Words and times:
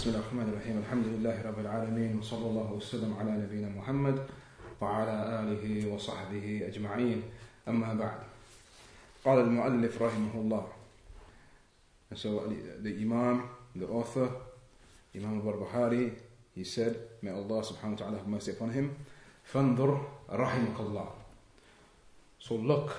بسم 0.00 0.16
الله 0.16 0.20
الرحمن 0.20 0.48
الرحيم. 0.48 0.76
الحمد 0.78 1.06
لله 1.06 1.36
رب 1.44 1.58
العالمين 1.60 2.24
وصلى 2.24 2.46
الله 2.46 2.72
وسلم 2.72 3.12
على 3.20 3.36
نبينا 3.44 3.68
محمد 3.68 4.16
وعلى 4.80 5.44
آله 5.44 5.92
وصحبه 5.92 6.64
أجمعين. 6.72 7.22
أما 7.68 7.94
بعد 8.00 8.20
قال 9.24 9.38
المؤلف 9.44 10.02
رحمه 10.02 10.34
الله 10.40 10.64
And 12.08 12.18
so 12.18 12.48
the 12.80 12.96
Imam, 12.96 13.44
the 13.76 13.84
author, 13.92 14.32
Imam 15.14 15.44
al-Barbahari, 15.44 16.16
he 16.54 16.64
said, 16.64 16.96
may 17.20 17.36
Allah 17.36 17.60
subhanahu 17.60 18.00
wa 18.00 18.00
ta'ala 18.00 18.16
have 18.24 18.26
mercy 18.26 18.52
upon 18.52 18.72
him, 18.72 18.96
فانظر 19.52 20.00
رحمك 20.32 20.80
الله. 20.80 21.08
So 22.38 22.54
look, 22.54 22.96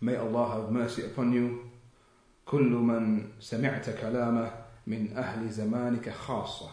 may 0.00 0.16
Allah 0.16 0.48
have 0.48 0.72
mercy 0.72 1.04
upon 1.04 1.34
you, 1.34 1.68
كل 2.48 2.72
من 2.72 3.28
سمعت 3.36 4.00
كلامه 4.00 4.63
من 4.87 5.17
أهل 5.17 5.49
زمانك 5.49 6.09
خاصة 6.09 6.69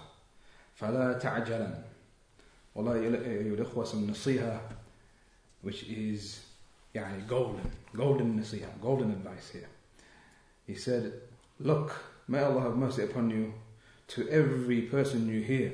فلا 0.74 1.12
تعجلا 1.12 1.84
والله 2.74 2.94
أيها 2.94 3.54
الإخوة 3.54 3.84
some 3.84 4.10
نصيحة 4.10 4.60
which 5.64 5.82
is 5.84 6.40
يعني 6.94 7.26
golden 7.28 7.96
golden 7.96 8.38
نصيحة 8.40 8.72
golden 8.82 9.10
advice 9.10 9.50
here 9.52 9.68
he 10.66 10.74
said 10.74 11.12
look 11.60 11.92
may 12.28 12.40
Allah 12.40 12.60
have 12.60 12.76
mercy 12.76 13.02
upon 13.02 13.30
you 13.30 13.52
to 14.08 14.28
every 14.28 14.82
person 14.82 15.28
you 15.28 15.40
hear 15.42 15.72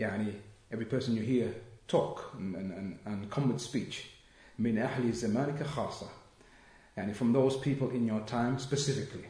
يعني 0.00 0.32
every 0.72 0.84
person 0.84 1.16
you 1.16 1.22
hear 1.22 1.54
talk 1.88 2.34
and, 2.38 2.56
and, 2.56 2.98
and 3.06 3.30
come 3.30 3.52
with 3.52 3.60
speech 3.60 4.06
من 4.58 4.78
أهل 4.78 5.12
زمانك 5.12 5.62
خاصة 5.62 6.08
يعني 6.96 7.14
from 7.14 7.32
those 7.32 7.56
people 7.56 7.90
in 7.90 8.06
your 8.06 8.20
time 8.26 8.58
specifically 8.58 9.29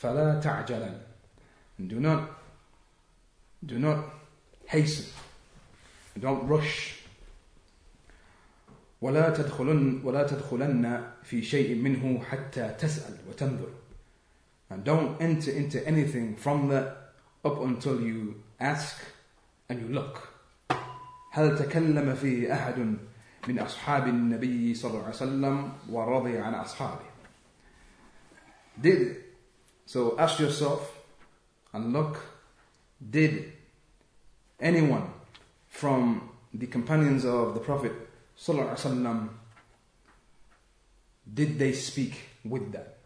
فلا 0.00 0.40
تعجلا 0.40 1.00
do 1.88 2.00
not 2.00 2.22
do 3.64 3.78
not 3.78 4.04
hasten. 4.66 5.06
Don't 6.18 6.48
rush. 6.48 6.96
ولا 9.00 9.30
تدخلن 9.30 10.00
ولا 10.04 10.26
تدخلن 10.26 11.10
في 11.24 11.42
شيء 11.42 11.74
منه 11.74 12.24
حتى 12.24 12.74
تسأل 12.78 13.16
وتنظر. 13.28 13.68
And 14.70 14.84
don't 14.84 15.20
enter 15.20 15.50
into 15.50 15.86
anything 15.86 16.36
from 16.36 16.68
that 16.68 17.12
up 17.44 17.60
until 17.60 18.00
you 18.00 18.42
ask 18.60 18.96
and 19.68 19.80
you 19.80 19.88
look. 19.88 20.28
هل 21.32 21.58
تكلم 21.58 22.14
فيه 22.14 22.54
أحد 22.54 22.96
من 23.48 23.58
أصحاب 23.58 24.08
النبي 24.08 24.74
صلى 24.74 24.90
الله 24.90 25.02
عليه 25.02 25.14
وسلم 25.14 25.72
ورضي 25.90 26.38
عن 26.38 26.54
أصحابه؟ 26.54 27.10
Did 28.82 29.29
So 29.89 30.17
ask 30.17 30.39
yourself 30.39 30.99
and 31.73 31.93
look 31.93 32.21
did 33.09 33.53
anyone 34.59 35.11
from 35.67 36.29
the 36.53 36.67
companions 36.67 37.25
of 37.25 37.53
the 37.53 37.59
Prophet 37.59 37.91
وسلم, 38.37 39.29
did 41.33 41.59
they 41.59 41.73
speak 41.73 42.29
with 42.43 42.71
that? 42.71 42.97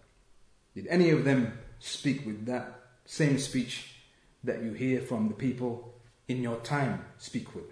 Did 0.75 0.88
any 0.88 1.09
of 1.09 1.25
them 1.25 1.58
speak 1.80 2.25
with 2.25 2.45
that 2.45 2.80
same 3.05 3.38
speech 3.38 3.95
that 4.44 4.61
you 4.61 4.73
hear 4.73 5.02
from 5.02 5.28
the 5.28 5.33
people 5.33 5.94
in 6.28 6.44
your 6.44 6.58
time 6.58 7.05
speak 7.17 7.55
with? 7.55 7.66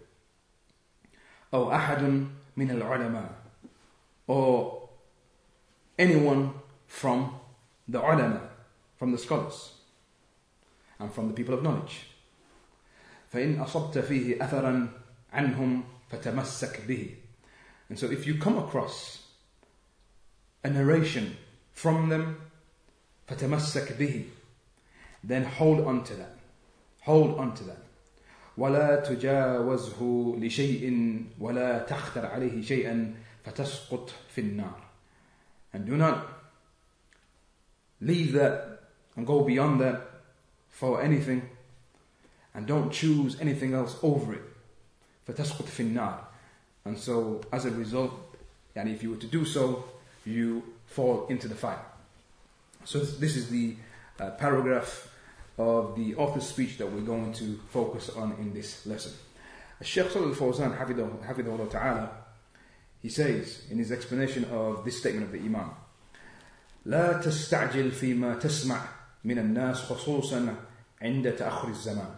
أو 1.53 1.71
أحد 1.71 2.27
من 2.57 2.71
العلماء 2.71 3.29
or 4.27 4.89
anyone 5.97 6.53
from 6.87 7.39
the 7.87 7.99
ulama 7.99 8.50
from 9.01 9.11
the 9.11 9.17
scholars 9.17 9.73
and 10.99 11.13
from 11.13 11.27
the 11.27 11.33
people 11.33 11.53
of 11.53 11.63
knowledge. 11.63 12.07
فإن 13.33 13.59
أصبت 13.59 13.97
فيه 13.97 14.37
أثرا 14.41 14.87
عنهم 15.33 15.83
فتمسك 16.11 16.87
به. 16.87 17.15
And 17.89 17.99
so 17.99 18.09
if 18.09 18.25
you 18.25 18.37
come 18.37 18.57
across 18.57 19.27
a 20.63 20.69
narration 20.69 21.37
from 21.71 22.09
them, 22.09 22.41
فتمسك 23.27 23.97
به, 23.97 24.25
then 25.23 25.43
hold 25.43 25.81
on 25.81 26.03
to 26.03 26.13
that. 26.15 26.37
Hold 27.01 27.37
on 27.37 27.53
to 27.55 27.63
that. 27.65 27.83
ولا 28.57 29.03
تجاوزه 29.03 30.35
لشيء 30.39 31.23
ولا 31.39 31.85
تختر 31.85 32.25
عليه 32.25 32.61
شيئا 32.61 33.15
فتسقط 33.45 34.13
في 34.29 34.41
النار. 34.41 34.81
And 35.73 35.85
do 35.85 35.97
not 35.97 36.27
leave 38.01 38.33
that 38.33 38.70
and 39.15 39.25
go 39.25 39.43
beyond 39.43 39.81
that 39.81 40.01
for 40.69 41.01
anything 41.01 41.49
and 42.53 42.65
don't 42.65 42.91
choose 42.91 43.39
anything 43.39 43.73
else 43.73 43.97
over 44.01 44.33
it. 44.33 44.43
فَتَسْقُطْ 45.27 45.65
فِي 45.65 45.93
النَّارِ 45.93 46.17
And 46.85 46.97
so, 46.97 47.41
as 47.51 47.65
a 47.65 47.71
result, 47.71 48.13
and 48.75 48.89
if 48.89 49.03
you 49.03 49.11
were 49.11 49.17
to 49.17 49.27
do 49.27 49.43
so, 49.45 49.83
you 50.25 50.63
fall 50.85 51.27
into 51.27 51.47
the 51.47 51.55
fire. 51.55 51.81
So 52.85 52.99
this 52.99 53.35
is 53.35 53.49
the 53.49 53.75
uh, 54.19 54.31
paragraph 54.31 55.13
of 55.57 55.95
the 55.95 56.15
author's 56.15 56.47
speech 56.47 56.77
that 56.77 56.91
we're 56.91 57.01
going 57.01 57.33
to 57.33 57.59
focus 57.69 58.09
on 58.09 58.33
in 58.39 58.53
this 58.53 58.85
lesson. 58.85 59.13
Sheikh 59.81 60.09
Salih 60.09 60.27
al-Fawzan, 60.27 60.77
hafidhullah 60.77 61.69
ta'ala, 61.69 62.11
he 63.01 63.09
says 63.09 63.63
in 63.69 63.77
his 63.77 63.91
explanation 63.91 64.45
of 64.45 64.85
this 64.85 64.99
statement 64.99 65.25
of 65.25 65.31
the 65.31 65.39
Imam, 65.39 65.71
لا 66.85 67.21
تستعجل 67.21 67.91
فيما 67.91 68.39
تسمع 68.39 68.79
من 69.24 69.38
الناس 69.38 69.76
خصوصا 69.76 70.56
عند 71.02 71.32
تأخر 71.32 71.68
الزمان 71.68 72.14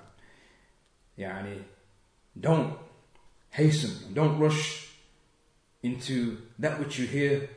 يعني 1.19 1.63
don't 2.41 2.73
hasten 3.51 4.15
don't 4.15 4.39
rush 4.39 4.89
into 5.83 6.37
that 6.59 6.79
which 6.81 6.99
you 6.99 7.07
hear 7.07 7.49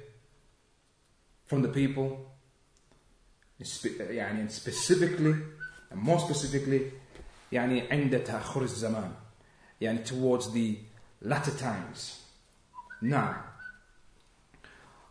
from 1.45 1.61
the 1.61 1.69
people 1.69 2.27
يعني 3.99 4.49
specifically 4.49 5.35
and 5.91 5.99
more 5.99 6.19
specifically 6.19 6.81
يعني 7.51 7.91
عند 7.91 8.23
تأخر 8.23 8.61
الزمان 8.61 9.13
يعني 9.81 10.05
towards 10.05 10.45
the 10.53 10.75
latter 11.25 11.59
times 11.59 12.27
نعم 13.01 13.35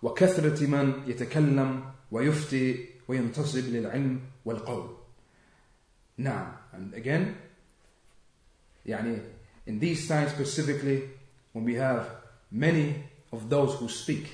وكثرة 0.03 0.67
من 0.67 1.03
يتكلم 1.07 1.93
ويفتي 2.11 2.96
وينتصب 3.08 3.70
للعلم 3.70 4.20
والقول 4.46 4.90
نعم 6.18 6.52
and 6.74 6.94
again 6.94 7.36
يعني 8.86 9.20
in 9.68 9.80
these 9.80 10.08
times 10.08 10.32
specifically 10.32 11.10
when 11.54 11.64
we 11.66 11.76
have 11.76 12.10
many 12.52 13.04
of 13.32 13.50
those 13.50 13.76
who 13.76 13.88
speak 13.88 14.28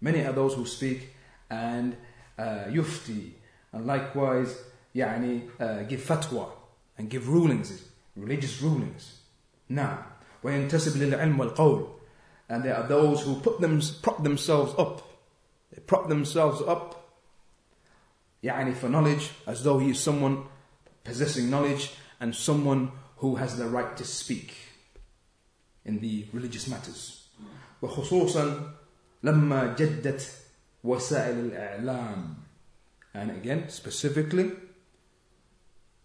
many 0.00 0.24
are 0.24 0.32
those 0.32 0.54
who 0.54 0.66
speak 0.66 1.14
and 1.50 1.96
uh, 2.38 2.64
yufti 2.68 3.32
and 3.72 3.86
likewise 3.86 4.54
يعني 4.94 5.48
uh, 5.60 5.82
give 5.88 6.00
fatwa 6.00 6.48
and 6.98 7.08
give 7.10 7.28
rulings 7.28 7.82
religious 8.16 8.62
rulings 8.62 9.20
نعم 9.68 10.02
وينتسب 10.42 10.96
للعلم 11.02 11.40
والقول 11.40 11.88
and 12.48 12.64
there 12.64 12.76
are 12.76 12.88
those 12.88 13.22
who 13.22 13.36
put 13.36 13.60
them, 13.60 13.80
prop 14.02 14.24
themselves 14.24 14.74
up 14.76 15.02
they 15.72 15.80
prop 15.80 16.08
themselves 16.08 16.60
up 16.62 16.93
يعني 18.44 18.74
for 18.74 18.88
knowledge 18.88 19.30
as 19.46 19.62
though 19.62 19.78
he 19.78 19.90
is 19.90 20.00
someone 20.00 20.44
possessing 21.04 21.50
knowledge 21.50 21.92
and 22.20 22.34
someone 22.34 22.90
who 23.18 23.36
has 23.36 23.56
the 23.58 23.66
right 23.66 23.96
to 23.96 24.04
speak 24.04 24.56
in 25.84 26.00
the 26.00 26.26
religious 26.32 26.68
matters 26.68 27.28
وخصوصا 27.82 28.72
لما 29.22 29.74
جدت 29.78 30.28
وسائل 30.84 31.38
الإعلام 31.38 32.34
and 33.14 33.30
again 33.30 33.68
specifically 33.68 34.52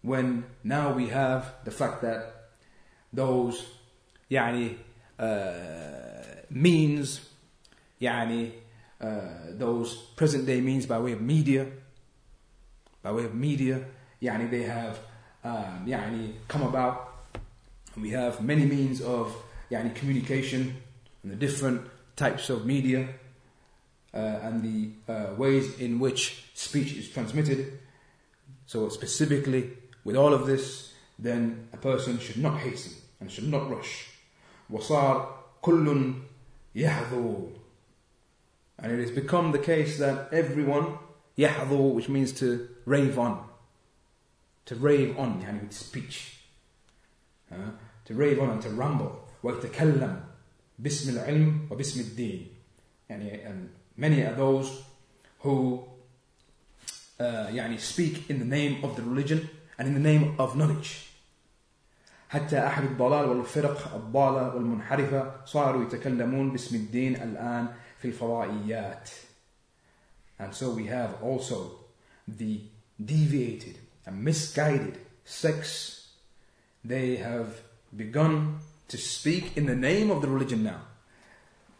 when 0.02 0.44
now 0.64 0.92
we 0.92 1.08
have 1.08 1.54
the 1.64 1.70
fact 1.70 2.02
that 2.02 2.50
those 3.12 3.62
يعني 4.30 4.76
uh, 5.18 6.46
means 6.50 7.20
يعني 8.00 8.52
uh, 9.00 9.06
those 9.52 9.94
present 10.16 10.46
day 10.46 10.60
means 10.60 10.86
by 10.86 10.98
way 10.98 11.12
of 11.12 11.20
media 11.20 11.66
by 13.02 13.12
way 13.12 13.24
of 13.24 13.34
media 13.34 13.80
يعني 14.22 14.50
they 14.50 14.62
have 14.62 14.98
um, 15.44 15.86
يعني 15.86 16.32
come 16.48 16.62
about 16.62 17.12
we 17.96 18.10
have 18.10 18.40
many 18.42 18.64
means 18.64 19.00
of 19.00 19.34
يعني 19.70 19.94
communication 19.94 20.76
and 21.22 21.32
the 21.32 21.36
different 21.36 21.82
types 22.16 22.50
of 22.50 22.66
media 22.66 23.08
uh, 24.14 24.18
and 24.42 24.62
the 24.62 25.12
uh, 25.12 25.34
ways 25.36 25.78
in 25.78 25.98
which 25.98 26.44
speech 26.54 26.94
is 26.94 27.08
transmitted 27.10 27.78
so 28.66 28.88
specifically 28.88 29.70
with 30.04 30.16
all 30.16 30.32
of 30.32 30.46
this 30.46 30.92
then 31.18 31.68
a 31.72 31.76
person 31.76 32.18
should 32.18 32.38
not 32.38 32.58
hasten 32.58 32.92
and 33.20 33.30
should 33.30 33.48
not 33.48 33.70
rush 33.70 34.12
وصار 34.70 35.44
كل 35.62 36.14
يحظو 36.74 37.48
and 38.78 38.92
it 38.92 39.00
has 39.00 39.10
become 39.10 39.52
the 39.52 39.58
case 39.58 39.98
that 39.98 40.32
everyone 40.32 40.98
يحظو 41.38 41.94
which 41.94 42.08
means 42.08 42.32
to 42.32 42.68
rave 42.86 43.18
on 43.18 43.36
to 44.66 44.74
rave 44.74 45.16
on 45.18 45.40
يعني 45.42 45.60
with 45.60 45.72
speech 45.72 46.40
uh, 47.52 47.54
to 48.04 48.14
rave 48.14 48.38
on 48.40 48.50
and 48.50 48.62
to 48.62 48.68
ramble 48.70 49.12
ويتكلم 49.42 50.24
باسم 50.78 51.16
العلم 51.16 51.68
وباسم 51.70 52.00
الدين 52.00 52.46
يعني 53.08 53.44
and 53.44 53.68
many 53.96 54.22
are 54.22 54.34
those 54.34 54.82
who 55.40 55.84
uh, 57.20 57.22
يعني 57.50 57.78
speak 57.78 58.30
in 58.30 58.38
the 58.38 58.44
name 58.44 58.84
of 58.84 58.96
the 58.96 59.02
religion 59.02 59.48
and 59.78 59.88
in 59.88 59.94
the 59.94 60.00
name 60.00 60.34
of 60.38 60.56
knowledge 60.56 61.06
حتى 62.28 62.66
أحد 62.66 62.84
الضلال 62.84 63.28
والفرق 63.28 63.94
الضالة 63.94 64.54
والمنحرفة 64.54 65.44
صاروا 65.44 65.84
يتكلمون 65.84 66.50
باسم 66.50 66.76
الدين 66.76 67.16
الآن 67.16 67.68
في 67.98 68.08
الفضائيات 68.08 69.10
and 70.38 70.54
so 70.54 70.70
we 70.70 70.86
have 70.86 71.22
also 71.22 71.79
the 72.28 72.60
deviated 73.04 73.76
and 74.04 74.22
misguided 74.22 74.98
sects 75.24 76.08
they 76.84 77.16
have 77.16 77.60
begun 77.96 78.58
to 78.88 78.96
speak 78.96 79.56
in 79.56 79.66
the 79.66 79.74
name 79.74 80.10
of 80.10 80.22
the 80.22 80.28
religion 80.28 80.62
now 80.62 80.80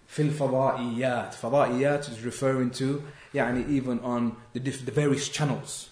في 0.08 0.22
الفضائيات 0.22 1.34
فضائيات 1.34 2.08
is 2.08 2.24
referring 2.24 2.70
to 2.70 3.02
يعني 3.34 3.64
even 3.68 3.98
on 4.00 4.36
the, 4.52 4.60
the 4.60 4.92
various 4.92 5.28
channels 5.28 5.88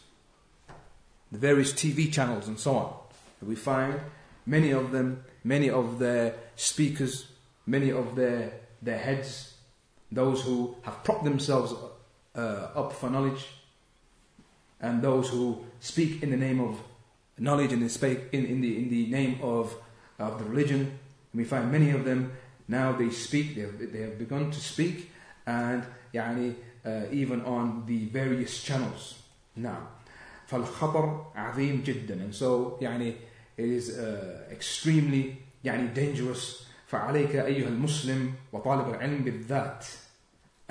the 1.32 1.38
various 1.38 1.72
TV 1.72 2.12
channels 2.12 2.48
and 2.48 2.58
so 2.58 2.76
on 2.76 2.92
we 3.42 3.56
find 3.56 4.00
many 4.46 4.70
of 4.70 4.92
them 4.92 5.24
many 5.42 5.68
of 5.68 5.98
their 5.98 6.34
speakers 6.56 7.26
many 7.66 7.90
of 7.90 8.14
their 8.14 8.52
their 8.82 8.98
heads 8.98 9.54
those 10.12 10.42
who 10.42 10.76
have 10.82 11.02
propped 11.02 11.24
themselves 11.24 11.74
uh, 12.36 12.68
up 12.74 12.92
for 12.92 13.10
knowledge 13.10 13.46
and 14.80 15.02
those 15.02 15.28
who 15.28 15.64
speak 15.80 16.22
in 16.22 16.30
the 16.30 16.36
name 16.36 16.60
of 16.60 16.78
knowledge 17.38 17.72
and 17.72 17.90
speak 17.90 18.18
in, 18.32 18.44
in, 18.46 18.60
the, 18.60 18.78
in 18.78 18.90
the 18.90 19.06
name 19.06 19.38
of, 19.42 19.74
of 20.18 20.38
the 20.38 20.44
religion. 20.44 20.80
And 20.80 21.40
we 21.40 21.44
find 21.44 21.70
many 21.70 21.90
of 21.90 22.04
them 22.04 22.32
now 22.68 22.92
they 22.92 23.10
speak, 23.10 23.54
they 23.54 23.62
have, 23.62 23.92
they 23.92 24.00
have 24.00 24.18
begun 24.18 24.50
to 24.50 24.60
speak, 24.60 25.10
and 25.46 25.84
يعني, 26.14 26.54
uh, 26.84 27.02
even 27.12 27.42
on 27.42 27.84
the 27.86 28.06
various 28.06 28.62
channels. 28.62 29.14
Now, 29.56 29.88
فالخطر 30.48 31.32
عظيم 31.34 31.82
جدا 31.82 32.14
and 32.24 32.34
so 32.34 32.78
يعني 32.80 33.14
it 33.56 33.64
is 33.64 33.98
uh, 33.98 34.44
extremely 34.50 35.36
يعني 35.64 35.94
dangerous 35.94 36.66
فعليك 36.86 37.36
أيها 37.36 37.68
المسلم 37.68 38.32
وطالب 38.52 38.88
العلم 38.88 39.24
بالذات 39.24 39.86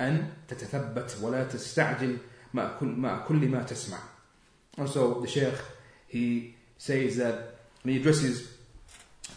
أن 0.00 0.28
تتثبت 0.48 1.18
ولا 1.22 1.44
تستعجل 1.44 2.16
مع 2.54 2.78
كل, 2.78 2.86
مع 2.86 3.18
كل 3.26 3.48
ما 3.48 3.62
تسمع. 3.62 3.98
And 4.76 4.88
so 4.88 5.20
the 5.20 5.28
Sheikh 5.28 5.54
he 6.08 6.54
says 6.78 7.16
that 7.16 7.56
he 7.84 7.96
addresses 7.96 8.54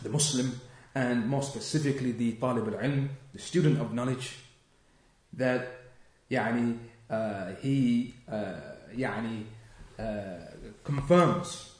the 0.03 0.09
Muslim 0.09 0.59
and 0.95 1.27
more 1.27 1.43
specifically 1.43 2.11
the 2.11 2.33
طالب 2.33 2.67
العلم, 2.67 3.09
the 3.33 3.39
student 3.39 3.79
of 3.79 3.93
knowledge, 3.93 4.37
that 5.33 5.67
يعني 6.31 6.77
uh, 7.09 7.55
he 7.61 8.13
uh, 8.29 8.33
يعني 8.95 9.43
uh, 9.99 10.03
confirms 10.83 11.71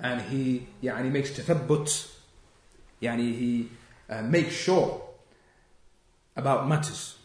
and 0.00 0.20
he 0.22 0.66
يعني 0.82 1.12
makes 1.12 1.36
تثبت 1.36 2.08
يعني 3.02 3.34
he 3.38 3.68
uh, 4.10 4.22
makes 4.22 4.54
sure 4.54 5.02
about 6.36 6.68
matters 6.68 7.16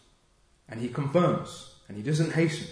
and 0.69 0.79
he 0.81 0.89
confirms 0.89 1.75
and 1.87 1.97
he 1.97 2.03
doesn't 2.03 2.31
hasten 2.31 2.67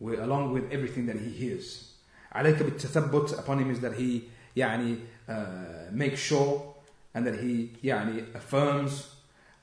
with, 0.00 0.18
along 0.18 0.52
with 0.52 0.72
everything 0.72 1.06
that 1.06 1.16
he 1.16 1.30
hears 1.30 1.90
عليك 2.32 2.62
بالتثبت 2.62 3.38
upon 3.38 3.58
him 3.58 3.70
is 3.70 3.80
that 3.80 3.94
he 3.94 4.22
يعني 4.56 4.96
uh, 5.28 5.92
makes 5.92 6.20
sure 6.20 6.74
and 7.14 7.26
that 7.26 7.34
he 7.40 7.70
يعني 7.84 8.24
affirms 8.34 8.92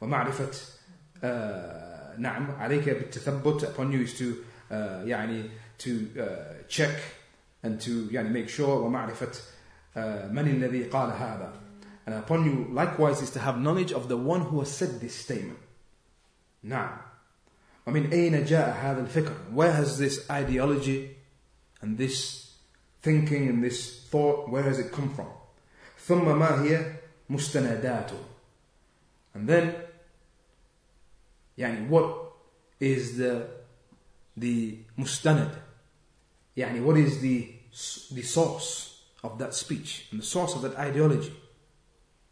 ومعرفة 0.02 0.52
uh, 1.24 2.20
نعم 2.20 2.52
عليك 2.52 2.90
بالتثبت 2.90 3.64
upon 3.64 3.92
you 3.92 4.02
is 4.02 4.18
to 4.18 4.44
uh, 4.72 5.06
يعني 5.06 5.50
to 5.78 6.08
uh, 6.18 6.68
check 6.68 6.98
and 7.64 7.80
to 7.82 8.10
يعني 8.12 8.30
make 8.30 8.50
sure 8.50 8.84
ومعرفة 8.84 9.32
uh, 9.96 10.00
من 10.32 10.48
الذي 10.48 10.90
قال 10.90 11.12
هذا 11.12 11.54
and 12.06 12.14
upon 12.16 12.46
you 12.46 12.74
likewise 12.74 13.22
is 13.22 13.32
to 13.32 13.40
have 13.40 13.60
knowledge 13.60 13.92
of 13.92 14.08
the 14.08 14.18
one 14.18 14.42
who 14.42 14.60
has 14.60 14.72
said 14.72 15.00
this 15.00 15.16
statement 15.16 15.60
نعم 16.64 16.98
ومن 17.88 18.12
أين 18.12 18.46
جاء 18.46 18.70
هذا 18.70 19.02
الفكر 19.02 19.36
where 19.54 19.72
has 19.72 19.98
this 19.98 20.30
ideology 20.30 21.16
and 21.82 21.98
this 21.98 22.52
thinking 23.02 23.48
and 23.48 23.64
this 23.64 24.04
thought 24.10 24.50
where 24.50 24.64
has 24.64 24.80
it 24.80 24.92
come 24.92 25.14
from 25.14 25.28
ثم 26.08 26.40
ما 26.40 26.64
هي 26.64 26.96
مستنداته 27.30 28.20
and 29.36 29.48
then 29.48 29.74
يعني 31.58 31.90
what 31.90 32.34
is 32.80 33.18
the 33.18 33.48
the 34.38 34.78
mustanad 34.98 35.52
يعني 36.58 36.82
what 36.82 36.98
is 36.98 37.20
the 37.22 37.54
the 38.12 38.22
source 38.22 39.02
of 39.24 39.38
that 39.40 39.54
speech 39.54 40.08
and 40.12 40.20
the 40.20 40.26
source 40.26 40.54
of 40.56 40.62
that 40.62 40.76
ideology 40.78 41.34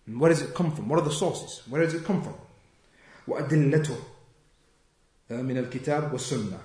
and 0.07 0.19
where 0.19 0.29
does 0.29 0.41
it 0.41 0.53
come 0.53 0.71
from 0.75 0.89
what 0.89 0.99
are 0.99 1.05
the 1.05 1.11
sources 1.11 1.61
where 1.69 1.81
does 1.83 1.93
it 1.93 2.03
come 2.03 2.21
from 2.21 2.35
وأدلته 3.27 3.97
من 5.29 5.57
الكتاب 5.57 6.13
والسنة 6.13 6.57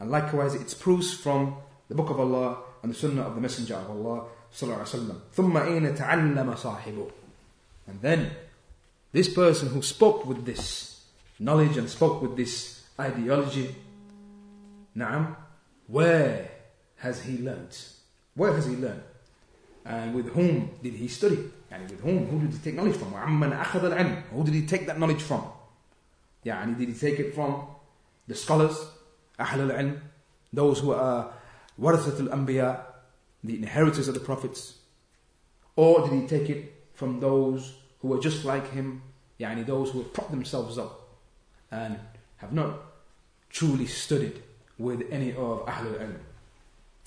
and 0.00 0.10
likewise 0.10 0.54
it's 0.54 0.74
proofs 0.74 1.14
from 1.14 1.56
the 1.88 1.94
book 1.94 2.10
of 2.10 2.20
Allah 2.20 2.58
and 2.82 2.92
the 2.92 2.96
sunnah 2.96 3.22
of 3.22 3.34
the 3.34 3.40
messenger 3.40 3.74
of 3.74 3.90
Allah 3.90 4.28
صلى 4.52 4.62
الله 4.62 4.76
عليه 4.76 4.82
وسلم 4.82 5.20
ثم 5.34 5.56
أين 5.56 5.94
تعلم 5.94 6.54
صاحبه 6.56 7.10
and 7.88 8.00
then 8.02 8.30
this 9.12 9.32
person 9.32 9.68
who 9.68 9.82
spoke 9.82 10.26
with 10.26 10.44
this 10.44 11.04
knowledge 11.38 11.76
and 11.76 11.88
spoke 11.88 12.20
with 12.22 12.36
this 12.36 12.84
ideology 13.00 13.74
نعم 14.94 15.34
where 15.86 16.50
has 16.96 17.22
he 17.22 17.38
learned 17.38 17.76
where 18.34 18.52
has 18.52 18.66
he 18.66 18.76
learned 18.76 19.02
and 19.84 20.14
with 20.14 20.28
whom 20.30 20.70
did 20.82 20.94
he 20.94 21.08
study 21.08 21.38
يعني 21.70 21.90
with 21.90 22.00
whom 22.00 22.26
who 22.26 22.40
did 22.40 22.52
he 22.52 22.58
take 22.58 22.74
knowledge 22.74 22.96
from 22.96 23.12
وعمن 23.12 23.52
أخذ 23.52 23.84
العلم 23.84 24.22
who 24.32 24.44
did 24.44 24.54
he 24.54 24.66
take 24.66 24.86
that 24.86 24.98
knowledge 24.98 25.22
from 25.22 25.42
يعني 26.44 26.76
did 26.76 26.88
he 26.88 26.94
take 26.94 27.18
it 27.18 27.34
from 27.34 27.66
the 28.28 28.34
scholars 28.34 28.76
أهل 29.40 29.60
العلم 29.70 30.00
those 30.52 30.80
who 30.80 30.92
are 30.92 31.32
ورثة 31.78 32.20
الأنبياء 32.20 32.86
the 33.44 33.56
inheritors 33.56 34.08
of 34.08 34.14
the 34.14 34.20
prophets 34.20 34.74
or 35.76 36.08
did 36.08 36.12
he 36.12 36.26
take 36.26 36.50
it 36.50 36.74
from 36.94 37.20
those 37.20 37.74
who 38.00 38.08
were 38.08 38.18
just 38.18 38.44
like 38.44 38.70
him 38.72 39.02
يعني 39.40 39.64
those 39.66 39.90
who 39.90 39.98
have 40.02 40.12
propped 40.12 40.30
themselves 40.30 40.78
up 40.78 41.08
and 41.70 41.98
have 42.38 42.52
not 42.52 42.80
truly 43.50 43.86
studied 43.86 44.42
with 44.78 45.02
any 45.10 45.32
of 45.32 45.66
أهل 45.66 45.86
العلم 45.86 46.18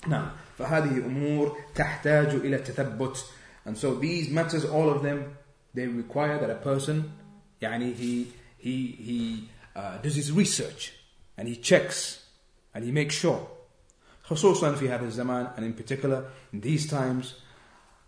now 0.06 0.32
فهذه 0.58 1.06
أمور 1.06 1.56
تحتاج 1.74 2.28
إلى 2.28 2.58
تثبت 2.58 3.24
and 3.66 3.76
so 3.76 3.94
these 3.94 4.30
matters 4.30 4.64
all 4.64 4.90
of 4.90 5.02
them 5.02 5.36
they 5.74 5.86
require 5.86 6.38
that 6.38 6.50
a 6.50 6.54
person 6.56 7.12
يعني 7.60 7.94
he 7.94 8.32
he 8.58 8.86
he 8.86 9.48
uh, 9.76 9.98
does 9.98 10.16
his 10.16 10.32
research 10.32 10.92
and 11.37 11.47
he 11.47 11.55
checks 11.55 12.25
and 12.73 12.83
he 12.83 12.91
makes 12.91 13.15
sure 13.15 13.47
خصوصا 14.23 14.75
في 14.75 14.89
هذا 14.89 15.05
الزمان 15.05 15.47
and 15.57 15.63
in 15.63 15.73
particular 15.73 16.25
in 16.53 16.61
these 16.61 16.87
times 16.87 17.35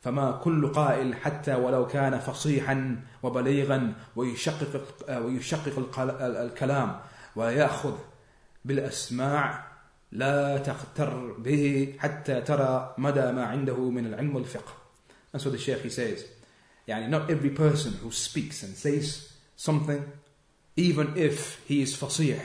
فما 0.01 0.31
كل 0.43 0.71
قائل 0.71 1.15
حتى 1.15 1.55
ولو 1.55 1.87
كان 1.87 2.19
فصيحا 2.19 3.01
وبليغا 3.23 3.93
ويشقق 4.15 4.81
ويشقق 5.09 5.99
الكلام 6.21 6.99
ويأخذ 7.35 7.97
بالأسماع 8.65 9.69
لا 10.11 10.57
تغتر 10.57 11.31
به 11.37 11.95
حتى 11.99 12.41
ترى 12.41 12.95
مدى 12.97 13.31
ما 13.31 13.45
عنده 13.45 13.89
من 13.89 14.05
العلم 14.05 14.35
والفقه. 14.35 14.73
And 15.33 15.41
so 15.41 15.49
the 15.49 15.57
Shaykh 15.57 15.81
he 15.81 15.89
says, 15.89 16.25
يعني 16.87 17.09
not 17.09 17.29
every 17.29 17.51
person 17.51 17.93
who 18.01 18.11
speaks 18.11 18.63
and 18.63 18.75
says 18.75 19.33
something, 19.55 20.03
even 20.75 21.13
if 21.15 21.61
he 21.67 21.81
is 21.81 21.95
fasih, 21.95 22.41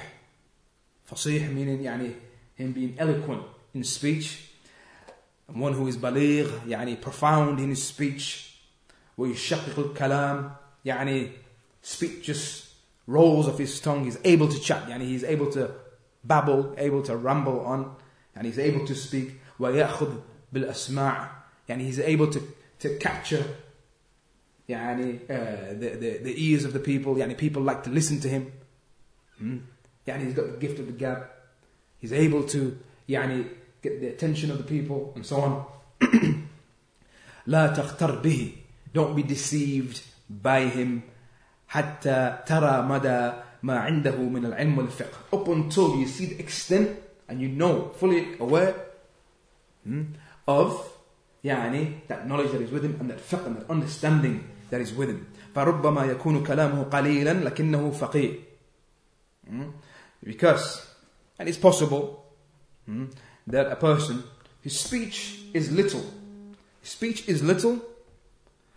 fasih 1.10 1.50
meaning 1.54 1.84
يعني 1.84 2.14
him 2.58 2.74
being 2.74 2.96
eloquent 2.98 3.44
in 3.74 3.84
speech, 3.84 4.52
and 5.48 5.60
one 5.60 5.74
who 5.74 5.88
is 5.88 5.98
baligh, 5.98 6.50
يعني 6.68 7.02
profound 7.02 7.60
in 7.60 7.70
his 7.70 7.84
speech, 7.84 8.54
ويشقق 9.18 9.80
الكلام, 9.80 10.52
يعني 10.86 11.32
speech 11.82 12.24
just 12.24 12.66
rolls 13.08 13.48
off 13.48 13.58
his 13.58 13.80
tongue, 13.80 14.06
he's 14.06 14.20
able 14.24 14.48
to 14.48 14.60
chat, 14.60 14.88
يعني 14.88 15.08
he's 15.08 15.24
able 15.24 15.52
to 15.52 15.72
babble, 16.24 16.74
able 16.78 17.02
to 17.02 17.16
ramble 17.16 17.62
on, 17.62 17.96
and 18.36 18.46
he's 18.46 18.60
able 18.60 18.86
to 18.86 18.96
speak. 18.96 19.40
ويأخذ 19.60 20.14
بالأسماع, 20.54 21.30
يعني 21.70 21.86
he's 21.86 22.00
able 22.00 22.28
to, 22.28 22.42
to 22.80 22.98
capture 23.00 23.46
يعني 24.70 25.20
uh, 25.28 25.74
the, 25.74 25.90
the, 25.98 26.18
the 26.24 26.34
ears 26.38 26.64
of 26.64 26.74
the 26.74 26.80
people, 26.80 27.16
يعني 27.16 27.38
people 27.38 27.62
like 27.62 27.84
to 27.84 27.90
listen 27.90 28.20
to 28.20 28.30
him. 28.30 28.52
Hmm? 29.38 29.58
يعني 30.08 30.26
he's 30.26 30.36
got 30.36 30.60
the 30.60 30.68
gift 30.68 30.80
of 30.80 30.88
the 30.88 30.92
gab. 30.92 31.28
He's 32.02 32.14
able 32.14 32.44
to 32.44 32.78
يعني 33.10 33.46
get 33.82 34.02
the 34.02 34.08
attention 34.08 34.52
of 34.52 34.58
the 34.58 34.64
people 34.64 35.14
and 35.16 35.26
so 35.26 35.42
on. 35.42 35.66
لا 37.48 37.68
تغتر 37.68 38.22
به 38.22 38.52
don't 38.94 39.16
be 39.16 39.24
deceived 39.24 40.02
by 40.44 40.66
him 40.66 41.02
حتى 41.68 42.38
ترى 42.46 42.82
مدى 42.82 43.32
ما 43.64 43.80
عنده 43.80 44.16
من 44.18 44.46
العلم 44.46 44.78
والفقه 44.78 45.18
up 45.36 45.48
until 45.48 45.96
you 45.96 46.08
see 46.08 46.26
the 46.26 46.40
extent 46.40 46.90
and 47.28 47.42
you 47.42 47.50
know 47.50 47.92
fully 48.00 48.40
aware 48.40 48.76
hmm, 49.86 50.04
of 50.48 50.82
يعني 51.44 52.08
that 52.08 52.28
knowledge 52.28 52.52
that 52.52 52.62
is 52.62 52.72
with 52.72 52.84
him 52.84 52.98
and 53.00 53.10
that 53.10 53.20
fiqh 53.20 53.46
and 53.46 53.58
that 53.58 53.70
understanding 53.70 54.44
that 54.72 54.82
is 54.82 54.94
with 54.94 55.10
him 55.10 55.26
فربما 55.56 56.06
يكون 56.06 56.44
كلامه 56.44 56.84
قليلا 56.84 57.34
لكنه 57.34 57.92
فقيه 57.92 58.34
hmm? 59.50 59.83
because 60.24 60.88
and 61.38 61.48
it's 61.48 61.58
possible 61.58 62.26
hmm, 62.86 63.06
that 63.48 63.72
a 63.72 63.76
person 63.76 64.24
his 64.62 64.80
speech 64.80 65.40
is 65.54 65.72
little 65.72 66.04
his 66.82 66.90
speech 66.92 67.28
is 67.28 67.44
little 67.44 67.82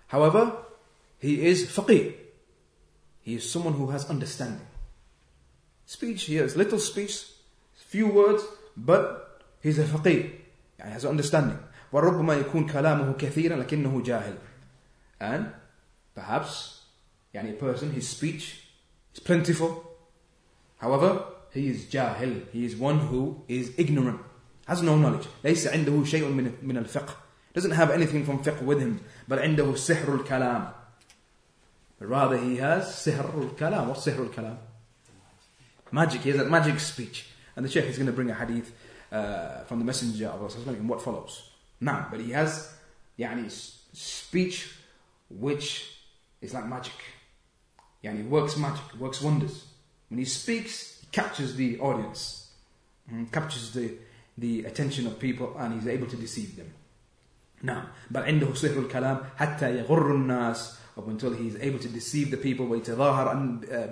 however 0.08 0.56
he 1.18 1.46
is 1.46 1.66
faqih 1.66 2.14
he 3.20 3.34
is 3.34 3.50
someone 3.50 3.74
who 3.74 3.90
has 3.90 4.08
understanding 4.08 4.66
speech 5.86 6.24
he 6.24 6.36
has 6.36 6.56
little 6.56 6.78
speech 6.78 7.26
few 7.74 8.08
words 8.08 8.42
but 8.76 9.40
he's 9.60 9.78
a 9.78 9.84
faqih 9.84 10.30
يعني 10.78 10.92
has 10.92 11.04
understanding 11.04 11.58
وربما 11.92 12.34
يكون 12.34 12.66
كلامه 12.66 13.12
كثيرا 13.12 13.56
لكنه 13.56 14.02
جاهل 14.02 14.38
and 15.20 15.44
perhaps 16.14 16.82
يعني 17.34 17.52
a 17.52 17.60
person 17.60 17.92
his 17.92 18.08
speech 18.08 18.64
is 19.14 19.20
plentiful 19.20 19.84
however 20.78 21.35
he 21.56 21.68
is 21.68 21.84
jahil 21.86 22.46
he 22.52 22.64
is 22.64 22.76
one 22.76 22.98
who 22.98 23.42
is 23.48 23.72
ignorant 23.78 24.20
has 24.66 24.82
no 24.82 24.96
knowledge 24.96 25.26
ليس 25.44 25.66
عنده 25.66 26.04
شيء 26.04 26.28
من 26.28 26.52
من 26.62 26.76
الفقه 26.76 27.14
doesn't 27.54 27.72
have 27.72 27.90
anything 27.90 28.24
from 28.24 28.42
fiqh 28.42 28.62
with 28.62 28.80
him 28.80 29.00
but 29.28 29.38
عنده 29.38 29.74
سحر 29.74 30.14
الكلام 30.14 30.72
but 31.98 32.08
rather 32.08 32.36
he 32.38 32.56
has 32.56 32.84
سحر 33.04 33.42
الكلام 33.42 33.88
what's 33.88 34.04
سحر 34.04 34.22
الكلام 34.22 34.58
magic 35.92 36.22
he 36.22 36.30
has 36.30 36.40
a 36.40 36.44
magic 36.44 36.80
speech 36.80 37.26
and 37.56 37.64
the 37.64 37.70
Shaykh 37.70 37.84
is 37.84 37.96
going 37.96 38.06
to 38.06 38.12
bring 38.12 38.30
a 38.30 38.34
hadith 38.34 38.72
uh, 39.12 39.64
from 39.64 39.78
the 39.78 39.84
messenger 39.84 40.28
of 40.28 40.40
Allah 40.40 40.72
in 40.72 40.88
what 40.88 41.02
follows 41.02 41.50
now 41.80 42.06
but 42.10 42.20
he 42.20 42.30
has 42.30 42.72
يعني 43.18 43.50
speech 43.92 44.74
which 45.28 45.98
is 46.40 46.54
like 46.54 46.66
magic 46.66 46.94
يعني 48.02 48.28
works 48.28 48.56
magic 48.56 48.82
works 48.98 49.20
wonders 49.20 49.66
when 50.08 50.18
he 50.18 50.24
speaks 50.24 50.95
he 50.95 50.95
captures 51.12 51.54
the 51.56 51.78
audience 51.78 52.48
mm, 53.12 53.30
captures 53.32 53.72
the 53.72 53.94
the 54.38 54.64
attention 54.64 55.06
of 55.06 55.18
people 55.18 55.54
and 55.58 55.74
he's 55.74 55.86
able 55.86 56.06
to 56.06 56.16
deceive 56.16 56.56
them 56.56 56.70
نعم 57.62 57.84
بل 58.10 58.22
عنده 58.22 58.54
سحر 58.54 58.78
الكلام 58.78 59.18
حتى 59.36 59.78
يغر 59.78 60.14
الناس 60.14 60.78
up 60.96 61.08
until 61.08 61.32
he 61.32 61.48
is 61.48 61.56
able 61.56 61.78
to 61.78 61.88
deceive 61.88 62.30
the 62.30 62.36
people 62.36 62.62
ويتظاهر 62.70 63.34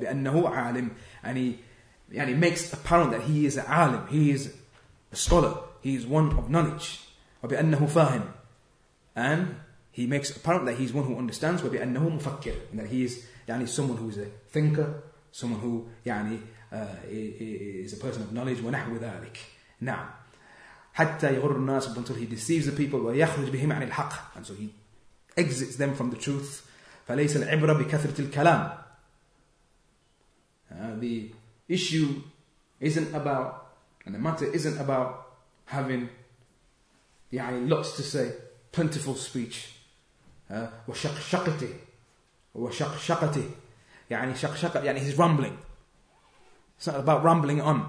بأنه 0.00 0.48
عالم 0.48 0.90
and 1.24 1.36
he 1.36 1.58
يعني 2.12 2.38
makes 2.38 2.72
apparent 2.72 3.10
that 3.12 3.22
he 3.22 3.46
is 3.46 3.56
a 3.56 3.64
alim 3.68 4.06
he 4.08 4.30
is 4.30 4.52
a 5.12 5.16
scholar 5.16 5.54
he 5.82 5.94
is 5.94 6.06
one 6.06 6.32
of 6.36 6.50
knowledge 6.50 7.00
وبأنه 7.42 7.86
فاهم 7.86 8.22
and 9.16 9.54
he 9.92 10.06
makes 10.06 10.36
apparent 10.36 10.66
that 10.66 10.76
he 10.76 10.84
is 10.84 10.92
one 10.92 11.04
who 11.04 11.16
understands 11.16 11.62
وبأنه 11.62 12.08
مفكر 12.08 12.54
and 12.72 12.80
that 12.80 12.88
he 12.88 13.04
is 13.04 13.24
يعني 13.48 13.68
someone 13.68 13.96
who 13.96 14.08
is 14.08 14.18
a 14.18 14.26
thinker 14.52 15.02
someone 15.32 15.60
who 15.60 15.88
يعني 16.06 16.38
uh, 16.38 16.53
is 17.82 17.92
a 17.92 17.96
person 17.96 18.22
of 18.22 18.32
knowledge 18.32 18.64
ونحو 18.64 18.96
ذلك 18.96 19.38
نعم 19.80 20.10
حتى 20.92 21.34
يغر 21.34 21.56
الناس 21.56 21.88
until 21.88 22.14
he 22.14 22.26
deceives 22.26 22.66
the 22.66 22.76
people 22.76 22.94
ويخرج 22.94 23.50
بهم 23.50 23.72
عن 23.72 23.82
الحق 23.82 24.36
and 24.36 24.46
so 24.46 24.50
he 24.50 24.68
exits 25.36 25.76
them 25.76 25.94
from 25.94 26.10
the 26.10 26.16
truth 26.16 26.64
فليس 27.08 27.36
العبرة 27.36 27.72
بكثرة 27.72 28.20
الكلام 28.20 28.78
uh, 30.70 30.74
the 31.00 31.30
issue 31.68 32.22
isn't 32.80 33.14
about 33.14 33.66
and 34.06 34.14
the 34.14 34.18
matter 34.18 34.46
isn't 34.46 34.78
about 34.78 35.26
having 35.66 36.08
يعني 37.32 37.68
lots 37.68 37.96
to 37.96 38.02
say 38.02 38.32
plentiful 38.72 39.14
speech 39.14 39.74
uh, 40.50 40.68
وشقشقته 40.88 41.74
وشقشقته 42.54 43.50
يعني 44.10 44.34
شقشقة 44.34 44.80
يعني 44.80 45.00
he's 45.00 45.16
rumbling 45.16 45.56
it's 46.78 46.86
not 46.86 46.96
about 46.96 47.24
rambling 47.24 47.60
on 47.60 47.88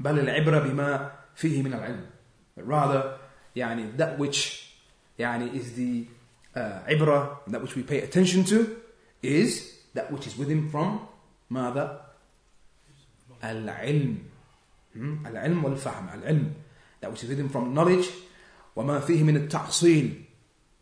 بل 0.00 0.18
العبرة 0.18 0.58
بما 0.58 1.12
فيه 1.34 1.62
من 1.62 1.74
العلم 1.74 2.06
but 2.56 2.64
rather 2.66 3.18
يعني 3.56 3.96
that 3.96 4.18
which 4.18 4.68
يعني 5.18 5.50
is 5.52 5.72
the 5.76 6.06
uh, 6.56 6.88
عبرة 6.88 7.40
that 7.48 7.62
which 7.62 7.74
we 7.76 7.82
pay 7.82 8.00
attention 8.00 8.44
to 8.44 8.76
is 9.22 9.78
that 9.94 10.10
which 10.10 10.26
is 10.26 10.36
with 10.36 10.48
him 10.48 10.68
from 10.70 11.06
ماذا 11.50 12.00
العلم 13.44 14.18
العلم 15.26 15.64
والفهم 15.64 16.08
العلم 16.14 16.54
that 17.00 17.10
which 17.10 17.24
is 17.24 17.28
with 17.28 17.38
him 17.38 17.48
from 17.48 17.74
knowledge 17.74 18.06
وما 18.76 19.00
فيه 19.00 19.22
من 19.22 19.36
التحصيل 19.36 20.24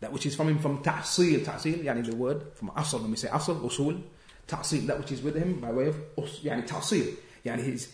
that 0.01 0.13
which 0.13 0.27
is 0.27 0.35
from 0.35 0.49
him 0.49 0.59
from 0.59 0.83
تحصيل 0.83 1.45
تحصيل 1.45 1.85
يعني 1.85 2.05
the 2.05 2.15
word 2.15 2.43
from 2.55 2.71
أصل 2.71 3.03
when 3.03 3.11
we 3.11 3.17
say 3.17 3.29
أصل 3.29 3.67
أصول 3.67 4.01
تحصيل 4.48 4.88
that 4.88 5.00
which 5.00 5.12
is 5.12 5.22
with 5.22 5.36
him 5.36 5.60
by 5.62 5.72
way 5.72 5.94
of 6.18 6.44
يعني 6.44 6.68
تحصيل. 6.68 7.14
يعني 7.46 7.64
his 7.64 7.88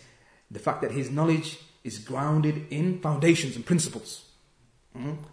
the 0.52 0.58
fact 0.58 0.82
that 0.82 0.90
his 0.92 1.10
knowledge 1.10 1.58
is 1.84 1.98
grounded 1.98 2.66
in 2.70 3.00
foundations 3.00 3.56
and 3.56 3.66
principles. 3.66 4.22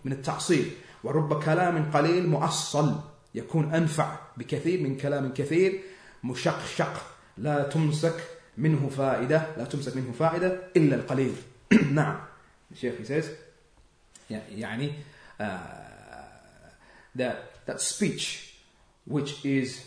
من 0.05 0.11
التحصيل. 0.11 0.71
ورب 1.03 1.43
كلام 1.43 1.91
قليل 1.91 2.27
مؤصل. 2.27 3.01
يكون 3.35 3.73
أنفع 3.73 4.19
بكثير 4.37 4.81
من 4.81 4.97
كلام 4.97 5.33
كثير 5.33 5.81
مشقشق. 6.23 7.03
لا 7.37 7.63
تمسك 7.63 8.23
منه 8.57 8.89
فائدة. 8.89 9.55
لا 9.57 9.63
تمسك 9.63 9.95
منه 9.95 10.11
فائدة 10.11 10.61
إلا 10.77 10.95
القليل. 10.95 11.35
نعم. 11.91 12.19
الشيخ 12.71 12.95
says 13.03 13.25
يعني 14.29 14.93
uh, 15.39 15.43
that, 17.15 17.65
that 17.65 17.81
speech 17.81 18.53
which 19.05 19.45
is 19.45 19.81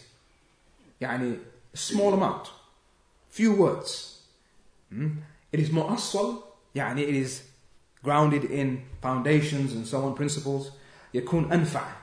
يعني 1.01 1.37
a 1.73 1.77
small 1.77 2.13
amount 2.13 2.47
few 3.31 3.51
words 3.53 4.17
it 5.53 5.59
is 5.59 5.71
مؤصل 5.71 6.43
يعني 6.75 7.05
it 7.05 7.25
is 7.25 7.41
grounded 8.03 8.43
in 8.43 8.81
foundations 9.01 9.73
and 9.73 9.85
so 9.85 9.97
on 10.05 10.15
principles 10.15 10.71
يكون 11.13 11.51
أنفع 11.51 11.95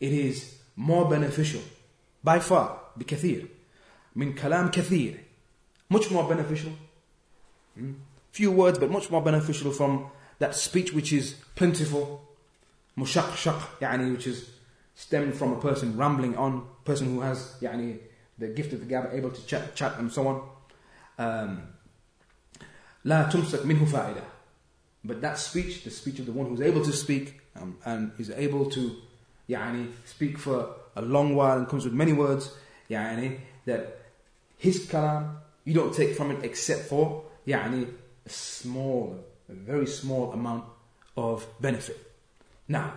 it 0.00 0.12
is 0.12 0.38
more 0.76 1.04
beneficial 1.08 1.62
by 2.24 2.38
far 2.38 2.70
بكثير 2.96 3.46
من 4.16 4.34
كلام 4.34 4.70
كثير 4.70 5.24
much 5.94 6.10
more 6.10 6.28
beneficial 6.28 6.72
few 8.32 8.50
words 8.50 8.78
but 8.78 8.90
much 8.90 9.10
more 9.10 9.22
beneficial 9.22 9.72
from 9.72 10.06
that 10.38 10.54
speech 10.54 10.92
which 10.92 11.12
is 11.12 11.34
plentiful 11.56 12.20
مشقشق 12.96 13.78
يعني 13.80 14.16
which 14.16 14.26
is 14.26 14.50
stemmed 14.94 15.34
from 15.34 15.52
a 15.52 15.60
person 15.60 15.96
rambling 15.96 16.36
on 16.36 16.62
person 16.84 17.06
who 17.06 17.20
has 17.20 17.62
يعني 17.62 17.96
the 18.38 18.48
gift 18.48 18.72
of 18.72 18.80
the 18.80 18.86
gab 18.86 19.10
able 19.12 19.30
to 19.30 19.46
chat, 19.46 19.74
chat 19.74 19.98
and 19.98 20.12
so 20.12 20.26
on 20.28 20.42
um, 21.18 21.62
لا 23.04 23.28
تمسك 23.28 23.66
منه 23.66 23.84
فائدة 23.84 24.22
but 25.04 25.20
that 25.20 25.38
speech 25.38 25.84
the 25.84 25.90
speech 25.90 26.18
of 26.18 26.26
the 26.26 26.32
one 26.32 26.46
who's 26.46 26.60
able 26.60 26.84
to 26.84 26.92
speak 26.92 27.40
um, 27.56 27.76
and 27.84 28.12
is 28.18 28.30
able 28.30 28.66
to 28.66 28.96
يعني 29.48 29.86
speak 30.04 30.38
for 30.38 30.74
a 30.96 31.02
long 31.02 31.34
while 31.34 31.58
and 31.58 31.68
comes 31.68 31.84
with 31.84 31.94
many 31.94 32.12
words 32.12 32.50
يعني 32.90 33.38
that 33.66 33.98
his 34.58 34.86
kalam 34.86 35.36
you 35.64 35.74
don't 35.74 35.94
take 35.94 36.14
from 36.14 36.30
it 36.30 36.44
except 36.44 36.88
for 36.88 37.24
يعني 37.46 37.86
a 38.26 38.28
small 38.28 39.16
a 39.48 39.52
very 39.52 39.86
small 39.86 40.32
amount 40.32 40.64
of 41.16 41.46
benefit 41.60 41.96
نعم 42.68 42.90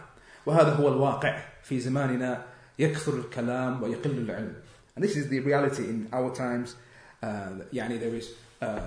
وهذا 0.46 0.74
هو 0.74 0.88
الواقع 0.88 1.44
في 1.64 1.80
زماننا 1.80 2.46
يكثر 2.80 3.14
الكلام 3.14 3.84
ويقل 3.84 4.12
العلم 4.12 4.56
and 4.98 5.04
this 5.04 5.16
is 5.16 5.30
the 5.30 5.40
reality 5.40 5.84
in 5.84 6.08
our 6.14 6.34
times 6.36 6.76
uh, 7.22 7.50
يعني 7.74 8.00
there 8.00 8.16
is 8.16 8.32
uh, 8.62 8.80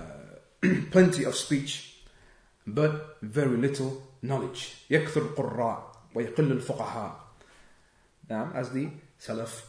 plenty 0.91 1.25
of 1.25 1.35
speech 1.35 1.97
but 2.67 3.19
very 3.23 3.57
little 3.57 4.03
knowledge 4.23 4.75
يكثر 4.91 5.23
القراء 5.23 5.93
ويقل 6.15 6.53
الفقهاء 6.53 7.27
نعم 8.31 8.53
as 8.55 8.71
the 8.71 8.89
Salaf 9.21 9.63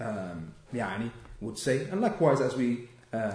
um, 0.00 0.52
يعني 0.72 1.10
would 1.40 1.58
say 1.58 1.86
and 1.90 2.00
likewise 2.00 2.40
as 2.40 2.56
we 2.56 2.88
uh, 3.12 3.28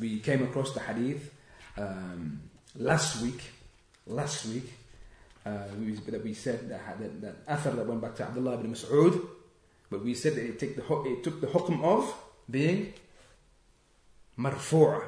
we 0.00 0.18
came 0.20 0.42
across 0.42 0.72
the 0.72 0.80
hadith 0.80 1.34
um, 1.76 2.40
last 2.76 3.22
week 3.22 3.42
last 4.06 4.46
week 4.46 4.72
uh, 5.46 5.64
we, 5.78 5.92
that 5.92 6.22
we 6.22 6.34
said 6.34 6.68
that, 6.68 6.98
that, 6.98 7.20
that 7.20 7.46
Athar 7.46 7.76
that 7.76 7.86
went 7.86 8.00
back 8.00 8.14
to 8.16 8.24
Abdullah 8.24 8.54
ibn 8.54 8.72
Mas'ud 8.72 9.20
but 9.90 10.04
we 10.04 10.14
said 10.14 10.34
that 10.34 10.44
it, 10.44 10.58
take 10.58 10.76
the, 10.76 10.82
it 11.06 11.24
took 11.24 11.40
the 11.40 11.46
hukm 11.46 11.82
of 11.82 12.14
being 12.50 12.92
marfu'a 14.38 15.06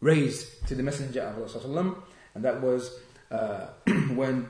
raised 0.00 0.66
to 0.66 0.74
the 0.74 0.82
Messenger 0.82 1.22
of 1.22 1.64
Allah 1.64 1.94
and 2.34 2.44
that 2.44 2.60
was 2.60 2.98
uh, 3.30 3.66
when 4.14 4.48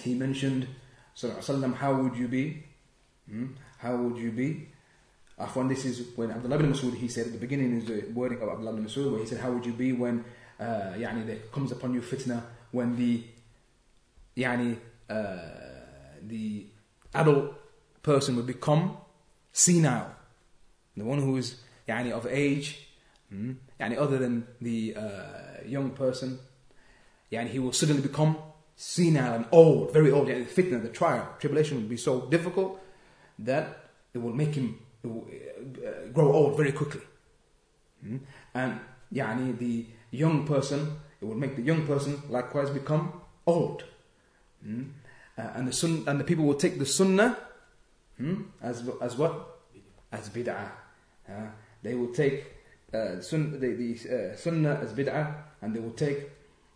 he 0.00 0.14
mentioned 0.14 0.68
Sallallahu 1.16 1.74
how 1.74 1.94
would 1.94 2.16
you 2.16 2.28
be? 2.28 2.62
Hmm? 3.28 3.46
How 3.78 3.96
would 3.96 4.18
you 4.18 4.30
be? 4.30 4.68
Afwan, 5.40 5.68
this 5.68 5.84
is 5.84 6.16
when 6.16 6.30
Abdullah 6.30 6.56
ibn 6.56 6.72
Masud, 6.72 6.94
he 6.94 7.08
said 7.08 7.26
at 7.26 7.32
the 7.32 7.38
beginning 7.38 7.78
is 7.78 7.86
the 7.86 8.04
wording 8.12 8.40
of 8.40 8.48
Abdullah 8.48 8.72
ibn 8.72 8.84
Masud, 8.86 9.10
where 9.10 9.20
he 9.20 9.26
said, 9.26 9.38
How 9.38 9.50
would 9.50 9.64
you 9.64 9.72
be 9.72 9.92
when 9.92 10.24
uh, 10.60 10.94
يعني, 10.96 11.26
there 11.26 11.36
comes 11.52 11.72
upon 11.72 11.94
you 11.94 12.00
fitna, 12.00 12.42
when 12.70 12.96
the 12.96 13.22
يعني, 14.36 14.76
uh, 15.08 15.36
the 16.22 16.66
adult 17.14 17.54
person 18.02 18.36
would 18.36 18.46
become 18.46 18.96
senile. 19.52 20.14
The 20.96 21.04
one 21.04 21.20
who 21.20 21.36
is 21.36 21.56
يعني, 21.88 22.12
of 22.12 22.26
age, 22.26 22.88
hmm, 23.30 23.52
يعني, 23.80 23.98
other 23.98 24.18
than 24.18 24.46
the 24.60 24.96
uh, 24.96 25.66
young 25.66 25.90
person, 25.90 26.38
يعني, 27.32 27.50
he 27.50 27.58
will 27.58 27.72
suddenly 27.72 28.02
become 28.02 28.36
senile 28.76 29.34
and 29.34 29.46
old, 29.52 29.92
very 29.92 30.10
old. 30.10 30.28
Yani, 30.28 30.46
the 30.46 30.62
fitna, 30.62 30.82
the 30.82 30.88
trial, 30.88 31.28
tribulation 31.38 31.80
will 31.80 31.88
be 31.88 31.96
so 31.96 32.22
difficult 32.22 32.80
that 33.38 33.90
it 34.14 34.18
will 34.18 34.32
make 34.32 34.54
him 34.54 34.78
will, 35.02 35.26
uh, 35.86 36.08
grow 36.12 36.32
old 36.32 36.56
very 36.56 36.72
quickly. 36.72 37.02
Hmm? 38.02 38.18
And 38.54 38.80
yani, 39.12 39.58
the 39.58 39.86
young 40.10 40.46
person, 40.46 40.98
it 41.20 41.24
will 41.24 41.34
make 41.34 41.56
the 41.56 41.62
young 41.62 41.86
person 41.86 42.22
likewise 42.28 42.70
become 42.70 43.20
old. 43.46 43.84
Hmm? 44.62 44.84
Uh, 45.38 45.42
and 45.54 45.68
the 45.68 45.72
sun, 45.72 46.04
and 46.06 46.18
the 46.18 46.24
people 46.24 46.44
will 46.44 46.54
take 46.54 46.78
the 46.78 46.86
sunnah 46.86 47.36
hmm? 48.20 48.42
as 48.62 48.88
as 49.00 49.16
what 49.16 49.60
as 50.12 50.28
bid'ah. 50.28 50.70
Uh, 51.28 51.46
they 51.82 51.94
will 51.94 52.12
take 52.12 52.44
uh, 52.94 53.20
sun, 53.20 53.58
the, 53.60 53.74
the 53.74 54.32
uh, 54.32 54.36
sunnah 54.36 54.78
as 54.82 54.92
bid'ah, 54.92 55.34
and 55.60 55.74
they 55.74 55.80
will 55.80 55.92
take 55.92 56.30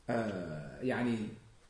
uh, 0.08 0.78
yani, 0.82 1.28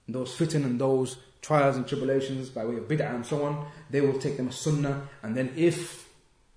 those 0.09 0.35
fitan 0.37 0.65
and 0.65 0.81
those 0.81 1.19
trials 1.43 1.77
and 1.77 1.87
tribulations 1.87 2.49
by 2.51 2.65
way 2.65 2.77
of 2.77 2.89
bid'ah 2.89 3.15
and 3.15 3.25
so 3.25 3.45
on. 3.45 3.67
They 3.91 4.01
will 4.01 4.19
take 4.19 4.37
them 4.37 4.49
as 4.49 4.57
sunnah, 4.57 5.09
and 5.23 5.37
then 5.37 5.53
if 5.57 6.09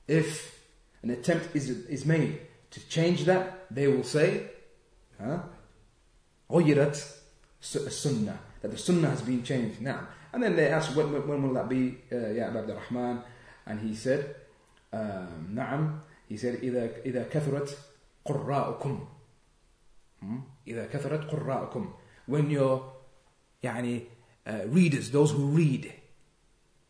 if 0.07 0.59
an 1.01 1.09
attempt 1.09 1.55
is 1.55 1.69
is 1.69 2.05
made 2.05 2.39
to 2.71 2.87
change 2.87 3.25
that, 3.25 3.67
they 3.69 3.87
will 3.87 4.03
say, 4.03 4.47
huh? 5.21 5.39
غيرت 6.49 7.19
sunnah 7.61 8.39
that 8.61 8.71
the 8.71 8.77
sunnah 8.77 9.09
has 9.09 9.21
been 9.21 9.43
changed 9.43 9.81
now. 9.81 10.07
And 10.33 10.43
then 10.43 10.55
they 10.55 10.67
asked, 10.69 10.95
when, 10.95 11.11
when 11.27 11.43
will 11.43 11.53
that 11.53 11.69
be, 11.69 11.97
uh, 12.11 12.29
Ya 12.29 12.47
Abd 12.47 12.69
Rahman? 12.69 13.21
And 13.65 13.79
he 13.79 13.95
said, 13.95 14.35
um, 14.91 15.53
نعم. 15.53 15.99
He 16.27 16.37
said, 16.37 16.59
إذا 16.61 17.03
إذا 17.05 17.29
كثرت 17.29 17.77
قراءكم. 18.25 19.07
إذا 20.67 20.87
كثرت 20.91 21.29
قراءكم. 21.29 21.87
When 22.27 22.49
your 22.49 22.93
يعني 23.63 24.01
uh, 24.47 24.67
readers, 24.67 25.11
those 25.11 25.31
who 25.31 25.47
read, 25.47 25.93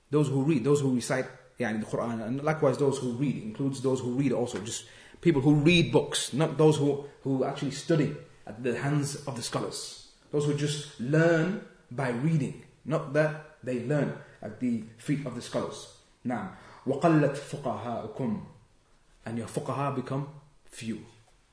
those 0.09 0.29
who 0.29 0.43
read, 0.43 0.63
those 0.63 0.81
who 0.81 0.95
recite 0.95 1.25
يعني 1.59 1.79
the 1.79 1.85
Quran, 1.85 2.25
and 2.25 2.43
likewise 2.43 2.77
those 2.77 2.99
who 2.99 3.11
read, 3.13 3.41
includes 3.43 3.81
those 3.81 3.99
who 3.99 4.11
read 4.11 4.31
also, 4.31 4.59
just 4.59 4.85
people 5.21 5.41
who 5.41 5.55
read 5.55 5.91
books, 5.91 6.33
not 6.33 6.57
those 6.57 6.77
who, 6.77 7.05
who 7.23 7.43
actually 7.43 7.71
study 7.71 8.15
at 8.45 8.63
the 8.63 8.77
hands 8.77 9.15
of 9.27 9.35
the 9.35 9.41
scholars. 9.41 10.09
Those 10.31 10.45
who 10.45 10.55
just 10.55 10.99
learn 10.99 11.61
by 11.91 12.09
reading, 12.09 12.63
not 12.85 13.13
that 13.13 13.57
they 13.63 13.83
learn 13.85 14.13
at 14.41 14.59
the 14.59 14.83
feet 14.97 15.25
of 15.25 15.35
the 15.35 15.41
scholars. 15.41 15.97
Now, 16.23 16.51
وَقَلَّتْ 16.85 17.37
فُقَهَاءُكُمْ 17.37 18.41
And 19.25 19.37
your 19.37 19.47
fuqaha 19.47 19.95
become 19.95 20.27
few. 20.69 21.05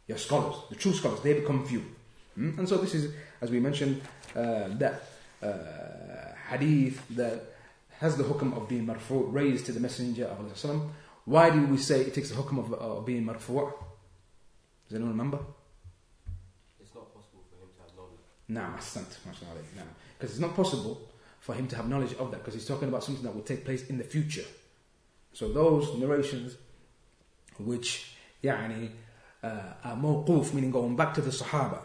Your 0.08 0.18
scholars, 0.18 0.56
the 0.70 0.76
true 0.76 0.92
scholars, 0.92 1.20
they 1.20 1.34
become 1.34 1.64
few. 1.64 1.84
Hmm? 2.34 2.58
And 2.58 2.68
so 2.68 2.78
this 2.78 2.94
is, 2.94 3.12
as 3.40 3.50
we 3.50 3.60
mentioned, 3.60 4.02
uh, 4.34 4.68
that 4.78 5.02
uh, 5.42 6.34
hadith 6.48 7.00
that 7.16 7.42
has 7.98 8.16
the 8.16 8.24
hukm 8.24 8.56
of 8.56 8.68
being 8.68 8.86
marfu' 8.86 9.32
raised 9.32 9.66
to 9.66 9.72
the 9.72 9.80
Messenger 9.80 10.24
of 10.26 10.38
Allah. 10.40 10.90
Why 11.26 11.50
do 11.50 11.64
we 11.66 11.76
say 11.76 12.00
it 12.00 12.14
takes 12.14 12.30
the 12.30 12.34
hukm 12.34 12.58
of, 12.58 12.74
uh, 12.74 13.00
being 13.02 13.24
marfu'? 13.24 13.72
Does 14.88 14.96
anyone 14.96 15.12
remember? 15.12 15.38
Nah, 18.48 18.72
Because 18.74 20.32
it's 20.32 20.40
not 20.40 20.56
possible 20.56 21.00
for 21.44 21.54
him 21.54 21.66
to 21.68 21.76
have 21.76 21.88
knowledge 21.88 22.14
of 22.14 22.30
that 22.30 22.38
because 22.38 22.54
he's 22.54 22.66
talking 22.66 22.88
about 22.88 23.04
something 23.04 23.24
that 23.24 23.34
will 23.34 23.42
take 23.42 23.64
place 23.64 23.88
in 23.88 23.98
the 23.98 24.04
future. 24.04 24.44
So 25.32 25.52
those 25.52 25.96
narrations 25.96 26.56
which 27.58 28.14
يعني, 28.42 28.90
uh, 29.42 29.74
are 29.84 29.96
mawquf, 29.96 30.52
meaning 30.54 30.70
going 30.70 30.96
back 30.96 31.14
to 31.14 31.20
the 31.20 31.30
Sahaba, 31.30 31.80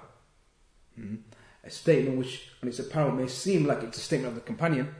hmm, 0.96 1.15
a 1.63 1.70
statement 1.70 2.18
which 2.18 2.50
on 2.62 2.70
its 2.70 2.80
apparent 2.80 3.18
may 3.18 3.28
seem 3.28 3.65
like 3.65 3.84
it's 3.84 3.98
a 3.98 4.02
statement 4.02 4.30
of 4.30 4.36
the 4.36 4.41
companion, 4.41 4.94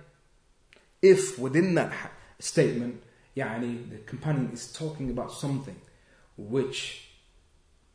if 1.02 1.38
within 1.40 1.76
that 1.76 1.92
statement 2.40 3.02
يعني, 3.36 3.90
the 3.90 3.98
companion 4.00 4.50
is 4.54 4.72
talking 4.72 5.10
about 5.10 5.32
something 5.32 5.80
which 6.38 7.10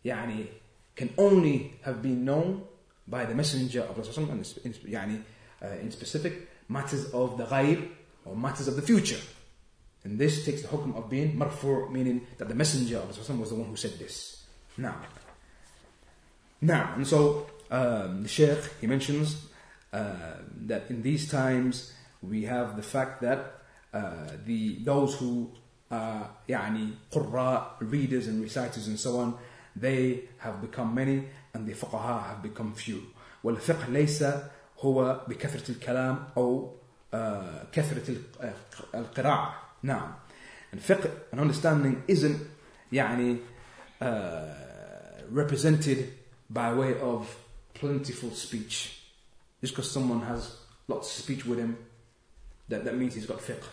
يعني, 0.04 0.46
can 0.94 1.12
only 1.16 1.78
have 1.82 2.02
been 2.02 2.24
known 2.24 2.62
by 3.08 3.24
the 3.24 3.34
Messenger 3.34 3.82
of 3.82 3.98
Allah 3.98 4.32
in, 4.32 4.42
يعني, 4.42 5.22
uh, 5.62 5.66
in 5.80 5.90
specific 5.90 6.48
matters 6.68 7.10
of 7.12 7.36
the 7.36 7.44
ghaib 7.44 7.88
or 8.24 8.36
matters 8.36 8.68
of 8.68 8.76
the 8.76 8.82
future. 8.82 9.20
And 10.04 10.18
this 10.18 10.44
takes 10.44 10.62
the 10.62 10.68
hukm 10.68 10.96
of 10.96 11.10
being 11.10 11.36
marfu', 11.36 11.90
meaning 11.90 12.26
that 12.38 12.48
the 12.48 12.54
Messenger 12.54 12.98
of 12.98 13.30
Allah 13.30 13.40
was 13.40 13.50
the 13.50 13.56
one 13.56 13.68
who 13.68 13.76
said 13.76 13.98
this. 13.98 14.44
Now, 14.78 14.96
now, 16.60 16.92
and 16.94 17.06
so 17.06 17.46
um, 17.70 18.22
the 18.22 18.28
Shaykh 18.28 18.58
he 18.80 18.86
mentions 18.86 19.46
uh, 19.92 20.36
that 20.66 20.90
in 20.90 21.02
these 21.02 21.30
times 21.30 21.92
we 22.22 22.44
have 22.44 22.76
the 22.76 22.82
fact 22.82 23.22
that 23.22 23.62
uh, 23.92 24.26
the 24.44 24.78
those 24.84 25.16
who 25.16 25.50
are 25.90 26.30
يعني 26.48 26.92
qurra, 27.10 27.72
readers 27.80 28.26
and 28.26 28.42
reciters 28.42 28.86
and 28.86 28.98
so 28.98 29.18
on, 29.18 29.38
they 29.74 30.28
have 30.38 30.60
become 30.60 30.94
many 30.94 31.24
and 31.54 31.66
the 31.66 31.72
fuqaha 31.72 32.28
have 32.28 32.42
become 32.42 32.72
few. 32.74 33.02
والفقه 33.44 33.88
ليس 33.88 34.22
هو 34.79 35.25
بكثرة 35.27 35.71
الكلام 35.71 36.27
أو 36.37 36.75
كثرة 37.71 38.15
القراءة 38.95 39.55
نعم 39.83 40.13
fiqh 40.79 41.09
and 41.31 41.39
understanding 41.39 42.03
isn't 42.07 42.37
يعني 42.91 43.37
uh, 44.01 44.05
represented 45.29 46.11
by 46.49 46.73
way 46.73 46.99
of 46.99 47.37
plentiful 47.73 48.31
speech 48.31 48.99
just 49.61 49.73
because 49.73 49.89
someone 49.89 50.21
has 50.21 50.57
lots 50.87 51.07
of 51.17 51.23
speech 51.23 51.45
with 51.45 51.59
him 51.59 51.77
that, 52.69 52.83
that 52.85 52.97
means 52.97 53.15
he's 53.15 53.25
got 53.25 53.39
fiqh 53.39 53.63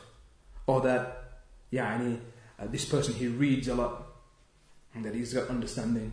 or 0.66 0.80
that 0.80 1.42
يعني 1.72 2.18
uh, 2.58 2.66
this 2.66 2.84
person 2.84 3.14
he 3.14 3.26
reads 3.26 3.68
a 3.68 3.74
lot 3.74 4.06
and 4.94 5.04
that 5.04 5.14
he's 5.14 5.34
got 5.34 5.48
understanding 5.48 6.12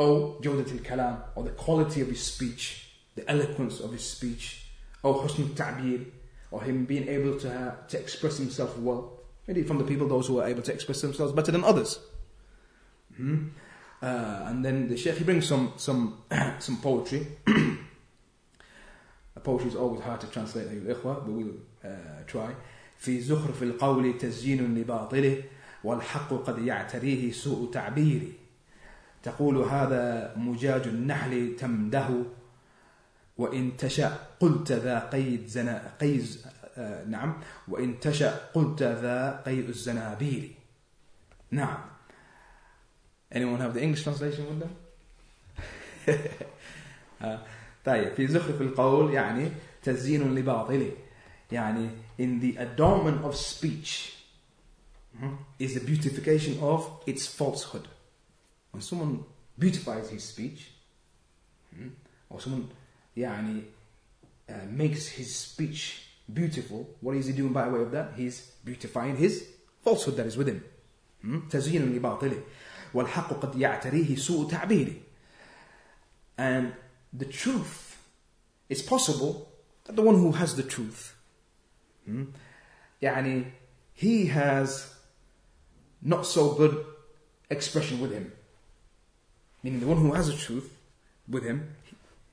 أو 0.00 0.40
جودة 0.40 0.72
الكلام 0.72 1.22
or 1.36 1.42
the 1.44 1.50
quality 1.50 2.00
of 2.00 2.08
his 2.08 2.22
speech 2.22 2.89
the 3.15 3.29
eloquence 3.29 3.79
of 3.79 3.91
his 3.91 4.03
speech 4.03 4.61
أو 5.05 5.27
حسن 5.27 5.43
التعبير 5.43 6.05
or 6.51 6.61
him 6.61 6.85
being 6.85 7.07
able 7.07 7.39
to, 7.39 7.49
have, 7.49 7.87
to 7.87 7.99
express 7.99 8.37
himself 8.37 8.77
well 8.77 9.19
maybe 9.47 9.63
from 9.63 9.77
the 9.77 9.83
people 9.83 10.07
those 10.07 10.27
who 10.27 10.39
are 10.39 10.47
able 10.47 10.61
to 10.61 10.73
express 10.73 11.01
themselves 11.01 11.33
better 11.33 11.51
than 11.51 11.63
others 11.63 11.99
hmm? 13.15 13.47
uh, 14.01 14.45
and 14.47 14.63
then 14.63 14.87
the 14.87 14.97
Sheikh 14.97 15.17
he 15.17 15.23
brings 15.23 15.47
some 15.47 15.73
some 15.77 16.23
some 16.59 16.77
poetry 16.77 17.27
poetry 19.43 19.67
is 19.67 19.75
always 19.75 20.01
hard 20.01 20.19
to 20.21 20.27
translate 20.27 20.67
but 21.03 21.27
we'll 21.27 21.53
uh, 21.83 22.23
try 22.27 22.53
في 22.97 23.21
زخرف 23.21 23.63
القول 23.63 24.17
تزيين 24.17 24.75
لباطله 24.75 25.43
والحق 25.83 26.33
قد 26.33 26.65
يعتريه 26.65 27.31
سوء 27.31 27.71
تعبيري 27.71 28.33
تقول 29.23 29.57
هذا 29.57 30.33
مجاج 30.37 30.87
النحل 30.87 31.55
تمده 31.55 32.09
وإن 33.40 33.76
تشأ 33.76 34.18
قلت 34.40 34.72
ذا 34.72 34.98
قيد 34.98 35.46
زنا 35.46 35.92
قيز 36.00 36.46
آه 36.78 37.04
نعم 37.04 37.40
وإن 37.68 38.00
تشأ 38.00 38.36
قلت 38.54 38.82
ذا 38.82 39.42
قيء 39.46 39.68
الزنابير 39.68 40.50
نعم 41.50 41.78
Anyone 43.32 43.60
have 43.60 43.74
the 43.74 43.82
English 43.82 44.02
translation 44.02 44.44
with 44.48 44.60
them? 44.60 44.74
طيب 47.84 48.14
في 48.14 48.26
زخرف 48.26 48.60
القول 48.60 49.14
يعني 49.14 49.50
تزيين 49.82 50.34
لباطله 50.34 50.92
يعني 51.52 51.90
in 52.18 52.40
the 52.42 52.56
adornment 52.58 53.24
of 53.24 53.36
speech 53.36 54.12
is 55.58 55.74
the 55.74 55.80
beautification 55.80 56.58
of 56.60 56.82
its 57.06 57.26
falsehood 57.26 57.88
when 58.72 58.82
someone 58.82 59.24
beautifies 59.58 60.10
his 60.10 60.24
speech 60.24 60.72
or 62.30 62.40
someone 62.40 62.68
يعني 63.17 63.63
uh, 64.49 64.53
makes 64.69 65.07
his 65.07 65.33
speech 65.35 66.01
beautiful 66.33 66.87
what 67.01 67.15
is 67.15 67.27
he 67.27 67.33
doing 67.33 67.53
by 67.53 67.67
way 67.67 67.81
of 67.81 67.91
that 67.91 68.13
he's 68.15 68.51
beautifying 68.63 69.15
his 69.15 69.45
falsehood 69.83 70.17
that 70.17 70.25
is 70.25 70.37
within 70.37 70.61
تزيين 71.49 71.95
لباطله 71.95 72.43
والحق 72.93 73.33
قد 73.33 73.55
يعتريه 73.55 74.15
سوء 74.15 74.49
تعبيره 74.51 74.93
and 76.37 76.73
the 77.13 77.25
truth 77.25 77.97
it's 78.69 78.81
possible 78.81 79.51
that 79.85 79.95
the 79.95 80.01
one 80.01 80.15
who 80.15 80.31
has 80.31 80.55
the 80.55 80.63
truth 80.63 81.15
Hmm? 82.07 82.25
يعني 83.01 83.45
he 83.93 84.27
has 84.27 84.93
not 86.01 86.25
so 86.25 86.53
good 86.53 86.85
expression 87.49 87.99
with 87.99 88.11
him. 88.11 88.31
Meaning 89.63 89.79
the 89.79 89.87
one 89.87 89.97
who 89.97 90.13
has 90.13 90.27
the 90.27 90.37
truth 90.37 90.77
with 91.27 91.43
him, 91.43 91.75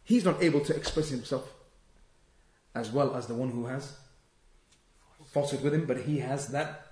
he's 0.07 0.25
not 0.25 0.43
able 0.43 0.61
to 0.61 0.75
express 0.75 1.09
himself 1.09 1.53
as 2.75 2.91
well 2.91 3.15
as 3.15 3.27
the 3.27 3.35
one 3.35 3.51
who 3.51 3.67
has 3.67 3.97
falsehood 5.27 5.63
with 5.63 5.75
him, 5.75 5.85
but 5.87 5.99
he 6.03 6.19
has 6.19 6.49
that 6.49 6.87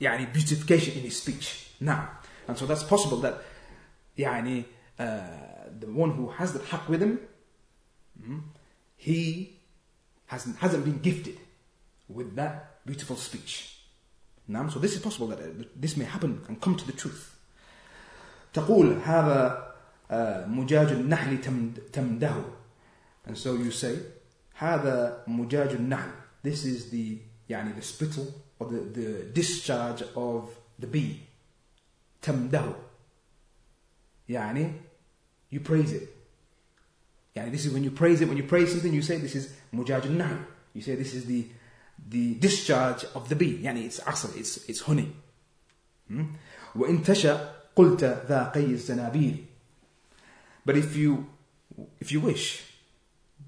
يعني 0.00 0.32
beautification 0.32 0.94
in 0.94 1.02
his 1.02 1.20
speech. 1.20 1.68
Now, 1.80 2.10
and 2.48 2.56
so 2.56 2.66
that's 2.66 2.82
possible 2.82 3.18
that 3.18 3.42
يعني 4.18 4.64
uh, 4.98 5.20
the 5.78 5.86
one 5.86 6.12
who 6.12 6.28
has 6.28 6.52
the 6.52 6.58
haq 6.60 6.88
with 6.88 7.02
him, 7.02 7.20
hmm, 8.22 8.38
he 8.96 9.58
hasn't, 10.26 10.56
hasn't 10.58 10.84
been 10.84 10.98
gifted 10.98 11.38
with 12.08 12.34
that 12.36 12.84
beautiful 12.86 13.16
speech. 13.16 13.78
Now, 14.48 14.68
so 14.68 14.78
this 14.78 14.94
is 14.94 15.00
possible 15.00 15.28
that 15.28 15.38
uh, 15.38 15.64
this 15.76 15.96
may 15.96 16.04
happen 16.04 16.42
and 16.48 16.60
come 16.60 16.76
to 16.76 16.86
the 16.86 16.92
truth. 16.92 17.28
تقول 18.54 19.00
هذا 19.02 19.65
مجاج 20.11 20.87
النحل 20.87 21.41
تمده 21.93 22.43
and 23.27 23.37
so 23.37 23.55
you 23.55 23.71
say 23.71 23.97
هذا 24.53 25.23
مجاج 25.27 25.69
النحل 25.69 26.11
this 26.43 26.65
is 26.65 26.89
the 26.91 27.17
يعني 27.49 27.73
the 27.75 27.81
spittle 27.81 28.33
or 28.59 28.67
the, 28.67 28.79
the 28.99 29.23
discharge 29.33 30.03
of 30.15 30.49
the 30.79 30.87
bee 30.87 31.19
تمده 32.21 32.75
يعني 34.29 34.71
you 35.51 35.59
praise 35.59 35.91
it 35.91 36.09
يعني 37.35 37.51
this 37.51 37.65
is 37.65 37.73
when 37.73 37.83
you 37.83 37.91
praise 37.91 38.21
it 38.21 38.27
when 38.27 38.37
you 38.37 38.43
praise 38.43 38.71
something 38.71 38.93
you 38.93 39.01
say 39.01 39.17
this 39.17 39.35
is 39.35 39.49
مجاج 39.73 40.05
النحل 40.05 40.37
you 40.73 40.81
say 40.81 40.95
this 40.95 41.13
is 41.13 41.25
the 41.25 41.45
the 42.09 42.35
discharge 42.35 43.03
of 43.15 43.29
the 43.29 43.35
bee 43.35 43.61
يعني 43.63 43.89
it's 43.89 43.99
asal 44.07 44.29
it's, 44.35 44.57
it's 44.69 44.81
honey 44.81 45.11
hmm? 46.09 46.23
وإن 46.75 47.03
تشاء 47.03 47.69
قلت 47.75 48.03
ذا 48.03 48.51
قي 48.55 48.65
الزنابيل 48.65 49.45
but 50.66 50.76
if 50.76 50.96
you 50.96 51.26
if 52.00 52.12
you 52.12 52.20
wish 52.20 52.64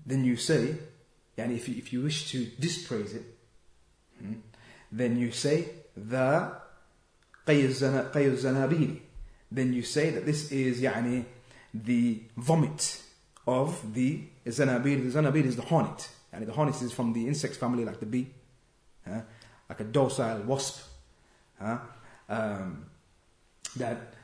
then 0.06 0.24
you 0.24 0.36
say 0.36 0.76
يعني 1.38 1.56
if 1.56 1.68
you, 1.68 1.76
if 1.76 1.92
you 1.92 2.02
wish 2.02 2.30
to 2.30 2.46
dispraise 2.58 3.14
it 3.14 3.24
hmm, 4.18 4.34
then 4.92 5.18
you 5.18 5.30
say 5.30 5.66
ذا 5.98 6.62
قي 7.46 7.66
الزنابيل 7.66 9.00
then 9.52 9.72
you 9.72 9.82
say 9.82 10.10
that 10.10 10.26
this 10.26 10.50
is 10.50 10.80
يعني 10.80 11.24
the 11.74 12.22
vomit 12.36 13.02
of 13.46 13.94
the 13.94 14.24
zanabil. 14.46 15.12
The 15.12 15.20
zanabil 15.20 15.44
is 15.44 15.56
the 15.56 15.62
hornet. 15.62 16.08
And 16.32 16.46
the 16.46 16.52
hornet 16.52 16.80
is 16.82 16.92
from 16.92 17.12
the 17.12 17.26
insect 17.28 17.56
family 17.56 17.84
like 17.84 18.00
the 18.00 18.06
bee 18.06 18.26
huh? 19.06 19.20
like 19.68 19.80
a 19.80 19.84
docile 19.84 20.40
wasp 20.42 20.82
huh? 21.60 21.78
um, 22.28 22.86
that 23.76 24.14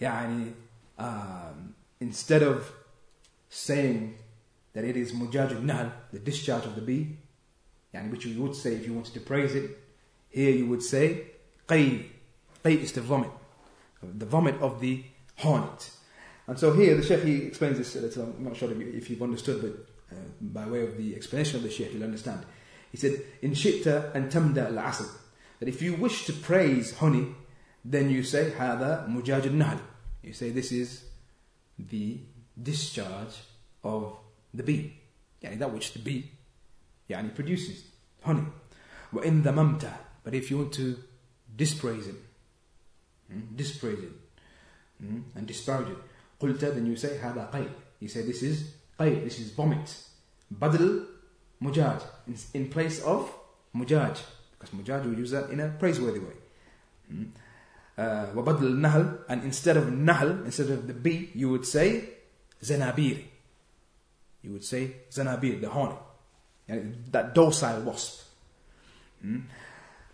يعني 0.00 0.52
um, 0.98 1.74
instead 2.03 2.43
of 2.43 2.71
saying 3.49 4.15
that 4.73 4.83
it 4.83 4.97
is 4.97 5.13
mujaj 5.13 5.51
al 5.55 5.91
the 6.11 6.19
discharge 6.19 6.65
of 6.65 6.75
the 6.75 6.81
bee, 6.89 7.03
and 7.93 8.11
which 8.11 8.25
you 8.25 8.41
would 8.41 8.55
say 8.55 8.73
if 8.73 8.85
you 8.85 8.93
wanted 8.93 9.13
to 9.13 9.21
praise 9.31 9.53
it, 9.55 9.67
here 10.29 10.51
you 10.59 10.65
would 10.67 10.83
say 10.83 11.05
qayb. 11.67 12.05
Qayb 12.63 12.79
is 12.87 12.91
the 12.91 13.01
vomit, 13.01 13.31
the 14.01 14.25
vomit 14.25 14.57
of 14.67 14.81
the 14.81 15.03
hornet. 15.37 15.81
And 16.47 16.59
so 16.59 16.73
here 16.73 16.95
the 16.95 17.03
Sheikh 17.03 17.23
he 17.23 17.35
explains 17.43 17.77
this. 17.77 17.95
Uh, 17.95 18.21
I'm 18.37 18.43
not 18.43 18.57
sure 18.57 18.69
if, 18.71 19.09
you, 19.09 19.15
have 19.15 19.23
understood, 19.23 19.61
but 19.61 20.17
uh, 20.17 20.21
by 20.41 20.65
way 20.65 20.81
of 20.83 20.97
the 20.97 21.15
explanation 21.15 21.57
of 21.57 21.63
the 21.63 21.69
Sheikh, 21.69 21.93
you'll 21.93 22.03
understand. 22.03 22.41
He 22.91 22.97
said, 22.97 23.13
"In 23.41 23.51
shitta 23.51 24.13
and 24.13 24.31
tamda 24.31 24.65
al 24.71 24.79
asad," 24.79 25.07
that 25.59 25.69
if 25.69 25.81
you 25.81 25.95
wish 25.95 26.25
to 26.25 26.33
praise 26.33 26.87
honey, 26.97 27.27
then 27.85 28.09
you 28.09 28.23
say 28.23 28.51
hada 28.57 29.07
mujaj 29.07 29.45
al 29.47 29.79
You 30.21 30.33
say 30.33 30.49
this 30.49 30.71
is 30.71 31.05
the 31.82 32.18
discharge 32.60 33.34
of 33.84 34.16
the 34.52 34.62
bee. 34.62 34.94
Yani 35.42 35.58
that 35.58 35.72
which 35.72 35.92
the 35.92 35.98
bee 35.98 36.30
yani 37.08 37.34
produces, 37.34 37.84
honey. 38.22 38.44
وَإِن 39.12 39.42
ذَمَمْتَ 39.42 39.90
But 40.24 40.34
if 40.34 40.50
you 40.50 40.58
want 40.58 40.72
to 40.74 40.96
dispraise 41.56 42.08
it, 42.08 42.16
hmm, 43.30 43.40
dispraise 43.56 44.00
it, 44.00 44.12
hmm, 45.00 45.20
and 45.34 45.46
disparage 45.46 45.88
it, 45.88 45.96
قُلْتَ 46.40 46.60
Then 46.60 46.86
you 46.86 46.96
say, 46.96 47.18
هذا 47.18 47.50
قَيْ 47.50 47.68
You 48.00 48.08
say, 48.08 48.22
this 48.22 48.42
is 48.42 48.74
قَيْ, 48.98 49.24
this 49.24 49.38
is 49.38 49.50
vomit. 49.52 50.04
بدل 50.52 51.06
mujaj 51.62 52.02
in, 52.26 52.36
in 52.54 52.68
place 52.68 53.02
of 53.02 53.30
mujaj 53.74 54.18
because 54.58 54.74
mujaj 54.74 55.04
we 55.06 55.16
use 55.16 55.30
that 55.32 55.50
in 55.50 55.60
a 55.60 55.68
praiseworthy 55.68 56.20
way 56.20 56.34
hmm? 57.08 57.24
uh, 57.98 58.26
وبدل 58.34 58.80
nahl 58.80 59.18
and 59.28 59.44
instead 59.44 59.76
of 59.76 59.92
nahl 59.92 60.28
instead 60.44 60.70
of 60.70 60.86
the 60.86 60.94
bee 60.94 61.30
you 61.34 61.48
would 61.50 61.66
say 61.66 62.04
zanabir 62.62 63.22
you 64.42 64.52
would 64.52 64.64
say 64.64 64.92
zanabir 65.10 65.60
the 65.60 65.68
hornet 65.68 65.98
that 67.10 67.34
docile 67.34 67.80
wasp 67.82 68.22
hmm? 69.22 69.40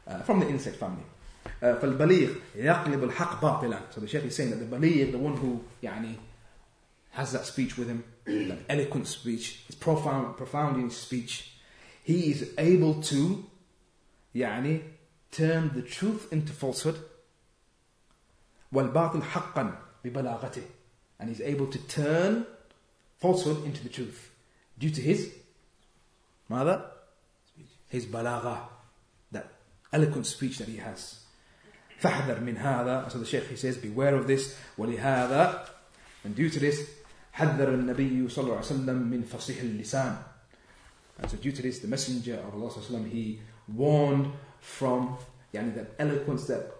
uh, 0.06 0.18
from 0.20 0.40
the 0.40 0.48
insect 0.48 0.76
family 0.76 1.04
uh, 1.62 1.74
فالبليغ 1.74 2.34
يقلب 2.56 3.04
الحق 3.04 3.42
باطلا 3.42 3.80
so 3.90 4.00
the 4.00 4.06
sheikh 4.06 4.24
is 4.24 4.36
saying 4.36 4.50
that 4.50 4.56
the 4.56 4.76
baligh 4.76 5.10
the 5.10 5.18
one 5.18 5.36
who 5.36 5.60
يعني 5.82 6.16
has 7.14 7.30
that 7.32 7.46
speech 7.46 7.78
with 7.78 7.88
him, 7.88 8.04
that 8.26 8.58
eloquent 8.68 9.06
speech, 9.06 9.64
is 9.68 9.74
profound, 9.76 10.36
profound 10.36 10.76
in 10.76 10.84
his 10.84 10.96
speech. 10.96 11.52
He 12.02 12.30
is 12.30 12.52
able 12.58 13.02
to, 13.02 13.46
يعني, 14.34 14.82
turn 15.30 15.70
the 15.74 15.82
truth 15.82 16.32
into 16.32 16.52
falsehood. 16.52 16.98
والباطل 18.72 19.22
حقا 19.22 19.78
ببلاغته. 20.04 20.62
And 21.18 21.28
he's 21.28 21.40
able 21.40 21.66
to 21.66 21.78
turn 21.78 22.46
falsehood 23.18 23.64
into 23.64 23.82
the 23.82 23.88
truth 23.88 24.30
due 24.78 24.90
to 24.90 25.00
his 25.00 25.32
mother, 26.48 26.84
his 27.88 28.06
balagha, 28.06 28.58
that 29.32 29.46
eloquent 29.92 30.26
speech 30.26 30.58
that 30.58 30.68
he 30.68 30.76
has. 30.78 31.20
فاحذر 32.00 32.40
من 32.40 32.56
هذا. 32.56 33.10
So 33.10 33.18
the 33.18 33.26
Shaykh 33.26 33.48
he 33.48 33.56
says, 33.56 33.76
beware 33.76 34.14
of 34.14 34.26
this. 34.26 34.56
ولهذا, 34.78 35.68
and 36.24 36.34
due 36.34 36.50
to 36.50 36.58
this, 36.58 36.88
حذر 37.34 37.68
النبي 37.68 38.28
صلى 38.28 38.44
الله 38.44 38.56
عليه 38.56 38.72
وسلم 38.72 39.10
من 39.10 39.22
فصيح 39.24 39.60
اللسان. 39.60 40.16
And 41.20 41.30
so 41.30 41.36
due 41.36 41.52
to 41.52 41.62
this, 41.62 41.78
the 41.78 41.88
Messenger 41.88 42.34
of 42.46 42.54
Allah 42.54 42.70
وسلم, 42.70 43.08
he 43.10 43.40
warned 43.68 44.32
from 44.60 45.16
يعني 45.52 45.74
that 45.74 45.94
eloquence 45.98 46.46
that 46.46 46.72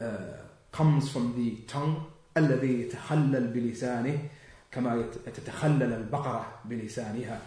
uh, 0.00 0.42
comes 0.72 1.08
from 1.08 1.34
the 1.36 1.56
tongue 1.66 2.02
الذي 2.36 2.80
يتخلل 2.80 3.46
بلسانه 3.52 4.18
كما 4.72 5.10
تتخلل 5.26 5.92
البقرة 5.92 6.60
بلسانها. 6.64 7.40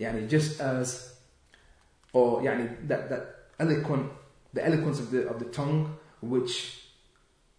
يعني 0.00 0.28
just 0.28 0.60
as 0.60 1.14
or 2.12 2.42
يعني 2.42 2.88
that, 2.88 3.08
that 3.08 3.50
eloquent 3.58 4.10
the 4.52 4.64
eloquence 4.64 4.98
of 4.98 5.10
the 5.10 5.28
of 5.28 5.38
the 5.38 5.46
tongue 5.46 5.96
which 6.20 6.78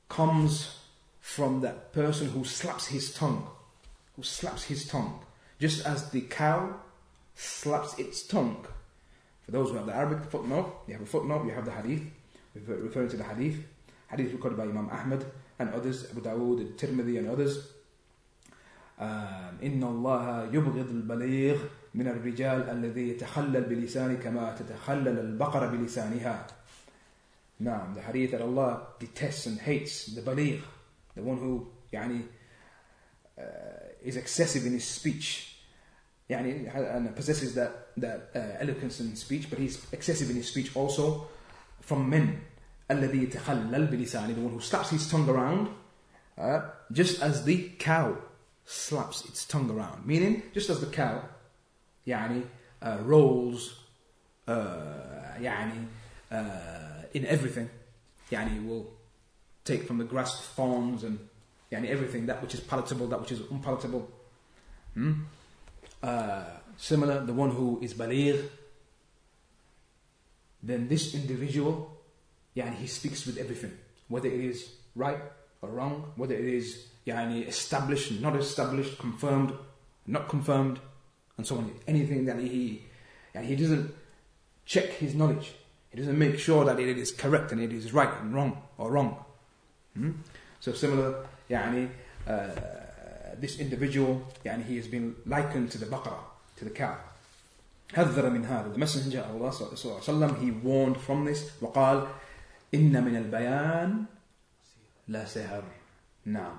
comes 0.10 0.80
from 1.19 1.62
that 1.62 1.91
person 1.93 2.30
who 2.30 2.43
slaps 2.43 2.88
his 2.88 3.13
tongue 3.13 3.47
who 4.15 4.23
slaps 4.23 4.65
his 4.65 4.88
tongue, 4.88 5.19
just 5.60 5.86
as 5.86 6.10
the 6.12 6.21
cow 6.21 6.76
slaps 7.36 7.97
its 7.97 8.23
tongue. 8.23 8.65
For 9.45 9.52
those 9.52 9.69
who 9.69 9.78
have 9.78 9.88
the 9.88 9.95
Arabic 9.95 10.30
footnote, 10.30 10.84
you 10.88 10.93
have 10.93 11.04
a 11.04 11.06
footnote, 11.06 11.45
you 11.45 11.52
have 11.52 11.65
the 11.65 11.71
hadith, 11.71 12.04
referring 12.56 13.10
to 13.10 13.17
the 13.17 13.23
hadith. 13.23 13.65
Hadith 14.10 14.32
recorded 14.34 14.58
by 14.58 14.63
Imam 14.63 14.89
Ahmad 14.89 15.26
and 15.60 15.73
others, 15.73 16.10
Abu 16.12 16.21
Dawood, 16.21 16.76
Tirmidhi 16.76 17.17
and 17.17 17.30
others. 17.30 17.69
إن 18.99 19.84
الله 19.84 20.54
يبغض 20.54 20.89
البليغ 20.89 21.58
من 21.95 22.08
الرجال 22.08 22.69
الذي 22.69 23.10
يتخلل 23.10 23.63
بلسانه 23.63 24.13
كما 24.13 24.56
تتخلل 24.56 25.19
البقرة 25.19 25.67
بلسانها. 25.67 26.47
Now, 27.60 27.88
the 27.93 28.02
hadith 28.02 28.32
that 28.32 28.41
Allah 28.41 28.88
detests 28.99 29.45
and 29.45 29.60
hates 29.60 30.08
the 30.08 30.21
baligh, 30.21 30.62
the 31.15 31.21
one 31.21 31.38
who 31.38 31.67
يعني 31.91 32.23
uh, 33.38 33.43
is 34.04 34.15
excessive 34.17 34.65
in 34.65 34.73
his 34.73 34.86
speech. 34.86 35.56
يعني, 36.30 36.73
and 36.73 37.15
possesses 37.15 37.56
that, 37.56 37.89
that 37.97 38.30
uh, 38.36 38.39
eloquence 38.60 38.99
in 38.99 39.15
speech, 39.15 39.49
but 39.49 39.60
he's 39.60 39.86
excessive 39.91 40.30
in 40.30 40.36
his 40.36 40.47
speech 40.47 40.76
also 40.76 41.28
from 41.82 42.10
men. 42.10 42.41
الذي 42.91 43.23
يتخلل 43.23 43.88
بلسانه, 43.88 44.36
the 44.36 44.41
one 44.41 44.54
who 44.54 44.60
slaps 44.60 44.89
his 44.89 45.10
tongue 45.10 45.30
around, 45.30 45.69
uh, 46.38 46.62
just 46.91 47.21
as 47.21 47.45
the 47.45 47.69
cow 47.80 48.15
slaps 48.65 49.26
its 49.26 49.45
tongue 49.45 49.69
around. 49.69 50.06
Meaning, 50.06 50.43
just 50.54 50.69
as 50.69 50.80
the 50.80 50.88
cow 50.88 51.23
يعني, 52.08 52.43
uh, 52.82 52.97
rolls 53.04 53.80
uh, 54.47 55.38
يعني, 55.39 55.88
uh, 56.32 57.06
in 57.13 57.26
everything, 57.26 57.69
يعني, 58.32 58.65
will 58.65 58.88
take 59.63 59.84
from 59.88 59.97
the 59.97 60.04
grass 60.04 60.45
thorns 60.56 61.04
and 61.04 61.19
yani 61.71 61.89
everything, 61.89 62.26
that 62.26 62.41
which 62.41 62.54
is 62.54 62.60
palatable, 62.60 63.08
that 63.08 63.19
which 63.19 63.32
is 63.32 63.41
unpalatable. 63.49 64.10
Hmm? 64.93 65.13
Uh, 66.02 66.43
similar, 66.78 67.26
the 67.26 67.34
one 67.34 67.49
who 67.49 67.80
is 67.82 67.93
baligh, 67.93 68.49
then 70.62 70.88
this 70.88 71.15
individual, 71.15 71.96
yani 72.58 72.76
he 72.76 72.88
speaks 72.88 73.26
with 73.26 73.38
everything, 73.38 73.71
whether 74.08 74.28
it 74.28 74.39
is 74.39 74.69
right 74.95 75.19
or 75.62 75.69
wrong, 75.69 76.12
whether 76.15 76.36
it 76.36 76.45
is 76.45 76.88
yani 77.06 77.47
established, 77.47 78.19
not 78.21 78.36
established, 78.36 78.97
confirmed, 78.99 79.54
not 80.08 80.30
confirmed, 80.30 80.80
and 81.38 81.47
so 81.47 81.58
on. 81.58 81.71
Anything 81.88 82.26
that 82.26 82.39
he, 82.39 82.84
and 83.34 83.45
he 83.45 83.56
doesn't 83.56 83.93
check 84.65 84.89
his 84.91 85.15
knowledge. 85.15 85.54
He 85.91 85.97
doesn't 85.97 86.17
make 86.17 86.39
sure 86.39 86.65
that 86.65 86.80
it 86.80 86.97
is 86.97 87.12
correct 87.12 87.52
and 87.52 87.62
it 87.62 87.71
is 87.71 87.93
right 87.93 88.10
and 88.21 88.34
wrong 88.34 88.62
or 88.78 88.91
wrong. 88.91 89.23
Hmm? 89.95 90.12
So 90.60 90.73
similar, 90.73 91.26
يعني, 91.49 91.89
uh, 92.28 92.49
this 93.38 93.60
individual, 93.60 94.26
يعني, 94.43 94.65
he 94.65 94.78
has 94.78 94.88
been 94.88 95.15
likened 95.26 95.71
to 95.71 95.78
the 95.78 95.86
baqarah, 95.86 96.23
to 96.58 96.65
the 96.65 96.71
cow. 96.71 96.97
حذر 97.93 98.30
من 98.30 98.45
هذا 98.45 98.73
the 98.73 98.80
messenger 98.80 99.19
of 99.19 99.36
Allah 99.36 99.52
صلى 99.52 99.78
الله 99.78 100.02
عليه 100.02 100.04
وسلم 100.04 100.41
he 100.41 100.52
warned 100.52 100.97
from 100.97 101.26
this 101.26 101.52
وقال 101.62 102.08
إن 102.73 103.04
من 103.04 103.15
البيان 103.15 104.06
لا 105.08 105.26
سحر 105.26 105.63
نعم 106.26 106.58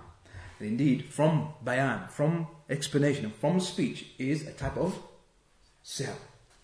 indeed 0.60 1.04
from 1.10 1.52
bayan 1.62 2.08
from 2.08 2.46
explanation 2.70 3.30
from 3.40 3.60
speech 3.60 4.06
is 4.18 4.46
a 4.46 4.52
type 4.52 4.76
of 4.76 4.92
sihr 5.82 6.14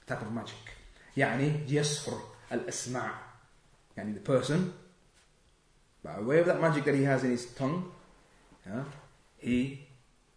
a 0.02 0.06
type 0.06 0.22
of 0.22 0.32
magic 0.32 0.74
يعني 1.16 1.66
يسحر 1.68 2.20
الأسماع 2.52 3.14
يعني 3.96 4.14
the 4.14 4.20
person 4.20 4.72
by 6.02 6.20
way 6.20 6.38
of 6.38 6.46
that 6.46 6.60
magic 6.60 6.84
that 6.84 6.94
he 6.94 7.04
has 7.04 7.24
in 7.24 7.30
his 7.30 7.46
tongue 7.54 7.92
yeah, 8.66 8.84
he 9.38 9.86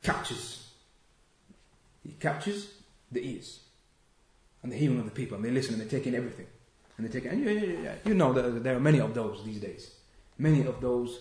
captures 0.02 0.70
he 2.04 2.14
captures 2.20 2.74
the 3.12 3.22
ears 3.22 3.60
and 4.64 4.72
the 4.72 4.78
hearing 4.78 5.00
of 5.00 5.06
the 5.06 5.12
people, 5.12 5.36
and 5.36 5.46
they 5.46 5.52
listen 5.52 5.74
and 5.74 5.84
they 5.84 5.88
take 5.88 6.08
in 6.08 6.16
everything. 6.16 6.48
and 6.99 7.09
they 7.09 7.21
take. 7.21 7.31
And 7.31 7.43
you, 7.43 7.89
you 8.05 8.15
know, 8.15 8.33
there 8.33 8.77
are 8.77 8.81
many 8.81 9.01
of 9.01 9.15
those 9.15 9.45
these 9.45 9.61
days. 9.61 9.91
Many 10.37 10.67
of 10.67 10.81
those 10.81 11.21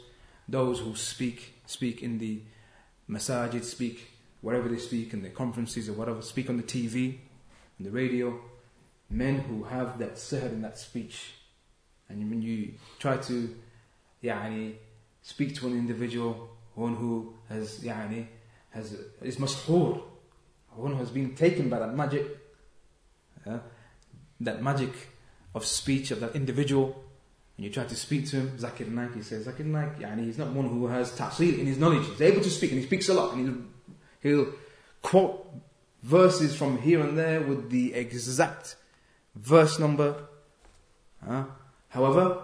those 0.49 0.79
who 0.79 0.95
speak 0.95 1.61
speak 1.65 2.01
in 2.01 2.17
the 2.17 2.41
masajid, 3.09 3.63
speak 3.63 4.11
wherever 4.41 4.67
they 4.67 4.77
speak 4.77 5.13
in 5.13 5.21
the 5.21 5.29
conferences 5.29 5.87
or 5.87 5.93
whatever, 5.93 6.21
speak 6.21 6.49
on 6.49 6.57
the 6.57 6.63
TV, 6.63 7.19
on 7.79 7.85
the 7.85 7.91
radio. 7.91 8.39
Men 9.09 9.39
who 9.39 9.63
have 9.63 9.99
that 9.99 10.15
sihr 10.15 10.51
in 10.51 10.61
that 10.63 10.77
speech, 10.77 11.31
and 12.09 12.29
when 12.29 12.41
you 12.41 12.73
try 12.99 13.15
to, 13.15 13.55
yani, 14.21 14.73
speak 15.21 15.55
to 15.55 15.67
an 15.67 15.73
individual, 15.73 16.49
one 16.75 16.95
who 16.95 17.33
has 17.47 17.79
yani 17.79 18.27
has 18.71 18.97
is 19.21 19.37
mashoor, 19.37 20.01
one 20.75 20.91
who 20.91 20.97
has 20.97 21.09
been 21.09 21.35
taken 21.35 21.69
by 21.69 21.79
that 21.79 21.95
magic, 21.95 22.25
uh, 23.45 23.59
that 24.41 24.61
magic 24.61 24.91
of 25.57 25.65
speech 25.65 26.11
of 26.11 26.19
that 26.19 26.35
individual, 26.35 27.03
and 27.57 27.65
you 27.65 27.71
try 27.71 27.83
to 27.83 27.95
speak 27.95 28.29
to 28.29 28.37
him, 28.37 28.57
Zakir 28.57 28.87
Naik, 28.87 29.15
he 29.15 29.23
says, 29.23 29.47
Zakir 29.47 29.65
Naik, 29.65 29.97
yani 29.99 30.25
he's 30.25 30.37
not 30.37 30.53
one 30.53 30.69
who 30.69 30.85
has 30.87 31.11
tafsir 31.11 31.57
in 31.57 31.65
his 31.65 31.79
knowledge. 31.79 32.05
He's 32.07 32.21
able 32.21 32.41
to 32.41 32.49
speak, 32.49 32.71
and 32.71 32.79
he 32.79 32.85
speaks 32.85 33.09
a 33.09 33.15
lot, 33.15 33.33
and 33.33 33.67
he'll, 34.21 34.45
he'll 34.45 34.53
quote 35.01 35.51
verses 36.03 36.55
from 36.55 36.77
here 36.77 37.01
and 37.01 37.17
there 37.17 37.41
with 37.41 37.71
the 37.71 37.95
exact 37.95 38.75
verse 39.35 39.79
number. 39.79 40.15
Uh, 41.27 41.45
however, 41.89 42.43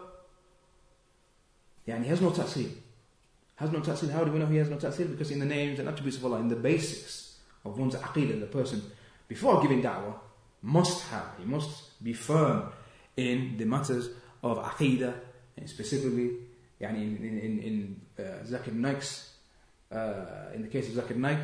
yani 1.88 2.04
he 2.04 2.10
has 2.10 2.20
no 2.20 2.32
tafsir. 2.32 2.72
Has 3.58 3.72
no 3.72 3.80
tafsir. 3.82 4.12
How 4.12 4.24
do 4.24 4.32
we 4.32 4.40
know 4.40 4.48
he 4.48 4.58
has 4.58 4.70
no 4.70 4.78
tafsir? 4.78 5.10
Because 5.12 5.30
in 5.30 5.40
the 5.40 5.46
names 5.46 5.78
and 5.78 5.88
attributes 5.88 6.18
of 6.18 6.26
Allah, 6.26 6.40
in 6.40 6.48
the 6.48 6.56
basics 6.56 7.38
of 7.64 7.78
one's 7.78 7.94
aqidah, 7.94 8.40
the 8.40 8.48
person, 8.48 8.82
before 9.28 9.62
giving 9.62 9.84
da'wah, 9.84 10.16
must 10.64 11.08
have, 11.10 11.28
he 11.38 11.46
must 11.46 12.04
be 12.04 12.14
firm 12.14 12.72
in 13.17 13.57
the 13.57 13.65
matters 13.65 14.11
of 14.43 14.59
aqidah, 14.59 15.15
and 15.57 15.69
specifically 15.69 16.31
يعني 16.81 16.97
in, 16.97 17.17
in, 17.17 17.39
in, 17.39 17.59
in 17.59 18.01
uh, 18.19 18.45
Zakir 18.45 18.75
Naik's, 18.75 19.31
uh, 19.91 20.53
in 20.55 20.63
the 20.63 20.69
case 20.69 20.89
of 20.89 21.05
Zakir 21.05 21.17
Naik, 21.17 21.41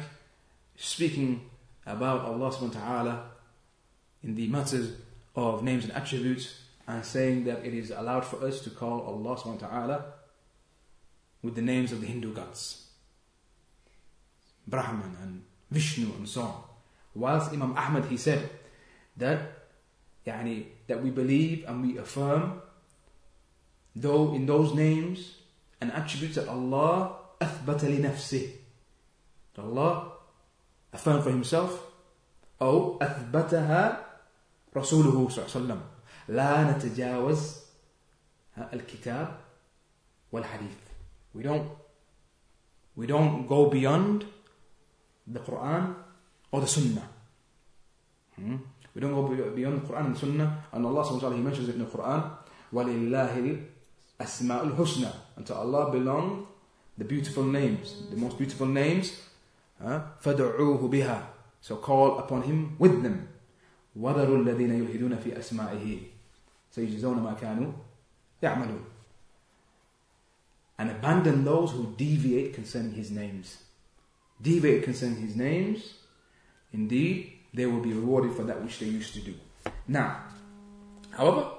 speaking 0.76 1.50
about 1.86 2.24
Allah 2.24 2.50
subhanahu 2.50 2.74
wa 2.74 2.80
ta'ala 2.80 3.30
in 4.22 4.34
the 4.34 4.48
matters 4.48 4.92
of 5.36 5.62
names 5.62 5.84
and 5.84 5.92
attributes 5.92 6.60
and 6.86 7.04
saying 7.04 7.44
that 7.44 7.64
it 7.64 7.74
is 7.74 7.90
allowed 7.90 8.24
for 8.24 8.44
us 8.46 8.60
to 8.60 8.70
call 8.70 9.02
Allah 9.02 9.36
subhanahu 9.36 9.62
wa 9.62 9.68
ta'ala 9.68 10.04
with 11.42 11.54
the 11.54 11.62
names 11.62 11.92
of 11.92 12.00
the 12.00 12.06
Hindu 12.06 12.32
gods. 12.32 12.86
Brahman 14.66 15.16
and 15.20 15.42
Vishnu 15.70 16.06
and 16.16 16.28
so 16.28 16.42
on. 16.42 16.62
Whilst 17.14 17.52
Imam 17.52 17.76
Ahmad 17.76 18.06
he 18.06 18.16
said 18.16 18.48
that 19.16 19.57
يعني, 20.28 20.64
that 20.88 21.02
we 21.02 21.10
believe 21.10 21.64
and 21.66 21.82
we 21.82 21.98
affirm 21.98 22.60
though 23.96 24.34
in 24.34 24.46
those 24.46 24.74
names 24.74 25.38
and 25.80 25.92
attributes 25.92 26.36
that 26.36 26.48
Allah 26.48 27.16
أثبت 27.42 27.84
لنفسه 27.84 28.50
that 29.54 29.62
Allah 29.62 30.12
affirmed 30.92 31.22
for 31.24 31.30
himself 31.30 31.70
أو 32.62 32.98
أثبتها 33.02 34.06
رسوله 34.76 35.28
صلى 35.28 35.44
الله 35.44 35.54
عليه 35.54 35.64
وسلم 35.64 35.80
لا 36.28 36.72
نتجاوز 36.72 37.60
الكتاب 38.72 39.38
والحديث 40.32 40.76
we 41.34 41.42
don't 41.42 41.68
we 42.96 43.06
don't 43.06 43.46
go 43.46 43.68
beyond 43.70 44.24
the 45.26 45.40
Quran 45.40 45.94
or 46.52 46.60
the 46.60 46.68
Sunnah 46.68 47.08
hmm? 48.36 48.56
We 48.99 49.07
don't 49.07 49.15
go 49.15 49.51
beyond 49.55 49.81
the 49.81 49.87
Quran 49.87 50.07
and 50.07 50.15
the 50.15 50.19
Sunnah. 50.19 50.65
And 50.73 50.85
Allah 50.85 51.05
subhanahu 51.05 51.37
He 51.37 51.41
mentions 51.41 51.69
it 51.69 51.75
in 51.75 51.79
the 51.79 51.85
Quran. 51.85 52.31
وَلِلَّهِ 52.73 53.63
الْأَسْمَاءُ 54.19 54.75
الْحُسْنَى 54.75 55.15
And 55.37 55.45
to 55.47 55.55
Allah 55.55 55.89
belong 55.89 56.47
the 56.97 57.05
beautiful 57.05 57.45
names, 57.45 58.03
the 58.11 58.17
most 58.17 58.37
beautiful 58.37 58.67
names. 58.67 59.21
فَدَعُوهُ 59.81 60.81
بِهَا 60.91 61.23
So 61.61 61.77
call 61.77 62.19
upon 62.19 62.41
Him 62.41 62.75
with 62.77 63.01
them. 63.01 63.29
وَذَرُوا 63.97 64.43
الَّذِينَ 64.43 64.83
يُلْهِدُونَ 64.83 65.15
فِي 65.23 65.31
أَسْمَائِهِ 65.37 66.03
سَيُجْزَوْنَ 66.75 67.23
مَا 67.23 67.39
كَانُوا 67.39 67.71
يَعْمَلُونَ 68.43 68.83
And 70.77 70.91
abandon 70.91 71.45
those 71.45 71.71
who 71.71 71.95
deviate 71.95 72.53
concerning 72.53 72.91
His 72.91 73.11
names. 73.11 73.63
Deviate 74.41 74.83
concerning 74.83 75.21
His 75.25 75.37
names. 75.37 75.93
Indeed, 76.73 77.38
they 77.52 77.66
will 77.66 77.80
be 77.80 77.92
rewarded 77.92 78.32
for 78.36 78.42
that 78.44 78.62
which 78.62 78.78
they 78.78 78.86
used 78.86 79.14
to 79.14 79.20
do. 79.20 79.34
Now, 79.88 80.22
however, 81.10 81.50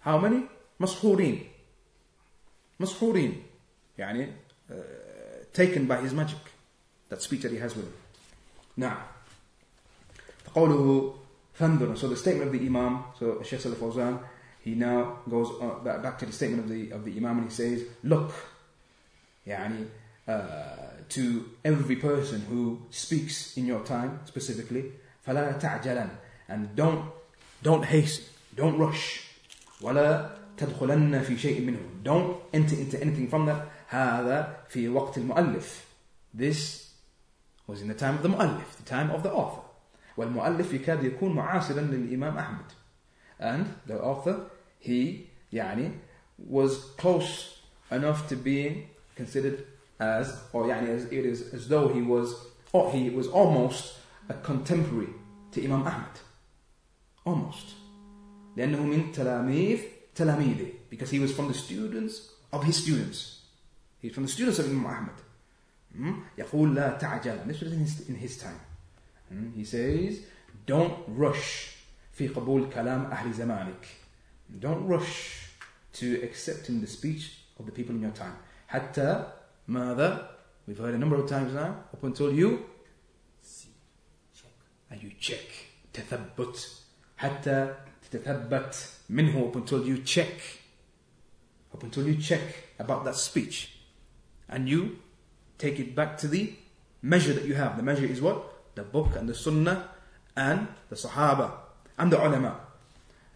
how 0.00 0.18
many? 0.18 0.44
Mashurin. 0.80 1.46
Mashurin. 2.80 3.40
Yani, 3.98 4.28
uh, 4.70 4.74
taken 5.52 5.86
by 5.86 5.98
his 5.98 6.12
magic. 6.12 6.38
That 7.08 7.20
speech 7.20 7.42
that 7.42 7.52
he 7.52 7.58
has 7.58 7.76
with 7.76 7.86
him. 7.86 7.94
Now, 8.76 8.98
فقوله 10.46 11.14
فانظر. 11.58 11.98
So 11.98 12.08
the 12.08 12.16
statement 12.16 12.54
of 12.54 12.58
the 12.58 12.66
Imam, 12.66 13.04
so 13.18 13.42
Shaykh 13.42 13.60
Salih 13.60 13.76
Fawzan, 13.76 14.18
he 14.62 14.74
now 14.74 15.18
goes 15.28 15.48
uh, 15.60 15.98
back 15.98 16.18
to 16.20 16.26
the 16.26 16.32
statement 16.32 16.64
of 16.64 16.68
the 16.70 16.90
of 16.90 17.04
the 17.04 17.16
Imam 17.16 17.38
and 17.38 17.50
he 17.50 17.54
says, 17.54 17.84
look, 18.02 18.32
يعني, 19.46 19.86
uh, 20.26 21.02
to 21.08 21.50
every 21.64 21.96
person 21.96 22.40
who 22.42 22.82
speaks 22.90 23.56
in 23.56 23.66
your 23.66 23.80
time 23.84 24.20
specifically, 24.24 24.92
فلا 25.26 25.52
تعجلا 25.52 26.06
and 26.48 26.76
don't 26.76 27.04
don't 27.62 27.84
haste 27.84 28.22
don't 28.56 28.78
rush 28.78 29.20
ولا 29.80 30.30
تدخلن 30.56 31.22
في 31.22 31.38
شيء 31.38 31.60
منه 31.60 31.78
don't 32.04 32.56
enter 32.56 32.74
into 32.74 33.00
anything 33.00 33.28
from 33.28 33.46
that 33.46 33.62
هذا 33.88 34.56
في 34.68 34.88
وقت 34.88 35.18
المؤلف 35.18 35.84
this 36.34 36.88
was 37.66 37.80
in 37.82 37.88
the 37.88 37.94
time 37.94 38.16
of 38.16 38.22
the 38.22 38.28
مؤلف 38.28 38.76
the 38.84 38.90
time 38.90 39.10
of 39.10 39.22
the 39.22 39.30
author 39.30 39.62
والمؤلف 40.16 40.74
يكاد 40.74 41.04
يكون 41.04 41.32
معاصرا 41.32 41.80
للإمام 41.80 42.38
أحمد 42.38 42.64
and 43.40 43.66
the 43.86 44.00
author 44.02 44.50
he 44.78 45.28
يعني 45.52 45.90
was 46.50 46.84
close 46.96 47.58
enough 47.90 48.28
to 48.28 48.36
being 48.36 48.88
considered 49.16 49.64
as 50.00 50.40
or 50.52 50.66
يعني 50.66 50.96
as 50.96 51.04
it 51.04 51.24
is 51.24 51.54
as 51.54 51.68
though 51.68 51.88
he 51.88 52.02
was 52.02 52.34
or 52.72 52.90
he 52.92 53.10
was 53.10 53.28
almost 53.28 53.94
a 54.28 54.34
contemporary 54.34 55.12
to 55.56 55.64
Imam 55.64 55.82
Ahmad. 55.82 56.18
Almost. 57.24 57.74
لأنه 58.56 58.82
من 58.82 59.12
تلاميذ 59.12 59.80
تلاميذه 60.14 60.72
because 60.90 61.10
he 61.10 61.18
was 61.18 61.32
from 61.32 61.48
the 61.48 61.54
students 61.54 62.30
of 62.52 62.64
his 62.64 62.76
students. 62.76 63.40
He's 64.00 64.12
from 64.12 64.24
the 64.24 64.28
students 64.28 64.58
of 64.58 64.66
Imam 64.66 64.86
Ahmad. 64.86 65.14
Hmm? 65.96 66.12
يقول 66.38 66.74
لا 66.74 66.98
تعجل. 66.98 67.46
This 67.46 67.60
was 67.60 67.72
in 67.72 67.78
his, 67.80 68.08
in 68.08 68.14
his 68.16 68.38
time. 68.38 68.60
Hmm? 69.28 69.50
He 69.54 69.64
says, 69.64 70.20
don't 70.66 70.98
rush 71.08 71.76
في 72.12 72.28
قبول 72.28 72.70
كلام 72.70 73.10
أهل 73.10 73.32
زمانك. 73.32 73.86
Don't 74.60 74.86
rush 74.86 75.48
to 75.94 76.22
accepting 76.22 76.80
the 76.80 76.86
speech 76.86 77.38
of 77.58 77.66
the 77.66 77.72
people 77.72 77.94
in 77.94 78.02
your 78.02 78.10
time. 78.10 78.36
حتى 78.68 79.32
ماذا? 79.68 80.28
We've 80.66 80.78
heard 80.78 80.94
a 80.94 80.98
number 80.98 81.16
of 81.16 81.28
times 81.28 81.54
now, 81.54 81.76
up 81.92 82.02
until 82.04 82.32
you 82.32 82.64
and 84.90 85.02
you 85.02 85.10
check 85.20 85.48
تثبت 85.92 86.68
حتى 87.16 87.74
تتثبت 88.10 88.88
منه 89.10 89.50
up 89.50 89.56
until 89.56 89.84
you 89.86 89.98
check 89.98 90.40
up 91.74 91.82
until 91.82 92.06
you 92.06 92.16
check 92.16 92.68
about 92.78 93.04
that 93.04 93.16
speech 93.16 93.78
and 94.48 94.68
you 94.68 94.98
take 95.58 95.78
it 95.78 95.94
back 95.94 96.18
to 96.18 96.28
the 96.28 96.54
measure 97.02 97.32
that 97.32 97.44
you 97.44 97.54
have 97.54 97.76
the 97.76 97.82
measure 97.82 98.06
is 98.06 98.20
what 98.20 98.42
the 98.74 98.82
book 98.82 99.16
and 99.16 99.28
the 99.28 99.34
sunnah 99.34 99.88
and 100.36 100.66
the 100.88 100.96
sahaba 100.96 101.50
and 101.98 102.12
the 102.12 102.18
ulama 102.18 102.56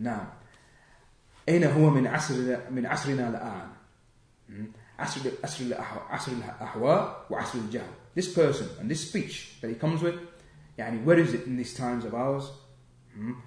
نعم 0.00 0.28
أين 1.48 1.64
هو 1.64 1.90
من 1.90 2.06
عصر 2.06 2.56
من 2.70 2.86
عصرنا 2.86 3.28
الآن 3.28 3.68
عصر 4.98 5.20
عصر 5.44 5.64
عصر 6.10 6.32
الأهواء 6.32 7.26
وعصر 7.30 7.58
الجهل 7.58 7.90
this 8.14 8.28
person 8.34 8.66
and 8.80 8.90
this 8.90 9.08
speech 9.08 9.56
that 9.60 9.68
he 9.68 9.74
comes 9.74 10.02
with 10.02 10.14
يعني 10.80 11.04
where 11.04 11.18
is 11.18 11.34
it 11.34 11.46
in 11.46 11.56
these 11.56 11.74
times 11.74 12.04
of 12.04 12.14
ours 12.14 12.44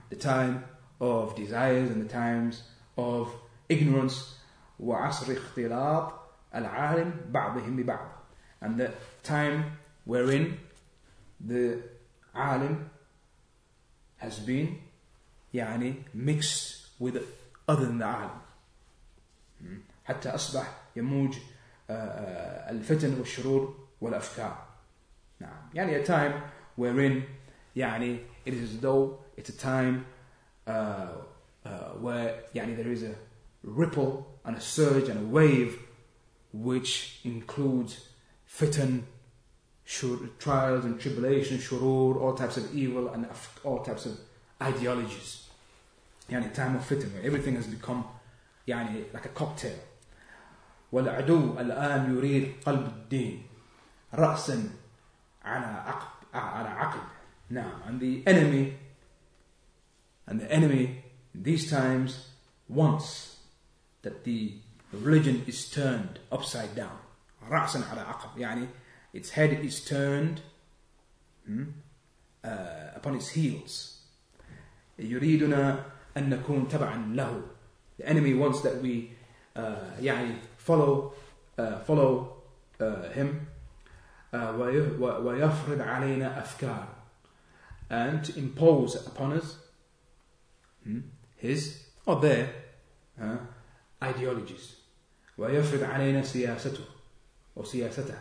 the 0.09 0.15
time 0.15 0.63
of 1.01 1.35
desires 1.35 1.89
and 1.91 2.01
the 2.03 2.11
times 2.13 2.63
of 2.97 3.27
ignorance 3.69 4.35
وعصر 4.79 5.33
اختلاط 5.33 6.13
العالم 6.55 7.13
بعضهم 7.31 7.75
ببعض 7.75 8.09
and 8.61 8.77
the 8.79 8.89
time 9.23 9.63
wherein 10.05 10.57
the 11.47 11.77
alim 12.35 12.89
has 14.17 14.39
been 14.39 14.67
يعني 15.53 15.93
mixed 16.13 16.87
with 16.99 17.17
other 17.67 17.85
than 17.85 17.97
the 17.97 18.05
alim 18.05 18.39
حتى 20.05 20.29
أصبح 20.29 20.77
يموج 20.95 21.37
الفتن 21.89 23.19
والشرور 23.19 23.87
والأفكار 24.01 24.65
نعم 25.39 25.69
يعني 25.73 26.03
a 26.03 26.07
time 26.07 26.33
wherein 26.77 27.23
يعني 27.75 28.19
it 28.45 28.53
is 28.53 28.75
as 28.75 28.79
though 28.79 29.19
it's 29.37 29.49
a 29.49 29.57
time 29.57 30.05
uh, 30.67 31.07
uh, 31.65 31.69
where 32.01 32.43
يعني 32.55 32.75
there 32.75 32.91
is 32.91 33.03
a 33.03 33.15
ripple 33.63 34.25
and 34.45 34.55
a 34.57 34.61
surge 34.61 35.09
and 35.09 35.19
a 35.19 35.27
wave 35.27 35.79
which 36.53 37.19
includes 37.23 38.09
fitan, 38.47 39.03
trials 40.39 40.85
and 40.85 40.99
tribulations, 40.99 41.63
shurur, 41.63 42.19
all 42.21 42.33
types 42.33 42.57
of 42.57 42.73
evil 42.75 43.09
and 43.09 43.27
all 43.63 43.79
types 43.79 44.05
of 44.05 44.19
ideologies. 44.61 45.45
يعني 46.29 46.53
time 46.53 46.75
of 46.75 46.87
fitan 46.87 47.13
where 47.13 47.23
everything 47.23 47.55
has 47.55 47.67
become 47.67 48.03
يعني 48.67 49.13
like 49.13 49.25
a 49.25 49.29
cocktail. 49.29 49.77
والعدو 50.91 51.59
الآن 51.59 52.15
يريد 52.15 52.53
قلب 52.65 52.87
الدين 52.87 53.43
رأسا 54.13 54.69
على 55.43 55.65
عقب 55.65 56.12
على 56.33 56.69
عقب. 56.69 57.01
Now, 57.49 57.81
and 57.85 57.99
the 57.99 58.23
enemy 58.27 58.77
and 60.27 60.39
the 60.39 60.51
enemy 60.51 61.03
in 61.33 61.43
these 61.43 61.69
times 61.69 62.27
wants 62.67 63.37
that 64.03 64.23
the 64.23 64.53
religion 64.93 65.43
is 65.47 65.69
turned 65.69 66.19
upside 66.31 66.75
down. 66.75 66.97
رأسا 67.49 67.83
على 67.89 68.01
عقب 68.01 68.37
يعني 68.37 68.67
its 69.13 69.31
head 69.31 69.51
is 69.51 69.83
turned 69.83 70.41
hmm, 71.45 71.63
uh, 72.43 72.47
upon 72.95 73.15
its 73.15 73.29
heels. 73.29 73.95
يريدنا 74.99 75.85
أن 76.17 76.29
نكون 76.29 76.67
تبعا 76.67 77.15
له. 77.15 77.41
The 77.97 78.07
enemy 78.07 78.33
wants 78.33 78.61
that 78.61 78.81
we 78.81 79.11
uh, 79.55 79.99
يعني 79.99 80.35
follow 80.57 81.13
uh, 81.57 81.79
follow 81.79 82.33
uh, 82.79 83.09
him 83.09 83.47
uh, 83.47 83.52
ويفرض 84.33 85.81
علينا 85.81 86.39
أفكار 86.39 86.87
and 87.91 88.23
to 88.23 88.37
impose 88.37 88.95
upon 89.07 89.33
us 89.33 89.57
hmm, 90.83 90.99
his 91.37 91.83
or 92.05 92.21
their 92.21 92.49
uh, 93.21 93.37
ideologies 94.03 94.75
ويفرض 95.37 95.83
علينا 95.83 96.21
سياسته 96.23 96.83
or 97.55 97.65
سياسته 97.65 98.17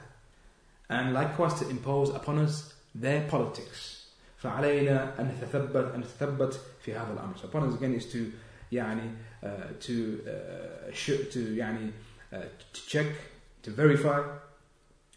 and 0.91 1.13
likewise 1.13 1.55
to 1.61 1.69
impose 1.69 2.11
upon 2.11 2.39
us 2.39 2.75
their 2.95 3.29
politics 3.29 3.99
فعلينا 4.39 5.21
أن 5.21 5.29
نتثبت 5.29 5.95
أن 5.95 6.01
نتثبت 6.01 6.61
في 6.85 6.95
هذا 6.95 7.13
الأمر 7.13 7.37
so 7.37 7.45
upon 7.49 7.69
us 7.69 7.75
again 7.75 7.95
is 7.95 8.07
to 8.07 8.33
يعني 8.73 9.11
uh, 9.43 9.47
to 9.81 10.21
uh, 10.27 11.33
to 11.33 11.57
يعني 11.57 11.91
uh, 12.33 12.37
to 12.75 12.87
check 12.89 13.07
to 13.63 13.71
verify 13.71 14.23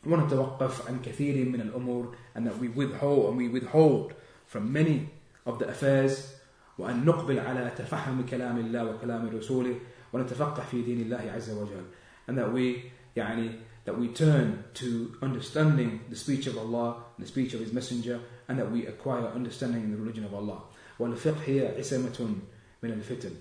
ونتوقف 0.05 0.87
عن 0.87 1.01
كثير 1.01 1.49
من 1.49 1.61
الأمور 1.61 2.15
and 2.35 2.47
that 2.47 2.57
we 2.57 2.67
withhold 2.67 3.29
and 3.29 3.37
we 3.37 3.47
withhold 3.47 4.13
from 4.47 4.73
many 4.73 5.09
of 5.45 5.59
the 5.59 5.67
affairs 5.67 6.35
وأن 6.77 7.05
نقبل 7.05 7.39
على 7.39 7.71
تفهم 7.77 8.25
كلام 8.25 8.57
الله 8.57 8.85
وكلام 8.85 9.29
رسوله 9.29 9.75
ونتفقه 10.13 10.63
في 10.71 10.81
دين 10.81 11.01
الله 11.01 11.31
عز 11.31 11.49
وجل 11.49 11.85
and 12.27 12.37
that 12.37 12.51
we 12.51 12.91
يعني 13.15 13.51
that 13.85 13.97
we 13.97 14.07
turn 14.07 14.63
to 14.73 15.15
understanding 15.21 16.01
the 16.09 16.15
speech 16.15 16.47
of 16.47 16.57
Allah 16.57 17.03
the 17.19 17.27
speech 17.27 17.53
of 17.53 17.59
His 17.59 17.73
Messenger 17.73 18.19
and 18.47 18.57
that 18.59 18.71
we 18.71 18.87
acquire 18.87 19.27
understanding 19.27 19.83
in 19.83 19.91
the 19.91 19.97
religion 19.97 20.23
of 20.25 20.33
Allah 20.33 20.61
والفقه 20.99 21.41
هي 21.45 21.77
عصمة 21.77 22.35
من 22.83 22.91
الفتن 22.91 23.31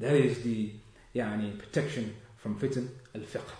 that 0.00 0.14
is 0.14 0.42
the 0.42 0.70
يعني 1.14 1.58
protection 1.58 2.14
from 2.42 2.54
فتن 2.58 2.88
الفقه 3.16 3.54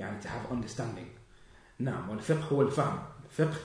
يعني 0.00 0.22
to 0.22 0.28
have 0.28 0.50
understanding 0.50 1.06
نعم 1.83 2.09
والفقه 2.09 2.45
هو 2.51 2.61
الفهم 2.61 2.99
الفقه 3.25 3.59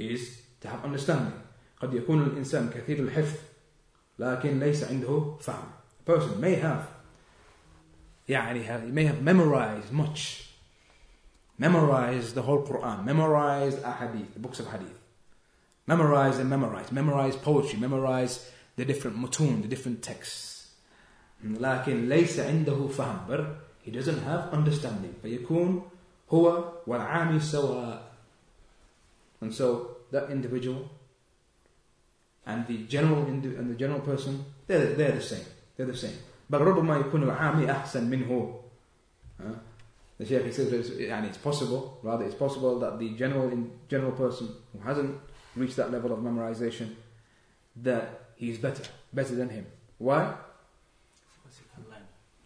is 0.00 0.20
to 0.60 0.68
have 0.68 0.84
understanding 0.84 1.46
قد 1.80 1.94
يكون 1.94 2.22
الإنسان 2.22 2.70
كثير 2.70 2.98
الحفظ 2.98 3.38
لكن 4.18 4.60
ليس 4.60 4.84
عنده 4.84 5.36
فهم 5.40 5.64
a 6.00 6.10
person 6.10 6.40
may 6.40 6.56
have 6.56 6.86
يعني 8.28 8.64
he 8.64 8.92
may 8.92 9.04
have 9.04 9.22
memorized 9.22 9.92
much 9.92 10.50
memorized 11.58 12.34
the 12.34 12.42
whole 12.42 12.62
Quran 12.66 13.04
memorized 13.04 13.78
a 13.82 13.92
hadith 13.92 14.34
the 14.34 14.40
books 14.40 14.60
of 14.60 14.66
hadith 14.66 14.98
memorize 15.86 16.38
and 16.38 16.50
memorize 16.50 16.92
memorize 16.92 17.36
poetry 17.36 17.78
memorize 17.78 18.50
the 18.76 18.84
different 18.84 19.16
mutun 19.16 19.62
the 19.62 19.68
different 19.68 20.02
texts 20.02 20.52
لكن 21.44 22.08
ليس 22.08 22.40
عنده 22.40 22.88
فهم 22.88 23.26
but 23.28 23.40
he 23.86 23.90
doesn't 23.90 24.22
have 24.22 24.52
understanding 24.52 25.14
فيكون 25.22 25.82
هو 26.29 26.73
والعامي 26.87 27.39
سواء 27.39 28.11
and 29.41 29.53
so 29.53 29.97
that 30.11 30.29
individual 30.29 30.89
and 32.45 32.67
the 32.67 32.77
general 32.85 33.23
and 33.25 33.69
the 33.69 33.75
general 33.75 33.99
person 33.99 34.45
they're, 34.67 34.93
they're 34.93 35.11
the 35.11 35.21
same 35.21 35.45
they're 35.77 35.85
the 35.85 35.97
same 35.97 36.17
بل 36.49 36.59
ربما 36.61 36.97
يكون 36.97 37.23
العامي 37.23 37.71
أحسن 37.71 38.09
منه 38.09 38.59
uh, 39.39 39.43
the 40.17 40.25
Shaykh 40.25 40.45
he 40.45 40.51
says 40.51 40.89
and 40.99 41.25
it's 41.25 41.37
possible 41.37 41.99
rather 42.03 42.25
it's 42.25 42.35
possible 42.35 42.79
that 42.79 42.99
the 42.99 43.09
general 43.15 43.49
in, 43.49 43.71
general 43.89 44.11
person 44.11 44.49
who 44.73 44.79
hasn't 44.87 45.17
reached 45.55 45.75
that 45.77 45.91
level 45.91 46.11
of 46.13 46.19
memorization 46.19 46.95
that 47.75 48.33
he's 48.35 48.57
better 48.57 48.83
better 49.13 49.35
than 49.35 49.49
him 49.49 49.65
why 49.97 50.35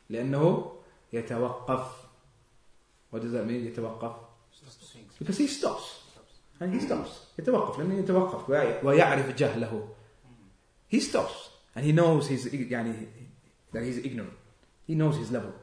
لأنه 0.09 0.71
يتوقف 1.13 1.98
what 3.09 3.21
does 3.21 3.31
that 3.31 3.45
mean 3.45 3.65
يتوقف 3.65 4.15
because 5.19 5.37
he 5.37 5.47
stops 5.47 6.03
and 6.59 6.73
he 6.73 6.79
stops 6.79 7.09
يتوقف 7.39 7.79
لأنه 7.79 7.99
يتوقف 7.99 8.49
ويعرف 8.83 9.35
جهله 9.35 9.87
he 10.89 10.99
stops 10.99 11.49
and 11.75 11.85
he 11.85 11.91
knows 11.91 12.27
his 12.27 12.45
يعني 12.47 13.07
that 13.73 13.83
he's 13.83 13.97
ignorant 13.97 14.33
he 14.87 14.95
knows 14.95 15.17
his 15.17 15.31
level 15.31 15.53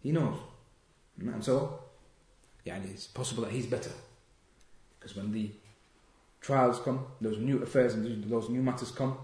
he 0.00 0.12
knows 0.12 0.38
and 1.18 1.44
so 1.44 1.80
يعني 2.66 2.92
it's 2.94 3.06
possible 3.06 3.42
that 3.44 3.52
he's 3.52 3.66
better 3.66 3.92
because 4.98 5.16
when 5.16 5.32
the 5.32 5.50
trials 6.40 6.80
come 6.80 7.06
those 7.20 7.38
new 7.38 7.62
affairs 7.62 7.94
and 7.94 8.24
those 8.30 8.48
new 8.48 8.62
matters 8.62 8.90
come 8.90 9.16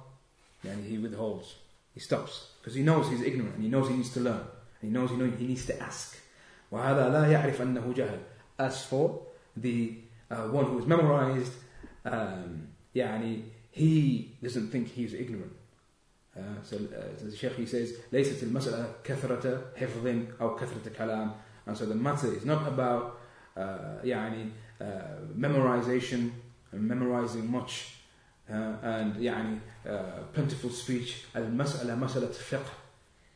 then 0.62 0.84
he 0.88 0.98
withholds 0.98 1.56
he 1.94 2.00
stops 2.00 2.52
because 2.60 2.74
he 2.74 2.82
knows 2.82 3.08
he's 3.08 3.22
ignorant 3.22 3.54
and 3.54 3.62
he 3.64 3.68
knows 3.68 3.88
he 3.88 3.94
needs 3.94 4.12
to 4.12 4.20
learn 4.20 4.44
and 4.80 4.82
he 4.82 4.88
knows 4.88 5.10
he, 5.10 5.16
knows 5.16 5.32
he 5.38 5.46
needs 5.46 5.66
to 5.66 5.80
ask 5.80 6.18
وهذا 6.72 7.08
لا 7.08 7.32
يعرف 7.32 7.62
أنه 7.62 7.92
جهل 7.96 8.18
as 8.58 8.84
for 8.84 9.20
the 9.56 9.94
uh, 10.30 10.48
one 10.48 10.64
who 10.64 10.78
is 10.78 10.86
memorized 10.86 11.52
um, 12.04 12.68
يعني 12.94 13.42
he 13.70 14.34
doesn't 14.42 14.70
think 14.70 14.88
he's 14.88 15.14
ignorant 15.14 15.52
uh, 16.36 16.40
so, 16.62 16.76
uh, 16.76 17.18
so 17.18 17.24
the 17.26 17.36
Sheikh 17.36 17.56
he 17.56 17.66
says 17.66 17.92
ليست 18.12 18.42
المسألة 18.42 18.94
كثرة 19.04 19.72
حفظ 19.76 20.06
أو 20.40 20.56
كثرة 20.56 20.92
كلام 20.98 21.32
and 21.66 21.76
so 21.76 21.84
the 21.84 21.94
matter 21.94 22.32
is 22.32 22.44
not 22.44 22.66
about 22.66 23.20
uh, 23.56 24.04
يعني 24.04 24.50
uh, 24.80 24.84
memorization 25.36 26.30
and 26.72 26.88
memorizing 26.88 27.50
much 27.50 27.94
uh, 28.50 28.52
and 28.82 29.16
يعني 29.16 29.58
uh, 29.86 29.90
plentiful 30.32 30.70
speech 30.70 31.26
المسألة 31.36 31.94
مسألة 31.94 32.32
فقه 32.32 32.72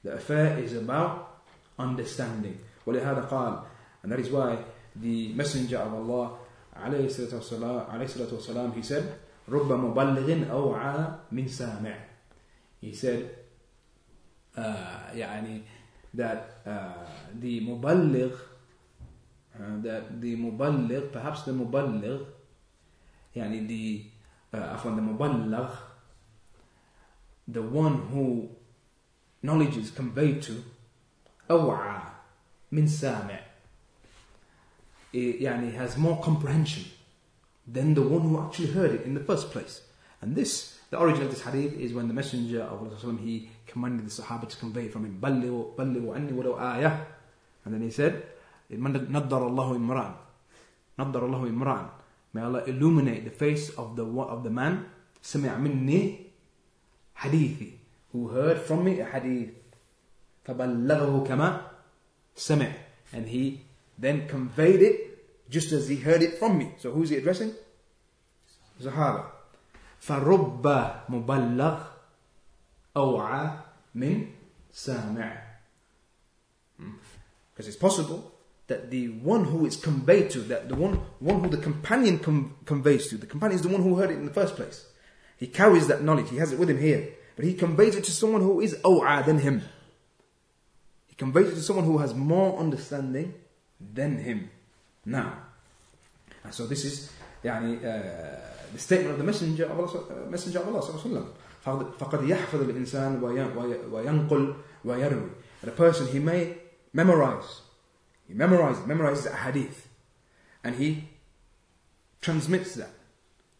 the 0.04 0.14
affair 0.14 0.58
is 0.58 0.72
about 0.74 1.42
understanding 1.78 2.58
ولهذا 2.87 3.27
قال 3.27 3.53
and 4.03 4.11
that 4.11 4.19
is 4.19 4.31
why 4.31 4.55
the 4.95 5.33
messenger 5.35 5.77
of 5.83 5.93
Allah 5.93 6.39
عليه 6.79 7.11
الصلاة 7.11 8.31
والسلام 8.31 8.71
he 8.73 8.81
said 8.81 9.03
رب 9.49 9.71
مبلغ 9.71 10.51
أوعى 10.51 10.95
من 11.31 11.47
سامع 11.47 11.95
he 12.81 12.93
said 12.95 13.27
uh, 14.55 15.11
يعني 15.11 15.61
that 16.15 16.63
uh, 16.65 17.03
the 17.35 17.59
muballigh 17.59 18.33
uh, 19.59 19.75
that 19.83 20.21
the 20.21 20.35
muballigh 20.39 21.11
perhaps 21.11 21.43
the 21.43 21.51
muballigh 21.51 22.23
يعني 23.35 23.67
the 23.67 24.05
uh, 24.55 24.79
عفوا 24.79 24.95
the 24.95 25.01
muballigh 25.01 25.75
the 27.47 27.61
one 27.61 28.07
who 28.11 28.49
knowledge 29.43 29.75
is 29.77 29.91
conveyed 29.91 30.41
to 30.41 30.63
أوعى 31.51 32.06
من 32.72 32.86
سامع 32.86 33.40
يعني 35.14 35.72
has 35.76 35.96
more 35.96 36.20
comprehension 36.22 36.84
than 37.66 37.94
the 37.94 38.02
one 38.02 38.22
who 38.22 38.40
actually 38.40 38.72
heard 38.72 38.92
it 38.92 39.02
in 39.02 39.14
the 39.14 39.20
first 39.20 39.50
place 39.50 39.82
and 40.22 40.34
this 40.34 40.78
the 40.90 40.98
origin 40.98 41.22
of 41.22 41.30
this 41.30 41.42
hadith 41.42 41.78
is 41.78 41.92
when 41.92 42.08
the 42.08 42.14
messenger 42.14 42.62
of 42.62 42.80
Allah 42.80 43.18
he 43.20 43.48
commanded 43.66 44.06
the 44.06 44.10
Sahaba 44.22 44.48
to 44.48 44.56
convey 44.56 44.86
it 44.86 44.92
from 44.92 45.04
him 45.04 45.20
بلغوا 45.20 45.76
بلغوا 45.78 46.14
عني 46.14 46.32
ولو 46.32 46.58
آية 46.58 47.06
and 47.64 47.74
then 47.74 47.82
he 47.82 47.90
said 47.90 48.22
نضر 48.70 49.46
الله 49.48 49.78
imran 49.78 50.12
نضر 50.98 51.26
الله 51.26 51.50
imran 51.50 51.86
may 52.34 52.42
Allah 52.42 52.64
illuminate 52.66 53.24
the 53.24 53.30
face 53.30 53.70
of 53.70 53.96
the 53.96 54.04
of 54.04 54.42
the 54.44 54.50
man 54.50 54.84
سمع 55.22 55.56
مني 55.56 56.16
حديثي 57.16 57.72
who 58.12 58.28
heard 58.28 58.58
from 58.58 58.84
me 58.84 59.00
a 59.00 59.04
hadith 59.06 59.52
فبلغه 60.44 61.24
كما 61.28 61.65
سمع 62.36 62.72
and 63.12 63.26
he 63.28 63.62
then 63.98 64.26
conveyed 64.28 64.82
it 64.82 65.50
just 65.50 65.72
as 65.72 65.88
he 65.88 65.96
heard 65.96 66.22
it 66.22 66.38
from 66.38 66.58
me 66.58 66.72
so 66.78 66.90
who's 66.90 67.10
he 67.10 67.16
addressing 67.16 67.52
Sahaba 68.80 69.26
فرب 70.00 70.62
مبلغ 71.08 71.82
أوعى 72.96 73.58
من 73.94 74.26
سامع 74.72 75.42
because 77.54 77.68
it's 77.68 77.76
possible 77.76 78.32
that 78.66 78.90
the 78.90 79.08
one 79.08 79.44
who 79.44 79.66
it's 79.66 79.76
conveyed 79.76 80.30
to, 80.30 80.40
that 80.40 80.68
the 80.68 80.74
one, 80.74 80.94
one 81.20 81.40
who 81.40 81.48
the 81.48 81.58
companion 81.58 82.18
com- 82.18 82.56
conveys 82.64 83.08
to, 83.08 83.16
the 83.18 83.26
companion 83.26 83.56
is 83.56 83.62
the 83.62 83.68
one 83.68 83.82
who 83.82 83.96
heard 83.96 84.10
it 84.10 84.14
in 84.14 84.24
the 84.24 84.32
first 84.32 84.56
place. 84.56 84.86
He 85.36 85.46
carries 85.46 85.88
that 85.88 86.02
knowledge, 86.02 86.30
he 86.30 86.38
has 86.38 86.52
it 86.52 86.58
with 86.58 86.70
him 86.70 86.80
here, 86.80 87.10
but 87.36 87.44
he 87.44 87.54
conveys 87.54 87.96
it 87.96 88.04
to 88.04 88.10
someone 88.10 88.40
who 88.40 88.60
is 88.60 88.74
aw'a 88.84 89.24
than 89.26 89.38
him. 89.40 89.62
He 91.16 91.16
conveys 91.16 91.48
it 91.48 91.54
to 91.54 91.62
someone 91.62 91.84
who 91.84 91.98
has 91.98 92.14
more 92.14 92.58
understanding 92.58 93.34
than 93.80 94.18
him. 94.18 94.50
Now, 95.04 95.34
and 96.44 96.54
so 96.54 96.66
this 96.66 96.84
is 96.84 97.10
يعني, 97.44 97.78
uh, 97.78 98.38
the 98.72 98.78
statement 98.78 99.12
of 99.12 99.18
the 99.18 99.24
Messenger 99.24 99.64
of 99.66 99.78
Allah, 99.78 99.88
uh, 99.88 100.30
Messenger 100.30 100.60
of 100.60 100.68
Allah 100.68 100.80
صلى 100.82 100.90
الله 100.90 101.02
عليه 101.02 101.10
وسلم. 101.10 101.26
فقد 101.98 102.28
يحفظ 102.28 102.60
الإنسان 102.60 103.20
وينقل 103.22 104.54
ويروي. 104.84 105.30
The 105.62 105.70
person 105.70 106.06
he 106.08 106.18
may 106.18 106.56
memorize, 106.92 107.60
he 108.26 108.34
memorizes, 108.34 108.84
memorizes 108.86 109.26
a 109.26 109.36
hadith, 109.36 109.88
and 110.64 110.76
he 110.76 111.08
transmits 112.20 112.74
that, 112.74 112.90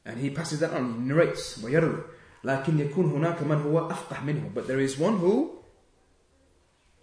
and 0.04 0.18
he 0.18 0.30
passes 0.30 0.58
that 0.60 0.72
on, 0.72 0.94
he 0.94 1.00
narrates 1.08 1.58
ويروي. 1.58 2.02
لكن 2.44 2.78
يكون 2.90 3.10
هناك 3.12 3.42
من 3.42 3.62
هو 3.62 3.88
أفقه 3.88 4.24
منه. 4.24 4.52
But 4.52 4.66
there 4.66 4.80
is 4.80 4.98
one 4.98 5.18
who 5.18 5.55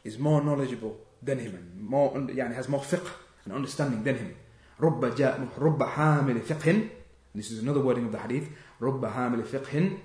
is 0.04 0.18
more 0.18 0.42
knowledgeable 0.42 0.98
than 1.22 1.40
him, 1.40 1.56
and 1.56 1.90
more 1.90 2.12
يعني 2.12 2.56
has 2.56 2.68
more 2.68 2.82
fiqh 2.82 3.08
and 3.46 3.54
understanding 3.54 4.04
than 4.04 4.18
him. 4.18 4.36
رب 4.80 5.16
جاء 5.16 5.48
رب 5.58 5.84
حامل 5.84 6.42
فقه 6.42 6.90
This 7.36 7.52
is 7.52 7.60
another 7.60 7.80
wording 7.80 8.06
of 8.06 8.12
the 8.12 8.20
hadith. 8.20 8.50
رب 8.82 9.06
حامل 9.06 9.44
فقه 9.44 9.98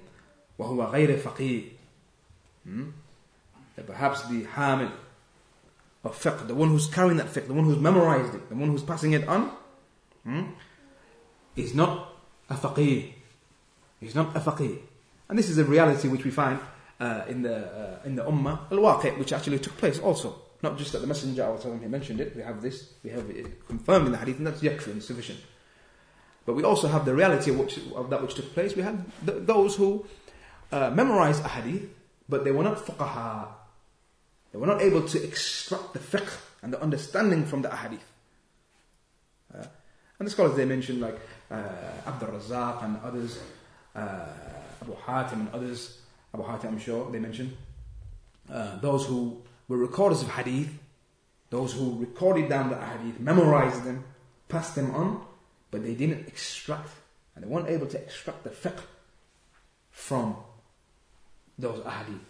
وهو 0.58 0.92
غير 0.92 1.18
فقيه. 1.18 1.70
Hmm? 2.64 2.90
That 3.76 3.86
perhaps 3.86 4.22
the 4.28 4.44
hamil 4.44 4.90
of 6.04 6.20
fiqh, 6.22 6.46
the 6.46 6.54
one 6.54 6.68
who's 6.68 6.86
carrying 6.86 7.16
that 7.16 7.26
fiqh, 7.26 7.46
the 7.46 7.54
one 7.54 7.64
who's 7.64 7.78
memorized 7.78 8.34
it, 8.34 8.48
the 8.48 8.54
one 8.54 8.68
who's 8.68 8.82
passing 8.82 9.12
it 9.12 9.26
on, 9.26 9.50
hmm, 10.22 10.42
is 11.56 11.74
not 11.74 12.12
a 12.50 12.54
faqih. 12.54 13.12
He's 14.00 14.14
not 14.14 14.36
a 14.36 14.40
faqih. 14.40 14.78
And 15.28 15.38
this 15.38 15.48
is 15.48 15.58
a 15.58 15.64
reality 15.64 16.08
which 16.08 16.24
we 16.24 16.30
find 16.30 16.58
uh, 16.99 17.23
in 17.27 17.41
the 17.41 17.55
uh, 17.55 17.99
in 18.05 18.15
the 18.15 18.23
ummah 18.23 18.71
al-waqi' 18.71 19.17
which 19.17 19.33
actually 19.33 19.59
took 19.59 19.77
place 19.77 19.99
also. 19.99 20.41
Not 20.61 20.77
just 20.77 20.91
that 20.91 20.99
the 20.99 21.07
Messenger 21.07 21.45
Allah 21.45 21.75
mentioned 21.87 22.19
it, 22.19 22.35
we 22.35 22.41
have 22.41 22.61
this, 22.61 22.91
we 23.01 23.09
have 23.11 23.29
it 23.29 23.65
confirmed 23.65 24.07
in 24.07 24.11
the 24.11 24.17
hadith, 24.17 24.39
and 24.39 24.47
that's 24.47 24.61
yakfi 24.61 24.87
and 24.87 25.01
sufficient. 25.01 25.39
But 26.45 26.55
we 26.55 26.63
also 26.63 26.89
have 26.89 27.05
the 27.05 27.15
reality 27.15 27.51
of, 27.51 27.59
which, 27.59 27.79
of 27.95 28.09
that 28.09 28.21
which 28.21 28.33
took 28.33 28.53
place. 28.53 28.75
We 28.75 28.81
had 28.81 29.05
th- 29.25 29.45
those 29.45 29.75
who 29.75 30.05
uh, 30.71 30.89
memorized 30.89 31.45
a 31.45 31.47
hadith, 31.47 31.89
but 32.27 32.43
they 32.43 32.51
were 32.51 32.63
not 32.63 32.77
fuqaha. 32.77 33.47
They 34.51 34.57
were 34.57 34.67
not 34.67 34.81
able 34.81 35.07
to 35.07 35.23
extract 35.23 35.93
the 35.93 35.99
fiqh 35.99 36.41
and 36.61 36.73
the 36.73 36.81
understanding 36.81 37.45
from 37.45 37.61
the 37.61 37.73
hadith. 37.73 38.03
Uh, 39.53 39.63
and 40.17 40.27
the 40.27 40.31
scholars 40.31 40.57
they 40.57 40.65
mentioned, 40.65 40.99
like 40.99 41.19
uh, 41.49 41.61
Abdul 42.05 42.29
Razak 42.29 42.83
and 42.83 42.99
others, 43.03 43.39
uh, 43.95 44.25
Abu 44.81 44.95
Hatim 45.05 45.41
and 45.41 45.49
others, 45.53 45.98
Abu 46.33 46.43
Hatim, 46.43 46.69
I'm 46.69 46.79
sure 46.79 47.09
they 47.11 47.19
mentioned, 47.19 47.55
uh, 48.51 48.79
those 48.79 49.05
who 49.05 49.41
were 49.67 49.77
recorders 49.77 50.21
of 50.21 50.29
hadith, 50.29 50.69
those 51.49 51.73
who 51.73 51.97
recorded 51.99 52.49
down 52.49 52.69
the 52.69 52.77
hadith, 52.77 53.19
memorized 53.19 53.83
them, 53.83 54.03
passed 54.47 54.75
them 54.75 54.93
on, 54.93 55.25
but 55.71 55.83
they 55.83 55.95
didn't 55.95 56.27
extract, 56.27 56.89
and 57.35 57.43
they 57.43 57.47
weren't 57.47 57.69
able 57.69 57.87
to 57.87 57.97
extract 57.97 58.43
the 58.43 58.49
fiqh 58.49 58.79
from 59.89 60.35
those 61.57 61.83
hadith. 61.83 62.21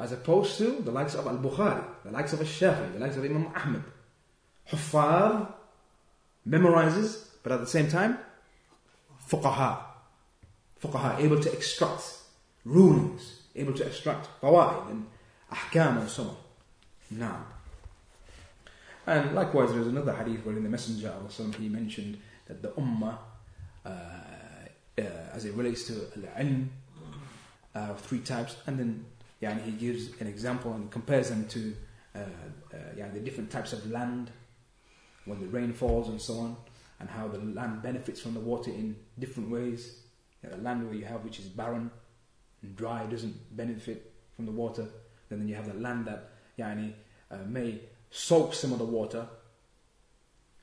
As 0.00 0.12
opposed 0.12 0.58
to 0.58 0.80
the 0.80 0.90
likes 0.90 1.14
of 1.14 1.26
Al-Bukhari, 1.26 1.84
the 2.04 2.10
likes 2.10 2.32
of 2.32 2.40
Al-Shafi, 2.40 2.94
the 2.94 2.98
likes 2.98 3.16
of 3.16 3.24
Imam 3.24 3.48
Ahmad. 3.54 3.84
Huffaz 4.70 5.52
memorizes, 6.48 7.26
but 7.42 7.52
at 7.52 7.60
the 7.60 7.66
same 7.66 7.88
time, 7.88 8.18
fuqaha. 9.28 9.78
Fuqaha, 10.82 11.20
able 11.20 11.40
to 11.40 11.52
extract 11.52 12.18
rulings, 12.64 13.41
able 13.54 13.72
to 13.74 13.86
extract 13.86 14.28
fawaid 14.40 14.90
and 14.90 15.06
ahkam 15.52 16.00
and 16.00 16.08
so 16.08 16.22
on. 16.22 16.36
Now, 17.10 17.44
and 19.06 19.34
likewise, 19.34 19.72
there's 19.72 19.88
another 19.88 20.12
hadith 20.12 20.44
where 20.46 20.56
in 20.56 20.62
the 20.62 20.70
Messenger 20.70 21.08
of 21.08 21.54
he 21.56 21.68
mentioned 21.68 22.18
that 22.46 22.62
the 22.62 22.68
ummah, 22.68 23.18
uh, 23.84 23.88
uh, 23.88 25.02
as 25.32 25.44
it 25.44 25.54
relates 25.54 25.84
to 25.84 25.94
al-ilm, 26.16 26.68
uh, 27.74 27.94
three 27.94 28.20
types, 28.20 28.56
and 28.66 28.78
then 28.78 29.04
yani, 29.42 29.62
he 29.64 29.72
gives 29.72 30.20
an 30.20 30.26
example 30.26 30.72
and 30.72 30.90
compares 30.90 31.30
them 31.30 31.46
to 31.48 31.74
uh, 32.14 32.18
uh, 32.18 32.76
yani, 32.96 33.14
the 33.14 33.20
different 33.20 33.50
types 33.50 33.72
of 33.72 33.90
land 33.90 34.30
when 35.24 35.40
the 35.40 35.46
rain 35.46 35.72
falls 35.72 36.08
and 36.08 36.20
so 36.20 36.38
on, 36.38 36.56
and 37.00 37.10
how 37.10 37.26
the 37.26 37.38
land 37.38 37.82
benefits 37.82 38.20
from 38.20 38.34
the 38.34 38.40
water 38.40 38.70
in 38.70 38.94
different 39.18 39.50
ways. 39.50 39.98
The 40.42 40.56
land 40.56 40.84
where 40.84 40.94
you 40.94 41.04
have 41.04 41.24
which 41.24 41.38
is 41.38 41.46
barren 41.46 41.90
dry 42.74 43.06
doesn't 43.06 43.56
benefit 43.56 44.12
from 44.36 44.46
the 44.46 44.52
water. 44.52 44.86
Then 45.28 45.48
you 45.48 45.54
have 45.54 45.66
the 45.66 45.78
land 45.80 46.06
that 46.06 46.30
yani, 46.58 46.92
uh, 47.30 47.38
may 47.46 47.80
soak 48.10 48.54
some 48.54 48.72
of 48.72 48.78
the 48.78 48.84
water, 48.84 49.26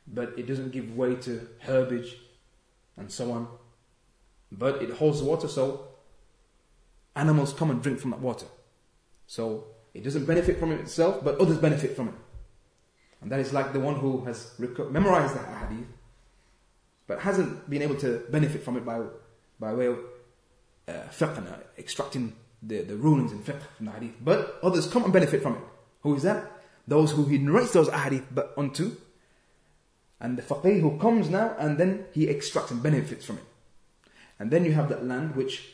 but 0.08 0.34
it 0.38 0.48
doesn't 0.48 0.72
give 0.72 0.96
way 0.96 1.16
to 1.16 1.48
herbage 1.60 2.18
and 2.98 3.12
so 3.12 3.32
on. 3.32 3.48
But 4.52 4.82
it 4.82 4.92
holds 4.92 5.20
the 5.20 5.26
water, 5.26 5.48
so 5.48 5.88
animals 7.16 7.54
come 7.54 7.70
and 7.70 7.82
drink 7.82 8.00
from 8.00 8.12
that 8.12 8.20
water. 8.20 8.48
So 9.28 9.66
it 9.94 10.04
doesn't 10.04 10.26
benefit 10.26 10.60
from 10.60 10.72
it 10.72 10.80
itself, 10.80 11.24
but 11.24 11.40
others 11.40 11.58
benefit 11.58 11.96
from 11.96 12.10
it. 12.10 12.16
And 13.22 13.32
that 13.32 13.40
is 13.40 13.54
like 13.54 13.74
the 13.74 13.80
one 13.80 13.96
who 13.96 14.24
has 14.26 14.54
memorized 14.58 15.36
the 15.36 15.40
hadith, 15.40 15.88
but 17.06 17.20
hasn't 17.20 17.70
been 17.70 17.82
able 17.82 17.96
to 17.98 18.24
benefit 18.30 18.64
from 18.64 18.78
it 18.78 18.86
by, 18.86 19.02
by 19.60 19.74
way 19.74 19.88
of 19.88 20.00
uh, 20.90 21.26
uh, 21.26 21.58
extracting 21.78 22.34
the, 22.62 22.82
the 22.82 22.96
rulings 22.96 23.32
in 23.32 23.40
fiqh 23.40 23.62
from 23.78 23.86
the 23.86 23.92
hadith. 23.92 24.16
But 24.22 24.60
others 24.64 24.88
come 24.88 25.04
and 25.04 25.14
benefit 25.14 25.42
from 25.42 25.56
it. 25.56 25.62
Who 26.02 26.16
is 26.16 26.24
that? 26.24 26.52
Those 26.88 27.12
who 27.12 27.26
he 27.26 27.38
narrates 27.38 27.74
those 27.74 27.90
hadith 27.90 28.26
but 28.32 28.54
unto. 28.58 28.96
and 30.20 30.38
the 30.38 30.42
faqih 30.42 30.82
who 30.82 30.98
comes 31.00 31.30
now 31.30 31.56
and 31.58 31.78
then 31.78 32.06
he 32.14 32.28
extracts 32.28 32.72
and 32.72 32.84
benefits 32.84 33.26
from 33.26 33.38
it. 33.38 33.44
And 34.40 34.52
then 34.52 34.66
you 34.66 34.74
have 34.74 34.90
that 34.90 35.06
land 35.06 35.36
which 35.36 35.70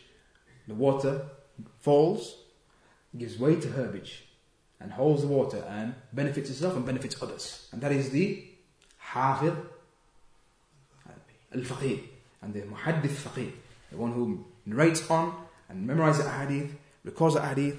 the 0.68 0.74
water 0.74 1.26
falls, 1.80 2.36
gives 3.18 3.40
way 3.40 3.56
to 3.56 3.68
herbage, 3.70 4.26
and 4.80 4.92
holds 4.92 5.22
the 5.22 5.28
water 5.28 5.64
and 5.70 5.96
benefits 6.14 6.50
itself 6.50 6.76
and 6.76 6.86
benefits 6.86 7.22
others. 7.22 7.70
And 7.72 7.82
that 7.82 7.92
is 7.92 8.10
the 8.10 8.44
hafid 9.14 9.56
al-faqih 11.54 12.02
and 12.42 12.54
the 12.54 12.62
muhaddith 12.62 13.16
faqih, 13.26 13.52
the 13.92 13.98
one 13.98 14.12
who 14.12 14.46
narrates 14.67 15.09
on 15.11 15.35
and 15.69 15.89
memorizes 15.89 16.25
the 16.25 16.31
hadith, 16.31 16.77
records 17.05 17.35
the 17.35 17.43
hadith, 17.43 17.77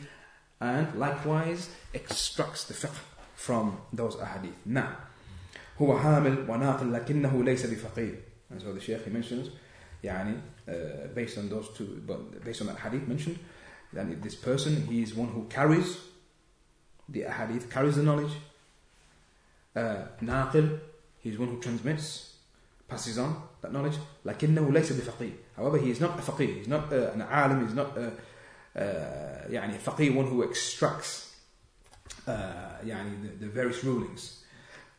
and 0.60 0.94
likewise 0.96 1.70
extracts 1.94 2.64
the 2.66 2.74
fiqh 2.74 2.96
from 3.36 3.78
those 3.92 4.16
ahadith. 4.16 4.54
Now, 4.66 4.96
هو 5.82 6.00
حامل 6.00 6.50
وناقل 6.50 6.94
لكنه 6.94 7.44
ليس 7.44 7.66
بفقيه. 7.66 8.16
And 8.52 8.62
so 8.62 8.74
the 8.74 8.80
Shaykh 8.80 9.06
he 9.06 9.10
mentions 9.10 9.50
يعني 10.04 10.40
uh, 10.68 11.08
based 11.16 11.38
on 11.38 11.50
those 11.50 11.70
two, 11.70 12.02
but 12.06 12.44
based 12.44 12.62
on 12.62 12.68
that 12.68 12.78
hadith 12.78 13.08
mentioned, 13.08 13.40
that 13.94 14.22
this 14.22 14.36
person, 14.36 14.88
he 14.88 15.02
is 15.02 15.16
one 15.16 15.30
who 15.30 15.46
carries 15.50 15.98
the 17.12 17.22
ahadith 17.24 17.70
carries 17.70 17.96
the 17.96 18.04
knowledge. 18.04 18.32
Uh, 19.76 20.04
naqil, 20.22 20.80
he's 21.20 21.38
one 21.38 21.50
who 21.50 21.60
transmits, 21.60 22.36
passes 22.88 23.18
on 23.18 23.42
that 23.62 23.72
knowledge. 23.74 23.98
لكنه 24.26 24.72
ليس 24.72 24.92
بفقيه. 24.94 25.32
However, 25.56 25.78
he 25.78 25.92
is 25.92 26.00
not 26.00 26.18
a 26.18 26.22
faqih. 26.22 26.58
He's 26.58 26.68
not 26.68 26.92
uh, 26.92 27.12
an 27.14 27.22
alim. 27.22 27.66
He's 27.66 27.76
not 27.76 27.98
a, 27.98 28.14
uh, 28.76 29.50
يعني 29.50 29.80
faqih, 29.80 30.16
one 30.16 30.26
who 30.28 30.44
extracts 30.44 31.36
uh, 32.28 32.32
يعني 32.86 33.22
the, 33.24 33.46
the 33.46 33.48
various 33.48 33.84
rulings. 33.84 34.44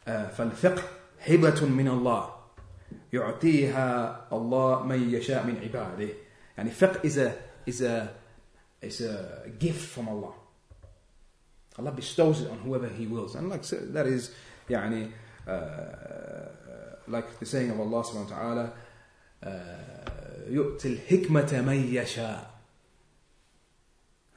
Uh, 0.07 0.26
فالفقه 0.37 0.83
هبة 1.26 1.66
من 1.66 1.89
الله 1.89 2.30
يعطيها 3.12 4.28
الله 4.33 4.83
من 4.83 5.14
يشاء 5.14 5.47
من 5.47 5.57
عباده. 5.62 6.14
يعني 6.59 6.70
fiqh 6.70 7.05
is 7.05 7.16
a 7.18 7.35
is 7.66 7.80
a 7.83 8.11
is 8.80 9.01
a 9.01 9.49
gift 9.59 9.89
from 9.89 10.09
Allah. 10.09 10.33
Allah 11.78 11.93
bestows 11.93 12.43
it 12.43 12.51
on 12.51 12.59
whoever 12.59 12.89
He 12.89 13.07
wills. 13.07 13.35
And 13.35 13.49
like 13.49 13.62
that 13.62 14.07
is, 14.07 14.30
يعني, 14.68 15.11
uh, 15.47 16.49
like 17.09 17.39
the 17.39 17.47
saying 17.47 17.70
of 17.70 17.80
Allah 17.80 18.03
subhanahu 18.05 18.30
wa 18.30 18.37
ta'ala, 18.37 18.72
uh, 19.43 19.49
يؤتي 20.50 20.88
الحكمة 20.93 21.62
من 21.68 21.93
يشاء 21.93 22.58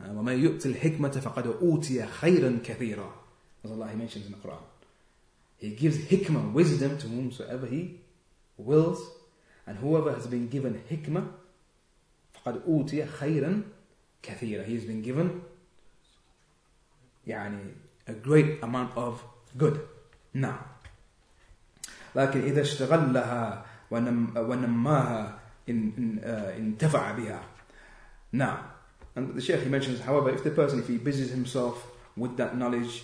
ومن 0.09 0.45
يؤتي 0.45 0.69
الحكمة 0.69 1.11
فقد 1.11 1.47
أوتي 1.47 2.07
خيرا 2.07 2.59
كثيرا 2.65 3.13
as 3.65 3.71
Allah 3.71 3.95
mentions 3.95 4.27
in 4.27 4.33
the 4.33 4.39
Quran 4.39 4.63
He 5.59 5.71
gives 5.71 5.99
hikmah, 5.99 6.53
wisdom 6.53 6.97
to 6.99 7.07
whomsoever 7.07 7.67
He 7.67 8.01
wills 8.57 9.01
and 9.67 9.79
whoever 9.79 10.13
has 10.13 10.27
been 10.27 10.49
given 10.49 10.81
hikmah 10.91 11.25
فقد 12.33 12.63
أوتي 12.67 13.07
خيرا 13.07 13.63
كثيرا 14.23 14.65
He 14.65 14.75
has 14.75 14.85
been 14.85 15.03
given 15.03 15.43
يعني 17.27 17.75
a 18.09 18.13
great 18.13 18.63
amount 18.63 18.97
of 18.97 19.23
good 19.59 19.79
نعم 20.35 20.63
لكن 22.15 22.41
إذا 22.41 22.61
اشتغلها 22.61 23.67
ونماها 23.91 25.39
انتفع 25.70 27.12
بها 27.12 27.43
نعم 28.32 28.58
and 29.16 29.34
the 29.34 29.41
Shaykh 29.41 29.64
he 29.64 29.70
mentions 29.70 30.02
however 30.02 30.30
if 30.30 30.43
the 30.43 30.52
person 30.52 30.80
if 30.80 30.88
he 30.88 30.98
busies 30.98 31.32
himself 31.32 31.88
with 32.18 32.38
that 32.38 32.58
knowledge 32.58 33.04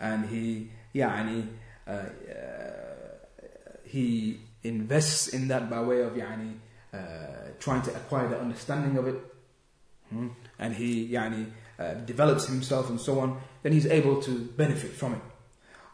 and 0.00 0.26
he 0.26 0.70
يعني 0.94 1.46
uh, 1.86 1.90
uh, 1.90 2.02
he 3.84 4.40
invests 4.64 5.28
in 5.28 5.48
that 5.48 5.70
by 5.70 5.80
way 5.80 6.00
of 6.00 6.16
يعني 6.16 6.52
uh, 6.92 6.96
trying 7.58 7.82
to 7.82 7.90
acquire 7.94 8.28
the 8.28 8.38
understanding 8.38 8.98
of 8.98 9.06
it 9.06 9.18
hmm? 10.10 10.28
and 10.58 10.74
he 10.74 11.08
يعني 11.12 11.46
uh, 11.78 11.94
develops 12.04 12.46
himself 12.46 12.90
and 12.90 13.00
so 13.00 13.20
on 13.20 13.40
then 13.62 13.72
he's 13.72 13.86
able 13.86 14.20
to 14.20 14.30
benefit 14.56 14.90
from 14.90 15.14
it 15.14 15.22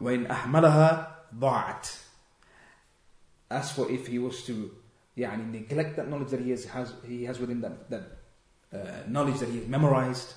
وإن 0.01 0.26
أحملها 0.26 1.16
ضاعت 1.34 1.88
as 3.51 3.72
for 3.72 3.90
if 3.90 4.07
he 4.07 4.18
was 4.18 4.44
to 4.44 4.70
يعني 5.16 5.53
neglect 5.53 5.96
that 5.96 6.09
knowledge 6.09 6.30
that 6.30 6.40
he 6.40 6.51
has, 6.51 6.64
has 6.66 6.94
he 7.07 7.24
has 7.24 7.38
within 7.38 7.61
that, 7.61 7.90
that 7.90 8.03
uh, 8.72 9.09
knowledge 9.09 9.38
that 9.40 9.49
he 9.49 9.59
has 9.59 9.68
memorized 9.68 10.34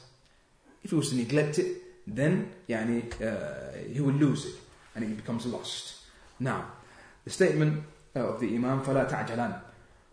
if 0.84 0.90
he 0.90 0.96
was 0.96 1.10
to 1.10 1.16
neglect 1.16 1.60
it 1.60 1.68
then 2.08 2.52
يعني 2.70 3.04
uh, 3.22 3.94
he 3.94 4.02
will 4.02 4.14
lose 4.14 4.46
it 4.46 4.56
and 4.96 5.04
it 5.04 5.16
becomes 5.16 5.46
lost 5.46 5.96
now 6.40 6.66
the 7.26 7.30
statement 7.30 7.84
of 8.16 8.40
the 8.40 8.56
Imam 8.56 8.82
فلا 8.82 9.04
تعجلان 9.10 9.60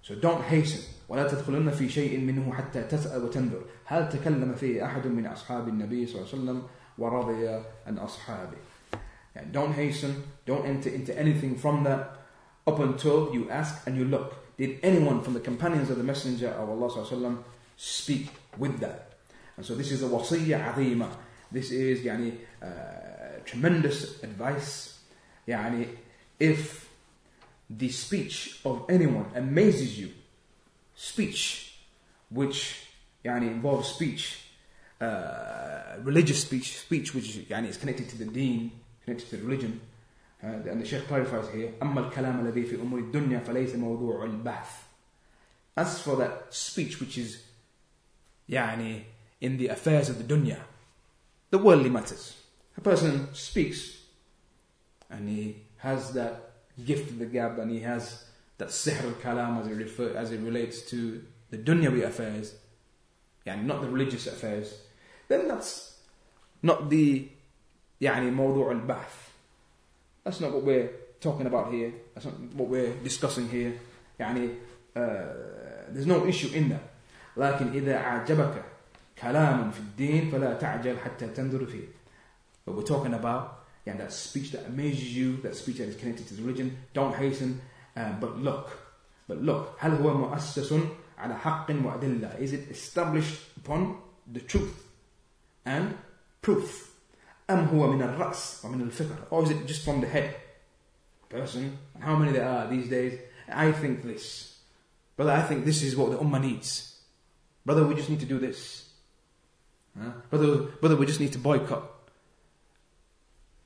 so 0.03 0.15
don't 0.15 0.43
hasten 0.43 0.85
ولا 1.09 1.29
تدخلن 1.29 1.71
في 1.71 1.89
شيء 1.89 2.21
منه 2.21 2.55
حتى 2.55 2.83
تسأل 2.83 3.25
وتنظر 3.25 3.63
هل 3.85 4.09
تكلم 4.09 4.55
فيه 4.55 4.87
أحد 4.87 5.07
من 5.07 5.27
أصحاب 5.27 5.69
النبي 5.69 6.07
صلى 6.07 6.17
الله 6.17 6.29
عليه 6.33 6.43
وسلم 6.43 6.63
ورضي 6.99 7.49
عن 7.87 7.99
أصحابه 7.99 8.57
يعني 9.37 9.53
don't 9.53 9.73
hasten 9.73 10.13
don't 10.47 10.67
enter 10.67 10.91
into 10.91 11.19
anything 11.19 11.57
from 11.57 11.85
that 11.85 12.17
up 12.67 12.79
until 12.81 13.33
you 13.33 13.49
ask 13.51 13.87
and 13.87 13.97
you 13.97 14.05
look 14.05 14.42
did 14.57 14.79
anyone 14.83 15.23
from 15.23 15.35
the 15.35 15.41
companions 15.41 15.91
of 15.91 15.99
the 15.99 16.05
messenger 16.05 16.49
of 16.49 16.69
Allah 16.69 16.89
وسلم, 16.89 17.39
speak 17.77 18.29
with 18.57 18.79
that 18.81 19.13
and 19.57 19.65
so 19.65 19.75
this 19.75 19.93
is 19.93 20.03
a 20.03 20.07
wasiyya 20.07 20.75
azima 20.75 21.09
this 21.51 21.71
is 21.71 22.01
يعني 22.01 22.33
uh, 22.63 23.45
tremendous 23.45 24.23
advice 24.23 24.99
يعني 25.47 25.87
if 26.41 26.89
the 27.71 27.89
speech 27.89 28.61
of 28.65 28.85
anyone 28.89 29.27
amazes 29.35 29.99
you 29.99 30.11
speech 30.95 31.79
which 32.31 32.87
يعني 33.25 33.51
involves 33.51 33.89
speech 33.89 34.41
uh, 35.01 35.97
religious 36.03 36.43
speech 36.43 36.79
speech 36.79 37.15
which 37.15 37.37
يعني 37.49 37.69
is 37.69 37.77
connected 37.77 38.09
to 38.09 38.17
the 38.17 38.25
deen 38.25 38.71
connected 39.05 39.29
to 39.31 39.37
the 39.37 39.43
religion 39.45 39.81
uh, 40.43 40.47
and 40.47 40.81
the 40.81 40.87
Sheikh 40.87 41.07
clarifies 41.09 41.49
here 41.51 41.73
أما 41.83 42.11
الكلام 42.11 42.47
الذي 42.47 42.65
في 42.65 42.75
أمور 42.75 43.01
الدنيا 43.01 43.39
فليس 43.39 43.75
موضوع 43.75 44.25
البحث 44.25 44.85
as 45.77 46.01
for 46.01 46.17
that 46.17 46.53
speech 46.55 47.01
which 47.01 47.19
is 47.19 47.39
يعني 48.49 49.03
in 49.41 49.57
the 49.57 49.69
affairs 49.69 50.09
of 50.09 50.19
the 50.19 50.25
dunya 50.25 50.59
the 51.51 51.59
worldly 51.59 51.91
matters 51.91 52.37
a 52.77 52.81
person 52.81 53.33
speaks 53.35 53.99
and 55.11 55.29
he 55.29 55.57
has 55.79 56.13
that 56.13 56.51
gift 56.85 57.11
of 57.11 57.19
the 57.19 57.27
gab 57.27 57.59
and 57.59 57.71
he 57.71 57.81
has 57.81 58.25
that 58.59 58.69
sihr 58.69 59.03
al-kalam 59.05 59.61
as 59.61 59.67
it, 59.67 59.75
refer, 59.75 60.17
as 60.17 60.33
it 60.33 60.41
relates 60.41 60.83
to 60.83 61.23
the 61.51 61.57
dunyawi 61.57 62.05
affairs, 62.05 62.55
yani 63.47 63.65
not 63.65 63.81
the 63.81 63.89
religious 63.89 64.27
affairs, 64.27 64.81
then 65.29 65.49
that's 65.49 65.99
not 66.63 66.91
the 66.91 67.29
يعني 68.01 68.31
موضوع 68.31 68.71
البحث. 68.73 69.22
That's 70.25 70.41
not 70.41 70.53
what 70.53 70.63
we're 70.63 70.91
talking 71.21 71.47
about 71.47 71.73
here. 71.73 71.93
That's 72.15 72.27
not 72.27 72.35
what 72.55 72.69
we're 72.69 72.93
discussing 73.03 73.49
here. 73.49 73.73
يعني 74.21 74.55
uh, 74.97 75.01
there's 75.91 76.07
no 76.07 76.27
issue 76.27 76.49
in 76.55 76.69
that. 76.71 76.83
لكن 77.37 77.73
إذا 77.73 77.97
أعجبك 77.97 78.65
كلام 79.19 79.71
في 79.71 79.81
الدين 79.81 80.31
فلا 80.31 80.59
تعجل 80.59 80.99
حتى 80.99 81.27
تنظر 81.27 81.67
فيه. 81.67 81.87
But 82.67 82.77
we're 82.77 82.83
talking 82.83 83.15
about 83.15 83.59
yeah, 83.89 83.97
that 83.97 84.13
speech 84.13 84.51
that 84.53 84.67
amazes 84.67 85.17
you, 85.17 85.39
that 85.39 85.57
speech 85.57 85.79
that 85.79 85.89
is 85.89 85.97
connected 85.97 86.29
to 86.29 86.35
the 86.35 86.43
religion, 86.43 86.77
don't 86.93 87.15
hasten, 87.15 87.61
uh, 87.97 88.13
but 88.21 88.39
look. 88.39 88.69
But 89.27 89.43
look, 89.43 89.79
هل 89.81 90.03
هو 90.03 90.15
مؤسس 90.15 90.75
على 91.19 91.39
حق 91.39 91.71
وأدلة? 91.71 92.39
Is 92.39 92.53
it 92.53 92.71
established 92.71 93.41
upon 93.57 93.97
the 94.31 94.41
truth 94.41 94.85
and 95.65 95.97
proof? 96.43 96.92
أم 97.51 97.65
هو 97.65 97.93
من 97.93 98.03
الرأس 98.03 98.65
ومن 98.65 98.81
الفكر? 98.81 99.31
Or 99.31 99.43
is 99.43 99.51
it 99.51 99.67
just 99.67 99.85
from 99.85 100.01
the 100.01 100.07
head? 100.07 100.35
Person, 101.29 101.79
how 102.01 102.17
many 102.17 102.33
there 102.33 102.49
are 102.49 102.69
these 102.69 102.89
days? 102.89 103.19
I 103.53 103.73
think 103.73 104.03
this. 104.03 104.59
Brother, 105.17 105.33
I 105.33 105.43
think 105.43 105.65
this 105.65 105.83
is 105.83 105.97
what 105.97 106.11
the 106.11 106.19
ummah 106.19 106.41
needs. 106.41 107.01
Brother, 107.67 107.87
we 107.87 107.95
just 107.95 108.09
need 108.09 108.21
to 108.21 108.27
do 108.27 108.39
this. 108.39 108.89
Huh? 109.99 110.11
Brother, 110.31 110.57
brother, 110.81 110.97
we 110.97 111.07
just 111.07 111.21
need 111.21 111.33
to 111.33 111.39
boycott 111.39 111.83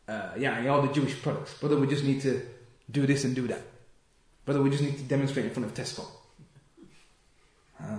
uh, 0.08 0.30
yeah, 0.36 0.66
all 0.68 0.82
the 0.82 0.92
Jewish 0.92 1.20
products. 1.22 1.54
Brother, 1.54 1.76
we 1.76 1.86
just 1.86 2.04
need 2.04 2.20
to 2.22 2.42
do 2.90 3.06
this 3.06 3.24
and 3.24 3.34
do 3.34 3.46
that. 3.48 3.62
Brother, 4.44 4.62
we 4.62 4.70
just 4.70 4.82
need 4.82 4.96
to 4.98 5.04
demonstrate 5.04 5.46
in 5.46 5.52
front 5.52 5.66
of 5.66 5.74
Tesco. 5.74 6.06
Uh, 7.80 7.98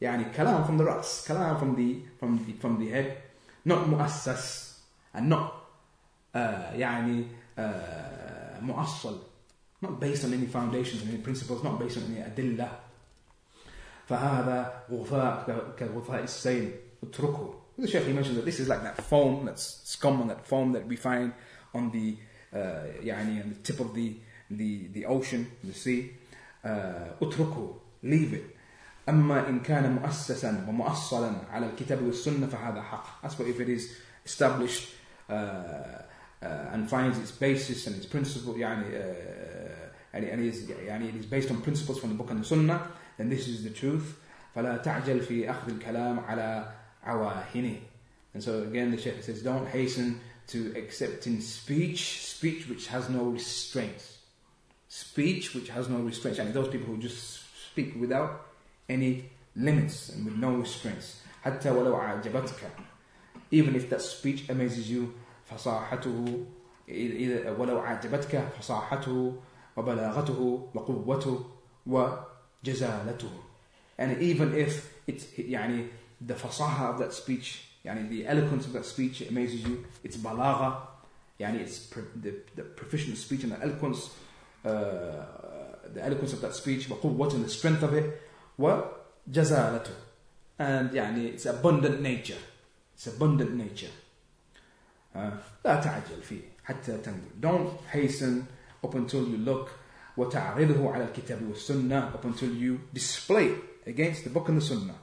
يعني 0.00 0.34
kalam 0.34 0.64
from 0.66 0.78
the 0.78 0.84
ras, 0.84 1.26
kalam 1.26 1.58
from 1.58 1.74
the 1.74 2.00
from 2.18 2.44
the 2.44 2.52
from 2.54 2.78
the 2.78 2.90
head, 2.90 3.22
not 3.64 3.86
muassas 3.86 4.71
not 5.21 5.53
uh, 6.35 6.73
يعني 6.75 7.25
uh, 7.57 7.61
muassal, 8.61 9.19
not 9.81 9.99
based 9.99 10.25
on 10.25 10.33
any 10.33 10.45
foundations 10.45 11.01
and 11.01 11.11
any 11.11 11.21
principles, 11.21 11.63
not 11.63 11.79
based 11.79 11.97
on 11.97 12.03
any 12.03 12.21
adillah. 12.21 12.69
فهذا 14.09 14.83
غثاء 14.91 15.75
كغثاء 15.79 16.23
السيل 16.23 16.71
اتركه 17.03 17.63
the 17.77 17.87
Sheikh 17.87 18.05
he 18.05 18.13
mentions 18.13 18.35
that 18.35 18.45
this 18.45 18.59
is 18.59 18.67
like 18.67 18.83
that 18.83 19.01
foam, 19.01 19.45
that's 19.45 19.81
scum 19.83 20.21
on 20.21 20.27
that 20.27 20.45
foam 20.45 20.73
that 20.73 20.85
we 20.85 20.95
find 20.95 21.33
on 21.73 21.89
the 21.91 22.15
uh, 22.53 23.01
يعني 23.03 23.43
on 23.43 23.49
the 23.49 23.55
tip 23.63 23.79
of 23.79 23.95
the 23.95 24.15
the 24.51 24.87
the 24.93 25.05
ocean, 25.05 25.47
the 25.63 25.73
sea. 25.73 26.11
اتركه, 26.65 27.73
uh, 27.73 28.07
leave 28.07 28.33
it. 28.33 28.55
أما 29.09 29.49
إن 29.49 29.59
كان 29.59 29.91
مؤسسا 29.91 30.65
ومؤصلا 30.67 31.35
على 31.51 31.65
الكتاب 31.65 32.03
والسنة 32.03 32.47
فهذا 32.47 32.81
حق. 32.81 33.25
As 33.25 33.33
for 33.33 33.43
if 33.43 33.59
it 33.59 33.69
is 33.69 33.97
established 34.25 34.83
uh, 34.83 34.87
uh, 34.87 35.02
and 35.30 36.88
finds 36.88 37.18
its 37.18 37.32
basis 37.32 37.86
and 37.86 37.96
its 37.96 38.06
principle 38.06 38.54
يعني 38.54 38.86
uh, 38.94 40.14
and, 40.14 40.24
and 40.24 40.40
it 40.44 40.54
is 40.54 40.70
يعني 40.70 41.08
it 41.08 41.16
is 41.16 41.26
based 41.26 41.50
on 41.50 41.60
principles 41.60 41.98
from 41.98 42.10
the 42.10 42.14
book 42.14 42.30
and 42.30 42.40
the 42.40 42.44
sunnah 42.44 42.90
then 43.18 43.28
this 43.28 43.48
is 43.48 43.64
the 43.64 43.70
truth. 43.70 44.16
فلا 44.54 44.82
تعجل 44.82 45.20
في 45.20 45.50
أخذ 45.50 45.68
الكلام 45.68 46.20
على 46.20 46.72
awahini. 47.04 47.80
And 48.34 48.42
so 48.42 48.62
again, 48.62 48.90
the 48.90 48.98
Shaykh 48.98 49.22
says, 49.22 49.42
don't 49.42 49.66
hasten 49.66 50.20
to 50.48 50.74
accepting 50.76 51.40
speech, 51.40 52.24
speech 52.26 52.68
which 52.68 52.86
has 52.88 53.08
no 53.08 53.24
restraints. 53.24 54.18
Speech 54.88 55.54
which 55.54 55.68
has 55.68 55.88
no 55.88 55.98
restraints. 55.98 56.38
And 56.38 56.54
those 56.54 56.68
people 56.68 56.86
who 56.86 56.98
just 56.98 57.42
speak 57.70 57.94
without 57.98 58.46
any 58.88 59.30
limits 59.56 60.10
and 60.10 60.24
with 60.24 60.36
no 60.36 60.54
restraints. 60.54 61.22
حتى 61.44 61.70
ولو 61.70 61.96
عجبتك. 61.96 62.70
Even 63.52 63.74
if 63.74 63.88
that 63.90 64.02
speech 64.02 64.48
amazes 64.50 64.90
you, 64.90 65.14
فصاحته 65.50 66.44
ولو 67.58 67.78
عجبتك 67.78 68.48
فصاحته 68.58 69.36
وبلاغته 69.76 70.68
وقوته 70.74 71.44
وجزالته 71.86 73.30
and 73.98 74.22
even 74.22 74.54
if 74.54 74.92
it's 75.06 75.24
يعني 75.38 75.86
the 76.26 76.34
fasaha 76.34 76.90
of 76.92 76.98
that 76.98 77.12
speech 77.12 77.64
يعني 77.84 78.08
the 78.08 78.26
eloquence 78.26 78.66
of 78.66 78.72
that 78.72 78.84
speech 78.84 79.22
amazes 79.22 79.62
you 79.62 79.84
it's 80.04 80.16
balagha 80.16 80.88
يعني 81.40 81.64
it's 81.64 81.88
the, 82.22 82.34
the 82.56 82.62
proficient 82.62 83.16
speech 83.16 83.44
and 83.44 83.52
the 83.52 83.62
eloquence 83.62 84.10
uh, 84.64 84.70
the 85.94 86.02
eloquence 86.02 86.32
of 86.32 86.40
that 86.40 86.54
speech 86.54 86.88
وقوة 86.88 87.30
and 87.34 87.44
the 87.44 87.50
strength 87.50 87.82
of 87.82 87.92
it 87.94 88.20
وجزالته 88.58 89.92
and 90.58 90.94
يعني 90.94 91.32
it's 91.34 91.46
abundant 91.46 92.00
nature 92.00 92.42
it's 93.02 93.06
abundant 93.06 93.54
nature 93.54 93.92
uh, 95.14 95.30
لا 95.64 95.80
تعجل 95.80 96.22
فيه 96.22 96.40
حتى 96.64 96.98
تنظر 96.98 97.40
don't 97.40 97.80
hasten 97.92 98.46
up 98.84 98.94
until 98.94 99.24
you 99.28 99.38
look 99.38 99.70
وتعرضه 100.16 100.92
على 100.92 101.04
الكتاب 101.04 101.42
والسنة 101.48 102.12
up 102.14 102.24
until 102.24 102.52
you 102.54 102.80
display 102.92 103.54
against 103.86 104.24
the 104.24 104.30
book 104.30 104.48
and 104.48 104.58
the 104.60 104.64
sunnah 104.64 104.98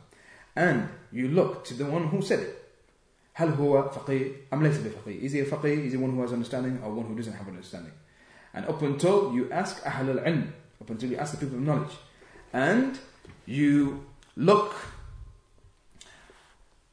and 0.56 0.88
you 1.12 1.28
look 1.28 1.64
to 1.66 1.74
the 1.74 1.86
one 1.86 2.08
who 2.08 2.22
said 2.22 2.40
it 2.40 2.56
هل 3.34 3.50
هو 3.50 3.90
فقيه 3.90 4.32
أم 4.54 4.64
ليس 4.64 4.78
بفقيه 4.78 5.28
is 5.28 5.32
he 5.32 5.40
a 5.40 5.46
faqih 5.46 5.86
is 5.86 5.94
he 5.94 5.98
one 5.98 6.12
who 6.12 6.22
has 6.22 6.32
understanding 6.32 6.80
or 6.84 6.92
one 6.94 7.06
who 7.06 7.16
doesn't 7.16 7.34
have 7.34 7.48
understanding 7.48 7.94
and 8.54 8.66
up 8.66 8.82
until 8.82 9.34
you 9.34 9.50
ask 9.52 9.84
أهل 9.84 10.10
العلم 10.10 10.52
up 10.82 10.90
until 10.90 11.10
you 11.10 11.18
ask 11.18 11.32
the 11.32 11.46
people 11.46 11.58
of 11.58 11.64
knowledge 11.64 11.96
and 12.54 13.00
you 13.46 14.06
look 14.38 14.74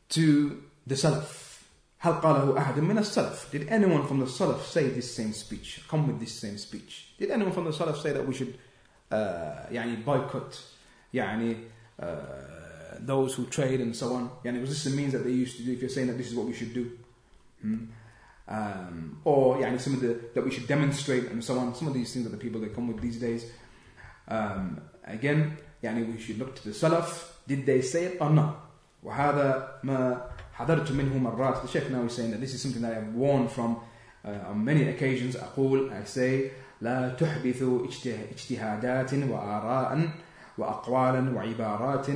to 0.08 0.62
the 0.86 0.94
Salaf 0.94 1.42
هل 2.02 2.12
قاله 2.12 2.58
أحد 2.58 2.80
من 2.80 2.98
السلف 2.98 3.52
Did 3.52 3.68
anyone 3.68 4.06
from 4.06 4.18
the 4.18 4.26
Salaf 4.26 4.62
say 4.64 4.88
this 4.88 5.14
same 5.14 5.32
speech 5.32 5.80
come 5.88 6.06
with 6.08 6.18
this 6.18 6.32
same 6.32 6.58
speech 6.58 7.14
Did 7.18 7.30
anyone 7.30 7.52
from 7.52 7.64
the 7.64 7.70
Salaf 7.70 8.02
say 8.02 8.12
that 8.12 8.26
we 8.26 8.34
should 8.34 8.58
uh, 9.12 9.70
يعني 9.70 10.04
boycott 10.04 10.60
يعني 11.14 11.56
uh, 12.00 12.04
those 12.98 13.34
who 13.34 13.46
trade 13.46 13.80
and 13.80 13.94
so 13.94 14.14
on 14.14 14.30
يعني 14.44 14.60
was 14.60 14.70
this 14.70 14.84
the 14.84 14.90
means 14.90 15.12
that 15.12 15.22
they 15.24 15.30
used 15.30 15.56
to 15.56 15.62
do 15.62 15.72
if 15.72 15.80
you're 15.80 15.88
saying 15.88 16.08
that 16.08 16.18
this 16.18 16.28
is 16.28 16.34
what 16.34 16.46
we 16.46 16.52
should 16.52 16.74
do 16.74 16.90
hmm? 17.60 17.84
um, 18.48 19.20
or 19.24 19.58
يعني 19.58 19.80
some 19.80 19.94
of 19.94 20.00
the 20.00 20.18
that 20.34 20.44
we 20.44 20.50
should 20.50 20.66
demonstrate 20.66 21.30
and 21.30 21.44
so 21.44 21.56
on 21.56 21.72
some 21.74 21.86
of 21.86 21.94
these 21.94 22.12
things 22.12 22.24
that 22.24 22.30
the 22.30 22.42
people 22.44 22.60
that 22.60 22.74
come 22.74 22.88
with 22.88 23.00
these 23.00 23.18
days 23.20 23.48
um, 24.26 24.80
again 25.06 25.56
يعني 25.84 26.12
we 26.12 26.18
should 26.20 26.38
look 26.38 26.56
to 26.56 26.64
the 26.64 26.74
Salaf 26.74 27.28
did 27.46 27.64
they 27.64 27.80
say 27.80 28.06
it 28.06 28.16
or 28.20 28.30
not 28.30 28.56
وهذا 29.04 29.80
ما 29.84 30.30
حضرت 30.56 30.92
منه 30.92 31.18
مرات 31.18 31.62
the 31.62 31.68
Sheikh 31.68 31.90
now 31.90 32.04
is 32.06 32.12
saying 32.12 32.30
that 32.30 32.40
this 32.40 32.54
is 32.54 32.62
something 32.62 32.82
that 32.82 32.92
I 32.92 32.94
have 32.94 33.14
warned 33.14 33.50
from 33.50 33.76
uh, 34.24 34.50
on 34.50 34.64
many 34.64 34.88
occasions 34.88 35.36
أقول 35.36 35.90
I 35.90 36.04
say 36.04 36.50
لا 36.80 37.08
تحدثوا 37.08 37.86
اجتهادات 38.34 39.14
وآراء 39.14 40.10
وأقوالا 40.58 41.30
وعبارات 41.30 42.06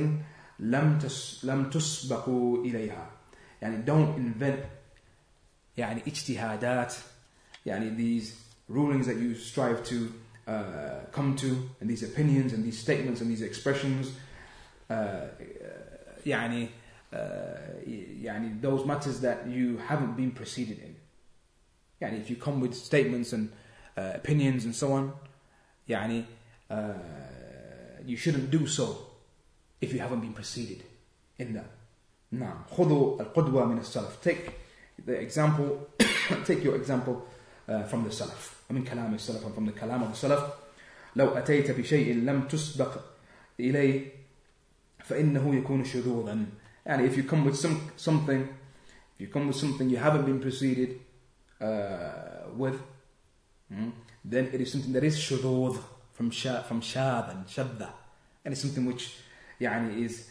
لم 0.59 0.99
تس 1.01 1.45
لم 1.45 1.69
تسبقوا 1.69 2.65
إليها 2.65 3.11
يعني 3.61 3.85
don't 3.85 4.17
invent 4.17 4.65
يعني 5.77 6.01
اجتهادات 6.07 6.95
يعني 7.65 7.97
these 7.97 8.33
rulings 8.69 9.07
that 9.07 9.17
you 9.17 9.35
strive 9.35 9.83
to 9.83 10.11
uh, 10.47 11.05
come 11.11 11.35
to 11.35 11.69
and 11.81 11.89
these 11.89 12.03
opinions 12.03 12.53
and 12.53 12.63
these 12.63 12.77
statements 12.77 13.21
and 13.21 13.29
these 13.29 13.41
expressions 13.41 14.07
uh, 14.91 15.27
يعني 16.25 16.69
يعني 17.13 18.61
those 18.61 18.85
matters 18.85 19.21
that 19.21 19.47
you 19.47 19.77
haven't 19.77 20.15
been 20.15 20.31
preceded 20.31 20.79
in. 20.79 20.95
يعني 22.01 22.21
if 22.21 22.29
you 22.29 22.35
come 22.35 22.59
with 22.59 22.75
statements 22.75 23.33
and 23.33 23.49
uh, 23.97 24.13
opinions 24.15 24.65
and 24.65 24.75
so 24.75 24.91
on, 24.91 25.11
يعني 25.89 26.25
uh, 26.69 26.93
you 28.05 28.17
shouldn't 28.17 28.51
do 28.51 28.67
so 28.67 28.97
if 29.81 29.93
you 29.93 29.99
haven't 29.99 30.21
been 30.21 30.33
preceded 30.33 30.83
in 31.39 31.53
that. 31.53 31.71
نعم 32.31 32.63
خذوا 32.71 33.21
القدوة 33.21 33.65
من 33.65 33.79
السلف. 33.79 34.21
Take 34.21 34.51
the 35.05 35.13
example, 35.13 35.87
take 36.45 36.63
your 36.63 36.75
example 36.75 37.25
uh, 37.69 37.83
from 37.83 38.03
the 38.03 38.09
Salaf. 38.09 38.53
من 38.69 38.83
كلام 38.83 39.13
السلف 39.15 39.45
and 39.45 39.55
from 39.55 39.65
the 39.65 39.71
كلام 39.71 40.03
of 40.03 40.11
the 40.11 40.27
Salaf. 40.27 40.51
لو 41.15 41.37
أتيت 41.37 41.71
بشيء 41.71 42.13
لم 42.13 42.47
تسبق 42.47 42.97
إليه 43.59 44.11
فإنه 44.99 45.55
يكون 45.55 45.83
شذوذا 45.83 46.45
and 46.85 47.05
if 47.05 47.17
you 47.17 47.23
come 47.23 47.43
with 47.45 47.57
some 47.57 47.91
something, 47.95 48.41
if 49.15 49.21
you 49.21 49.27
come 49.27 49.47
with 49.47 49.55
something 49.55 49.89
you 49.89 49.97
haven't 49.97 50.25
been 50.25 50.39
preceded 50.39 50.99
uh, 51.59 52.49
with, 52.55 52.79
mm, 53.73 53.91
then 54.23 54.49
it 54.53 54.61
is 54.61 54.71
something 54.71 54.93
that 54.93 55.03
is 55.03 55.17
shudud 55.17 55.77
from 56.13 56.31
sha, 56.31 56.61
from 56.63 56.81
shadhan, 56.81 57.45
shadda, 57.47 57.89
and 58.43 58.53
it's 58.53 58.61
something 58.61 58.85
which 58.85 59.15
يعني 59.59 59.97
is 60.05 60.29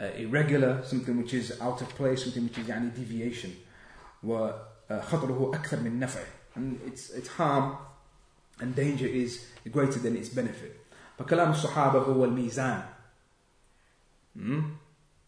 uh, 0.00 0.04
irregular, 0.16 0.82
something 0.84 1.16
which 1.16 1.34
is 1.34 1.60
out 1.60 1.80
of 1.80 1.88
place, 1.90 2.24
something 2.24 2.44
which 2.44 2.58
is 2.58 2.66
يعني 2.66 2.94
deviation. 2.94 3.56
وخطره 4.22 5.50
أكثر 5.54 5.80
من 5.80 5.98
نفعه 5.98 6.26
and 6.56 6.80
its 6.86 7.10
its 7.10 7.28
harm 7.28 7.76
and 8.60 8.74
danger 8.74 9.06
is 9.06 9.46
greater 9.70 9.98
than 9.98 10.16
its 10.16 10.28
benefit. 10.28 10.76
فكلام 11.18 11.50
الصحابة 11.50 11.98
هو 11.98 12.24
الميزان. 12.24 12.82
Mm? 14.36 14.62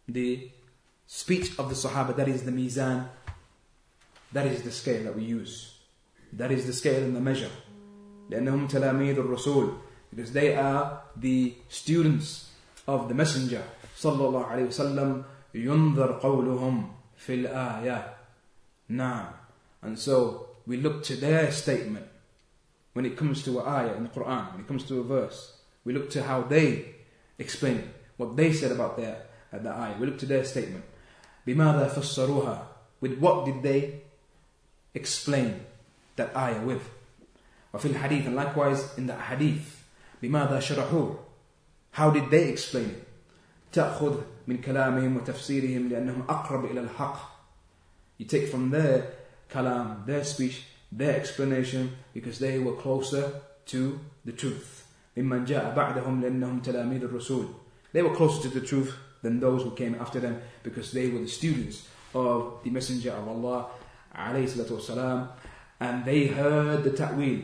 the 0.08 0.50
speech 1.06 1.58
of 1.58 1.68
the 1.68 1.74
Sahaba, 1.74 2.16
that 2.16 2.28
is 2.28 2.42
the 2.44 2.50
mizan, 2.50 3.08
that 4.32 4.46
is 4.46 4.62
the 4.62 4.72
scale 4.72 5.04
that 5.04 5.14
we 5.14 5.24
use. 5.24 5.74
That 6.32 6.50
is 6.50 6.66
the 6.66 6.72
scale 6.72 7.02
and 7.02 7.14
the 7.14 7.20
measure. 7.20 7.50
لأنهم 8.30 8.68
تلاميذ 8.68 9.18
الرسول 9.18 9.74
because 10.14 10.32
they 10.32 10.54
are 10.54 11.02
the 11.16 11.54
students 11.68 12.50
of 12.86 13.08
the 13.08 13.14
messenger 13.14 13.62
صلى 13.98 14.28
الله 14.28 14.44
عليه 14.44 14.66
وسلم 14.66 15.24
ينظر 15.54 16.20
قولهم 16.20 16.90
في 17.16 17.34
الآية 17.34 18.14
نعم 18.88 19.32
and 19.82 19.98
so 19.98 20.46
we 20.66 20.76
look 20.76 21.02
to 21.02 21.16
their 21.16 21.50
statement 21.50 22.06
when 22.94 23.04
it 23.04 23.16
comes 23.16 23.42
to 23.42 23.60
an 23.60 23.66
ayah 23.66 23.94
in 23.94 24.04
the 24.04 24.08
Quran 24.08 24.52
when 24.52 24.60
it 24.60 24.68
comes 24.68 24.84
to 24.84 25.00
a 25.00 25.02
verse 25.02 25.58
we 25.84 25.92
look 25.92 26.08
to 26.10 26.22
how 26.22 26.42
they 26.42 26.94
explain 27.38 27.76
it 27.78 27.88
what 28.16 28.36
they 28.36 28.52
said 28.52 28.72
about 28.72 28.96
their 28.96 29.16
at 29.56 29.62
the 29.62 29.70
ayah. 29.70 29.96
We 29.98 30.06
look 30.06 30.18
to 30.18 30.26
their 30.26 30.44
statement. 30.44 30.84
بِمَاذَا 31.46 31.90
فَسَّرُوهَا 31.90 32.58
With 33.00 33.18
what 33.18 33.44
did 33.44 33.62
they 33.62 34.02
explain 34.94 35.66
that 36.16 36.36
ayah 36.36 36.62
with? 36.62 36.82
وفي 37.74 37.94
الحديث 37.94 38.26
and 38.26 38.36
likewise 38.36 38.96
in 38.98 39.06
the 39.06 39.16
hadith 39.16 39.82
بماذا 40.22 40.60
شرحوه 40.60 41.16
How 41.92 42.10
did 42.10 42.30
they 42.30 42.48
explain 42.48 42.90
it? 42.90 43.08
تأخذ 43.72 44.20
من 44.46 44.60
كلامهم 44.60 45.16
وتفسيرهم 45.16 45.88
لأنهم 45.88 46.22
أقرب 46.28 46.64
إلى 46.64 46.80
الحق 46.80 47.30
You 48.18 48.26
take 48.26 48.48
from 48.48 48.70
their 48.70 49.06
kalam, 49.50 50.06
their 50.06 50.22
speech, 50.22 50.62
their 50.92 51.16
explanation 51.16 51.96
because 52.14 52.38
they 52.38 52.58
were 52.58 52.74
closer 52.76 53.40
to 53.66 53.98
the 54.24 54.32
truth. 54.32 54.84
ممن 55.16 55.44
جاء 55.44 55.74
بعدهم 55.74 56.20
لأنهم 56.20 56.60
تلاميذ 56.62 57.04
الرسول 57.04 57.46
They 57.92 58.02
were 58.02 58.14
closer 58.14 58.42
to 58.42 58.48
the 58.48 58.66
truth 58.66 58.94
than 59.26 59.40
those 59.40 59.62
who 59.62 59.70
came 59.72 59.94
after 59.94 60.20
them 60.20 60.40
because 60.62 60.92
they 60.92 61.08
were 61.08 61.20
the 61.20 61.28
students 61.28 61.88
of 62.14 62.58
the 62.64 62.70
Messenger 62.70 63.12
of 63.12 63.28
Allah 63.28 63.66
والسلام, 64.14 65.28
and 65.80 66.04
they 66.04 66.26
heard 66.26 66.84
the 66.84 66.90
ta'wil. 66.90 67.42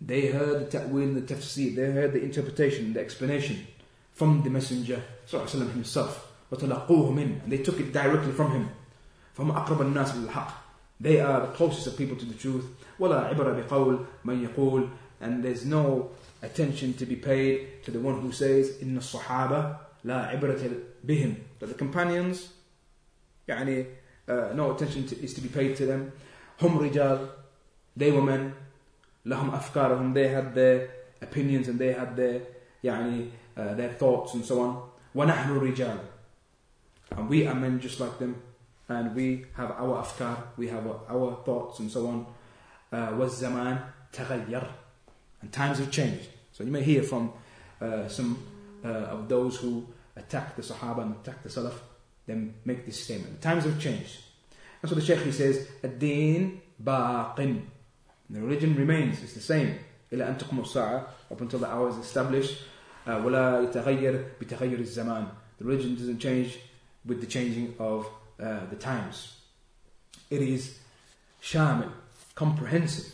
They 0.00 0.26
heard 0.26 0.60
the 0.60 0.78
ta'wil, 0.78 1.14
the 1.14 1.22
tafsir, 1.22 1.74
they 1.76 1.90
heard 1.90 2.12
the 2.12 2.22
interpretation, 2.22 2.92
the 2.92 3.00
explanation 3.00 3.66
from 4.12 4.42
the 4.42 4.50
Messenger 4.50 5.02
وسلم, 5.30 5.72
himself. 5.72 6.32
وتلقوه 6.52 7.14
من, 7.14 7.42
and 7.42 7.52
they 7.52 7.58
took 7.58 7.80
it 7.80 7.92
directly 7.92 8.32
from 8.32 8.52
him. 8.52 8.68
فهم 9.36 9.50
أقرب 9.50 9.80
الناس 9.80 10.16
للحق. 10.16 10.52
They 11.00 11.20
are 11.20 11.40
the 11.40 11.52
closest 11.52 11.86
of 11.86 11.96
people 11.96 12.16
to 12.16 12.24
the 12.24 12.34
truth. 12.34 12.64
ولا 12.98 13.28
عبر 13.28 13.62
بقول 13.62 14.06
من 14.24 14.48
يقول 14.48 14.88
and 15.20 15.42
there's 15.42 15.64
no 15.64 16.10
attention 16.42 16.92
to 16.94 17.06
be 17.06 17.16
paid 17.16 17.82
to 17.84 17.90
the 17.90 17.98
one 17.98 18.20
who 18.20 18.30
says 18.30 18.82
إن 18.82 18.96
الصحابة 18.96 19.76
لا 20.04 20.26
عبرة 20.26 20.70
بهم 21.04 21.34
that 21.60 21.66
the 21.66 21.74
companions 21.74 22.36
يعني 23.48 23.86
uh, 24.28 24.54
no 24.54 24.74
attention 24.74 25.06
to, 25.06 25.22
is 25.22 25.34
to 25.34 25.40
be 25.40 25.48
paid 25.48 25.76
to 25.76 25.86
them 25.86 26.10
هم 26.60 26.78
رجال 26.78 27.28
they 27.96 28.10
were 28.10 28.22
men 28.22 28.52
لهم 29.26 29.50
أفكارهم 29.54 30.14
they 30.14 30.28
had 30.28 30.54
their 30.54 30.88
opinions 31.22 31.68
and 31.68 31.78
they 31.78 31.92
had 31.92 32.16
their 32.16 32.40
يعني 32.84 33.30
uh, 33.56 33.74
their 33.74 33.92
thoughts 33.92 34.34
and 34.34 34.44
so 34.44 34.60
on 34.60 34.90
ونحن 35.14 35.58
رجال 35.58 35.98
and 37.12 37.28
we 37.28 37.46
are 37.46 37.54
men 37.54 37.80
just 37.80 38.00
like 38.00 38.18
them 38.18 38.34
and 38.88 39.14
we 39.14 39.46
have 39.56 39.70
our 39.72 40.00
أفكار 40.02 40.36
we 40.58 40.68
have 40.68 40.86
our 41.08 41.42
thoughts 41.44 41.78
and 41.80 41.90
so 41.90 42.06
on 42.06 42.26
uh, 42.92 43.12
والزمان 43.12 43.78
تغير 44.12 44.70
and 45.42 45.52
times 45.52 45.78
have 45.78 45.90
changed 45.90 46.28
so 46.52 46.64
you 46.64 46.70
may 46.70 46.82
hear 46.82 47.02
from 47.02 47.32
uh, 47.80 48.08
some 48.08 48.38
uh, 48.84 48.88
of 48.88 49.28
those 49.28 49.56
who 49.56 49.86
attack 50.18 50.56
the 50.56 50.62
Sahaba 50.62 51.02
and 51.02 51.16
attack 51.16 51.42
the 51.42 51.48
Salaf, 51.48 51.74
then 52.26 52.54
make 52.64 52.86
this 52.86 53.02
statement. 53.04 53.40
The 53.40 53.48
times 53.48 53.64
have 53.64 53.80
changed. 53.80 54.18
And 54.82 54.88
so 54.88 54.94
the 54.94 55.00
Shaykh 55.00 55.20
he 55.20 55.32
says, 55.32 55.66
Ad-Deen 55.82 56.60
باق. 56.82 57.36
The 58.30 58.40
religion 58.40 58.74
remains, 58.74 59.22
it's 59.22 59.34
the 59.34 59.40
same. 59.40 59.78
إلى 60.12 60.26
أن 60.28 60.38
تقوم 60.38 60.60
الساعة 60.60 61.06
up 61.30 61.40
until 61.40 61.58
the 61.58 61.66
hour 61.66 61.88
is 61.88 61.96
established. 61.96 62.62
Uh, 63.06 63.20
ولا 63.22 63.62
يتغير 63.70 64.24
بتغير 64.40 64.80
الزمان. 64.80 65.28
The 65.58 65.64
religion 65.64 65.94
doesn't 65.94 66.18
change 66.18 66.58
with 67.04 67.20
the 67.20 67.26
changing 67.26 67.74
of 67.78 68.06
uh, 68.40 68.66
the 68.70 68.76
times. 68.76 69.36
It 70.30 70.42
is 70.42 70.78
شامل, 71.42 71.90
comprehensive. 72.34 73.12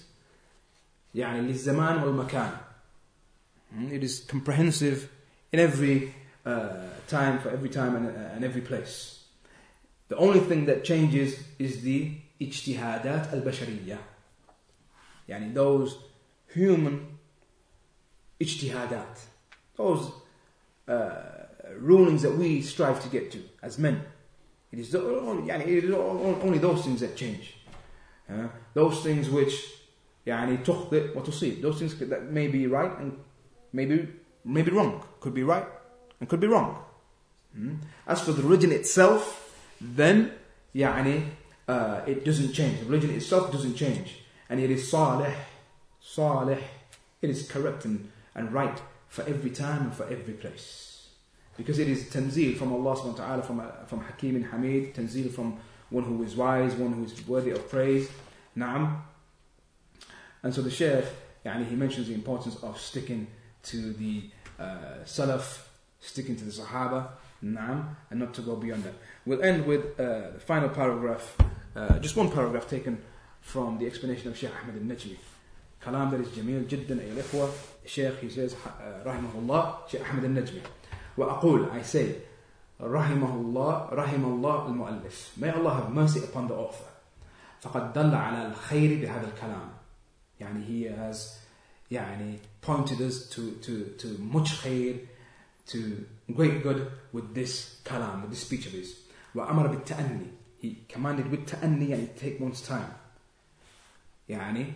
يعني 1.14 1.40
للزمان 1.40 2.02
والمكان. 2.02 2.58
Hmm? 3.74 3.92
It 3.92 4.04
is 4.04 4.20
comprehensive 4.20 5.08
in 5.52 5.58
every 5.58 6.14
uh, 6.46 6.76
time, 7.08 7.38
for 7.38 7.50
every 7.50 7.68
time 7.68 7.96
and, 7.96 8.06
uh, 8.08 8.34
and 8.34 8.44
every 8.44 8.62
place. 8.62 9.24
The 10.08 10.16
only 10.16 10.40
thing 10.40 10.66
that 10.66 10.84
changes 10.84 11.38
is 11.58 11.82
the 11.82 12.12
اجتهادات 12.40 13.32
البشرية. 13.32 13.98
يعني 15.28 15.54
those 15.54 15.96
human 16.54 17.18
اجتهادات. 18.42 19.18
Those 19.76 20.10
uh, 20.88 21.20
rulings 21.78 22.22
that 22.22 22.36
we 22.36 22.62
strive 22.62 23.02
to 23.02 23.08
get 23.08 23.30
to 23.30 23.38
as 23.62 23.78
men. 23.78 24.02
It 24.72 24.78
is, 24.78 24.94
only, 24.94 25.48
يعني 25.48 25.66
it 25.66 25.84
is 25.84 25.92
only 25.92 26.58
those 26.58 26.84
things 26.84 27.00
that 27.00 27.16
change. 27.16 27.56
Uh, 28.28 28.48
those 28.74 29.02
things 29.02 29.28
which 29.28 29.52
يعني 30.26 30.64
تخطئ 30.64 31.14
وتصيب. 31.14 31.62
Those 31.62 31.78
things 31.78 31.94
that 31.98 32.30
may 32.30 32.48
be 32.48 32.66
right 32.66 32.98
and 32.98 33.12
maybe 33.72 34.08
maybe 34.44 34.70
wrong. 34.70 35.04
Could 35.20 35.34
be 35.34 35.42
right 35.42 35.66
and 36.24 36.28
could 36.28 36.40
be 36.40 36.46
wrong. 36.46 36.82
Hmm? 37.54 37.76
As 38.06 38.20
for 38.20 38.32
the 38.32 38.42
religion 38.42 38.72
itself, 38.72 39.54
then 39.80 40.32
يعني 40.74 41.26
uh, 41.68 42.00
it 42.06 42.24
doesn't 42.24 42.52
change. 42.52 42.80
The 42.80 42.86
religion 42.86 43.10
itself 43.10 43.52
doesn't 43.52 43.76
change. 43.76 44.18
And 44.48 44.60
it 44.60 44.70
is 44.70 44.90
salih, 44.90 45.34
salih. 46.00 46.58
It 47.22 47.30
is 47.30 47.48
correct 47.48 47.84
and, 47.84 48.10
and 48.34 48.52
right 48.52 48.80
for 49.08 49.22
every 49.22 49.50
time 49.50 49.82
and 49.82 49.94
for 49.94 50.04
every 50.04 50.34
place. 50.34 51.08
Because 51.56 51.78
it 51.78 51.88
is 51.88 52.04
tanzil 52.04 52.56
from 52.56 52.72
Allah 52.72 52.96
subhanahu 52.96 53.18
wa 53.18 53.26
ta'ala, 53.26 53.42
from, 53.42 53.60
uh, 53.60 53.64
from 53.86 54.00
Hakim 54.00 54.36
and 54.36 54.46
Hamid, 54.46 54.94
tanzil 54.94 55.30
from 55.30 55.58
one 55.90 56.04
who 56.04 56.22
is 56.22 56.34
wise, 56.34 56.74
one 56.74 56.92
who 56.92 57.04
is 57.04 57.26
worthy 57.28 57.50
of 57.50 57.68
praise. 57.68 58.08
Naam. 58.56 59.02
And 60.42 60.54
so 60.54 60.62
the 60.62 60.70
Shaykh, 60.70 61.04
يعني, 61.44 61.68
he 61.68 61.76
mentions 61.76 62.08
the 62.08 62.14
importance 62.14 62.56
of 62.62 62.80
sticking 62.80 63.26
to 63.64 63.92
the 63.92 64.30
uh, 64.58 65.04
Salaf, 65.04 65.60
sticking 66.04 66.36
to 66.36 66.44
the 66.44 66.50
Sahaba, 66.50 67.08
Naam, 67.44 67.96
and 68.10 68.20
not 68.20 68.34
to 68.34 68.42
go 68.42 68.56
beyond 68.56 68.84
that. 68.84 68.94
We'll 69.26 69.42
end 69.42 69.66
with 69.66 69.98
uh, 69.98 70.32
the 70.32 70.40
final 70.40 70.68
paragraph, 70.68 71.36
uh, 71.76 71.98
just 71.98 72.16
one 72.16 72.30
paragraph 72.30 72.68
taken 72.68 73.02
from 73.40 73.78
the 73.78 73.86
explanation 73.86 74.28
of 74.28 74.36
Sheikh 74.36 74.50
Ahmed 74.62 74.76
al-Najmi. 74.76 75.16
كلام 75.84 76.10
that 76.10 76.20
is 76.20 76.28
جميل 76.36 76.68
جدا 76.68 77.00
أيها 77.00 77.12
الإخوة 77.12 77.50
الشيخ 77.84 78.20
he 78.20 78.28
says 78.28 78.54
رحمه 79.06 79.34
الله 79.38 79.78
شيخ 79.90 80.00
أحمد 80.00 80.24
النجمي 80.24 80.60
وأقول 81.16 81.70
I 81.72 81.82
say 81.82 82.20
رحمه 82.80 83.34
الله 83.34 83.88
رحم 83.92 84.24
الله 84.24 84.66
المؤلف 84.66 85.38
May 85.40 85.50
Allah 85.50 85.74
have 85.82 85.90
mercy 85.90 86.18
upon 86.20 86.48
the 86.48 86.54
author 86.54 86.84
فقد 87.60 87.92
دل 87.92 88.14
على 88.14 88.46
الخير 88.46 89.00
بهذا 89.00 89.28
الكلام 89.28 89.70
يعني 90.40 90.64
he 90.66 90.84
has 90.84 91.38
يعني 91.90 92.38
pointed 92.60 93.00
us 93.00 93.28
to, 93.30 93.52
to, 93.62 93.84
to 93.98 94.18
much 94.18 94.62
khair 94.62 94.96
to 95.66 96.06
great 96.32 96.62
good 96.62 96.90
with 97.12 97.34
this 97.34 97.80
kalam 97.84 98.22
with 98.22 98.30
this 98.30 98.40
speech 98.40 98.66
of 98.66 98.72
his 98.72 98.94
وأمر 99.34 99.66
بالتأني 99.66 100.26
he 100.62 100.76
commanded 100.88 101.30
with 101.30 101.46
تأني 101.46 101.88
يعني 101.90 102.06
take 102.18 102.40
one's 102.40 102.60
time 102.62 102.92
يعني 104.28 104.66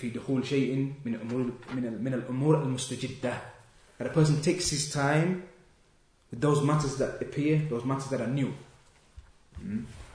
في 0.00 0.10
دخول 0.10 0.46
شيء 0.46 0.92
من 1.04 1.14
أمور 1.14 1.50
من 1.74 2.04
من 2.04 2.14
الأمور 2.14 2.62
المستجدة 2.62 3.38
that 3.98 4.06
a 4.06 4.10
person 4.10 4.42
takes 4.42 4.70
his 4.70 4.92
time 4.92 5.42
with 6.30 6.40
those 6.40 6.62
matters 6.62 6.96
that 6.96 7.22
appear 7.22 7.62
those 7.70 7.84
matters 7.84 8.08
that 8.10 8.20
are 8.20 8.26
new 8.26 8.52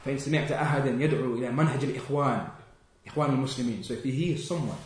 فإن 0.06 0.18
سمعت 0.18 0.52
أحدا 0.52 0.90
يدعو 1.04 1.36
إلى 1.36 1.52
منهج 1.52 1.84
الإخوان 1.84 2.48
إخوان 3.08 3.30
المسلمين 3.30 3.84
so 3.84 3.94
if 3.94 4.06
you 4.06 4.12
hear 4.12 4.38
someone 4.38 4.78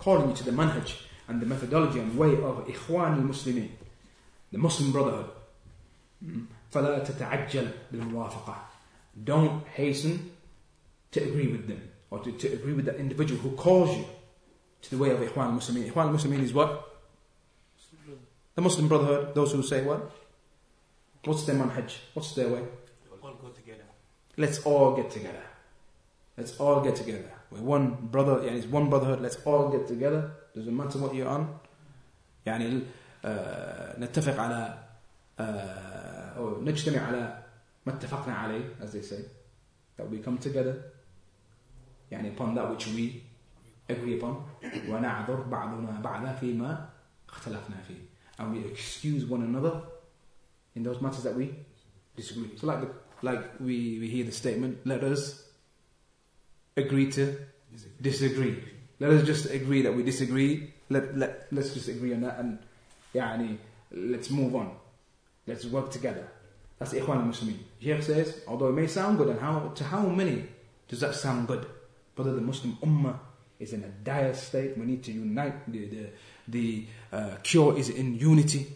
calling 0.00 0.30
you 0.30 0.36
to 0.36 0.44
the 0.44 0.52
manhaj 0.52 0.94
and 1.28 1.40
the 1.40 1.46
methodology 1.46 1.98
and 1.98 2.16
way 2.18 2.34
of 2.34 2.68
إخوان 2.68 3.12
المسلمين 3.12 3.70
the 4.52 4.58
Muslim 4.58 4.92
Brotherhood 4.92 5.30
فلا 6.70 7.04
تتعجل 7.04 7.70
بالموافقة 7.92 8.56
don't 9.24 9.66
hasten 9.74 10.30
to 11.10 11.22
agree 11.22 11.48
with 11.48 11.66
them 11.68 11.80
or 12.10 12.18
to, 12.20 12.32
to 12.32 12.52
agree 12.52 12.74
with 12.74 12.84
that 12.84 12.96
individual 12.96 13.40
who 13.40 13.50
calls 13.52 13.96
you 13.96 14.04
to 14.82 14.90
the 14.90 14.98
way 14.98 15.10
of 15.10 15.18
Ikhwan 15.18 15.46
al-Muslimin. 15.46 15.90
Ikhwan 15.90 16.08
al-Muslimin 16.08 16.42
is 16.42 16.52
what? 16.52 16.70
The 18.54 18.62
Muslim 18.62 18.88
Brotherhood, 18.88 19.34
those 19.34 19.52
who 19.52 19.62
say 19.62 19.82
what? 19.82 20.10
What's 21.24 21.44
their 21.44 21.56
manhaj? 21.56 21.92
What's 22.14 22.32
their 22.34 22.48
way? 22.48 22.62
All 23.22 23.34
go 23.34 23.48
together. 23.48 23.82
Let's 24.36 24.60
all 24.60 24.94
get 24.94 25.10
together. 25.10 25.42
Let's 26.36 26.56
all 26.58 26.80
get 26.80 26.96
together. 26.96 27.32
We're 27.50 27.60
one 27.60 28.08
brother, 28.10 28.36
يعني 28.42 28.58
it's 28.58 28.66
one 28.66 28.88
brotherhood, 28.88 29.20
let's 29.20 29.36
all 29.44 29.70
get 29.70 29.86
together. 29.88 30.30
Doesn't 30.54 30.76
matter 30.76 30.98
what 30.98 31.14
you're 31.14 31.28
on. 31.28 31.58
يعني 32.46 32.82
uh, 32.82 32.84
نتفق 33.99 34.39
على 34.39 34.77
uh, 35.39 35.41
أو 36.37 36.61
نجتمع 36.61 36.99
على 36.99 37.43
ما 37.85 37.93
اتفقنا 37.93 38.33
عليه 38.33 38.75
as 38.81 38.91
they 38.91 39.01
say. 39.01 39.21
That 39.97 40.09
we 40.09 40.19
come 40.19 40.37
together 40.37 40.75
يعني 42.11 42.35
upon 42.35 42.55
that 42.55 42.69
which 42.69 42.87
we 42.87 43.21
agree 43.89 44.19
upon 44.19 44.35
ونعذر 44.89 45.41
بعضنا 45.41 45.99
بعضا 46.01 46.33
فيما 46.33 46.89
اختلفنا 47.29 47.77
فيه 47.87 48.11
and 48.39 48.53
we 48.53 48.71
excuse 48.71 49.25
one 49.25 49.41
another 49.43 49.81
in 50.75 50.83
those 50.83 51.01
matters 51.01 51.23
that 51.23 51.35
we 51.35 51.49
disagree 52.15 52.51
so 52.57 52.67
like 52.67 52.81
the, 52.81 52.89
like 53.21 53.43
we, 53.59 53.99
we 53.99 54.07
hear 54.09 54.25
the 54.25 54.31
statement 54.31 54.77
let 54.85 55.03
us 55.03 55.43
agree 56.77 57.11
to 57.11 57.35
disagree 58.01 58.63
let 58.99 59.11
us 59.11 59.23
just 59.25 59.45
agree 59.45 59.81
that 59.81 59.93
we 59.93 60.03
disagree 60.03 60.73
let, 60.89 61.17
let, 61.17 61.47
let's 61.51 61.73
just 61.73 61.87
agree 61.87 62.13
on 62.13 62.21
that 62.21 62.39
and 62.39 62.59
يعني 63.14 63.56
let's 63.92 64.30
move 64.30 64.54
on 64.54 64.70
let's 65.46 65.64
work 65.66 65.90
together 65.90 66.28
that's 66.78 66.92
Ikhwan 66.92 67.16
al-Muslimin 67.16 67.58
Sheikh 67.80 68.02
says 68.02 68.42
although 68.46 68.68
it 68.68 68.74
may 68.74 68.86
sound 68.86 69.18
good 69.18 69.28
and 69.28 69.40
how 69.40 69.68
to 69.74 69.84
how 69.84 70.06
many 70.06 70.44
does 70.88 71.00
that 71.00 71.14
sound 71.14 71.48
good 71.48 71.66
Brother, 72.16 72.32
the 72.32 72.40
Muslim 72.40 72.78
Ummah 72.82 73.18
is 73.60 73.74
in 73.74 73.84
a 73.84 73.88
dire 73.88 74.32
state. 74.32 74.76
We 74.76 74.86
need 74.86 75.04
to 75.04 75.12
unite. 75.12 75.70
The, 75.70 75.86
the, 75.86 76.06
the 76.48 76.86
uh, 77.12 77.36
cure 77.42 77.78
is 77.78 77.90
in 77.90 78.18
unity. 78.18 78.74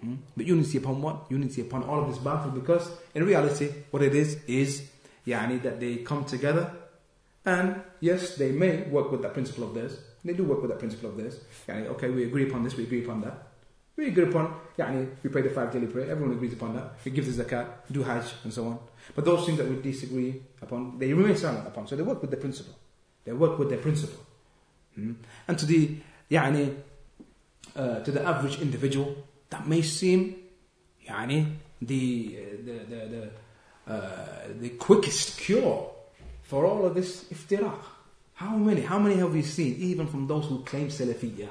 Hmm? 0.00 0.14
But 0.36 0.46
unity 0.46 0.78
upon 0.78 1.02
what? 1.02 1.26
Unity 1.30 1.62
upon 1.62 1.82
all 1.82 2.00
of 2.00 2.08
this 2.08 2.18
battle 2.18 2.52
because 2.52 2.88
in 3.14 3.26
reality, 3.26 3.70
what 3.90 4.04
it 4.04 4.14
is, 4.14 4.38
is 4.46 4.88
yani, 5.26 5.60
that 5.62 5.80
they 5.80 5.96
come 5.96 6.24
together 6.24 6.70
and 7.44 7.82
yes, 8.00 8.36
they 8.36 8.52
may 8.52 8.82
work 8.82 9.10
with 9.10 9.22
that 9.22 9.34
principle 9.34 9.64
of 9.64 9.74
theirs. 9.74 9.98
they 10.23 10.33
do 10.33 10.43
work 10.43 10.61
with 10.61 10.71
that 10.71 10.79
principle 10.79 11.09
of 11.09 11.17
this. 11.17 11.39
Yani, 11.67 11.87
okay, 11.87 12.09
we 12.09 12.23
agree 12.25 12.47
upon 12.47 12.63
this, 12.63 12.75
we 12.75 12.83
agree 12.83 13.03
upon 13.03 13.21
that. 13.21 13.47
We 13.95 14.07
agree 14.07 14.29
upon, 14.29 14.53
yani, 14.77 15.09
we 15.23 15.29
pray 15.29 15.41
the 15.41 15.49
five 15.49 15.73
daily 15.73 15.87
prayer, 15.87 16.11
everyone 16.11 16.33
agrees 16.33 16.53
upon 16.53 16.73
that. 16.75 16.93
We 17.03 17.11
give 17.11 17.25
the 17.25 17.43
zakat, 17.43 17.67
do 17.91 18.03
hajj, 18.03 18.25
and 18.43 18.53
so 18.53 18.65
on. 18.67 18.79
But 19.15 19.25
those 19.25 19.45
things 19.45 19.57
that 19.57 19.67
we 19.67 19.81
disagree 19.81 20.41
upon, 20.61 20.97
they 20.97 21.11
remain 21.11 21.35
silent 21.35 21.67
upon. 21.67 21.87
So 21.87 21.95
they 21.95 22.03
work 22.03 22.21
with 22.21 22.31
the 22.31 22.37
principle. 22.37 22.75
They 23.25 23.33
work 23.33 23.59
with 23.59 23.69
their 23.69 23.79
principle. 23.79 24.23
Hmm? 24.95 25.13
And 25.47 25.59
to 25.59 25.65
the, 25.65 25.97
yani, 26.31 26.75
uh, 27.75 27.99
to 27.99 28.11
the 28.11 28.23
average 28.23 28.61
individual, 28.61 29.15
that 29.49 29.67
may 29.67 29.81
seem, 29.81 30.35
yani, 31.07 31.55
the, 31.81 32.37
uh, 32.37 32.55
the, 32.65 32.95
the, 32.95 33.31
the, 33.85 33.93
uh, 33.93 34.47
the 34.59 34.69
quickest 34.69 35.39
cure 35.39 35.91
for 36.43 36.65
all 36.65 36.85
of 36.85 36.95
this 36.95 37.25
iftiraq. 37.25 37.79
How 38.39 38.55
many, 38.55 38.79
how 38.79 38.97
many 38.99 39.17
have 39.17 39.33
we 39.33 39.41
seen, 39.41 39.75
even 39.79 40.07
from 40.07 40.25
those 40.25 40.45
who 40.45 40.63
claim 40.63 40.87
Salafiyah? 40.87 41.49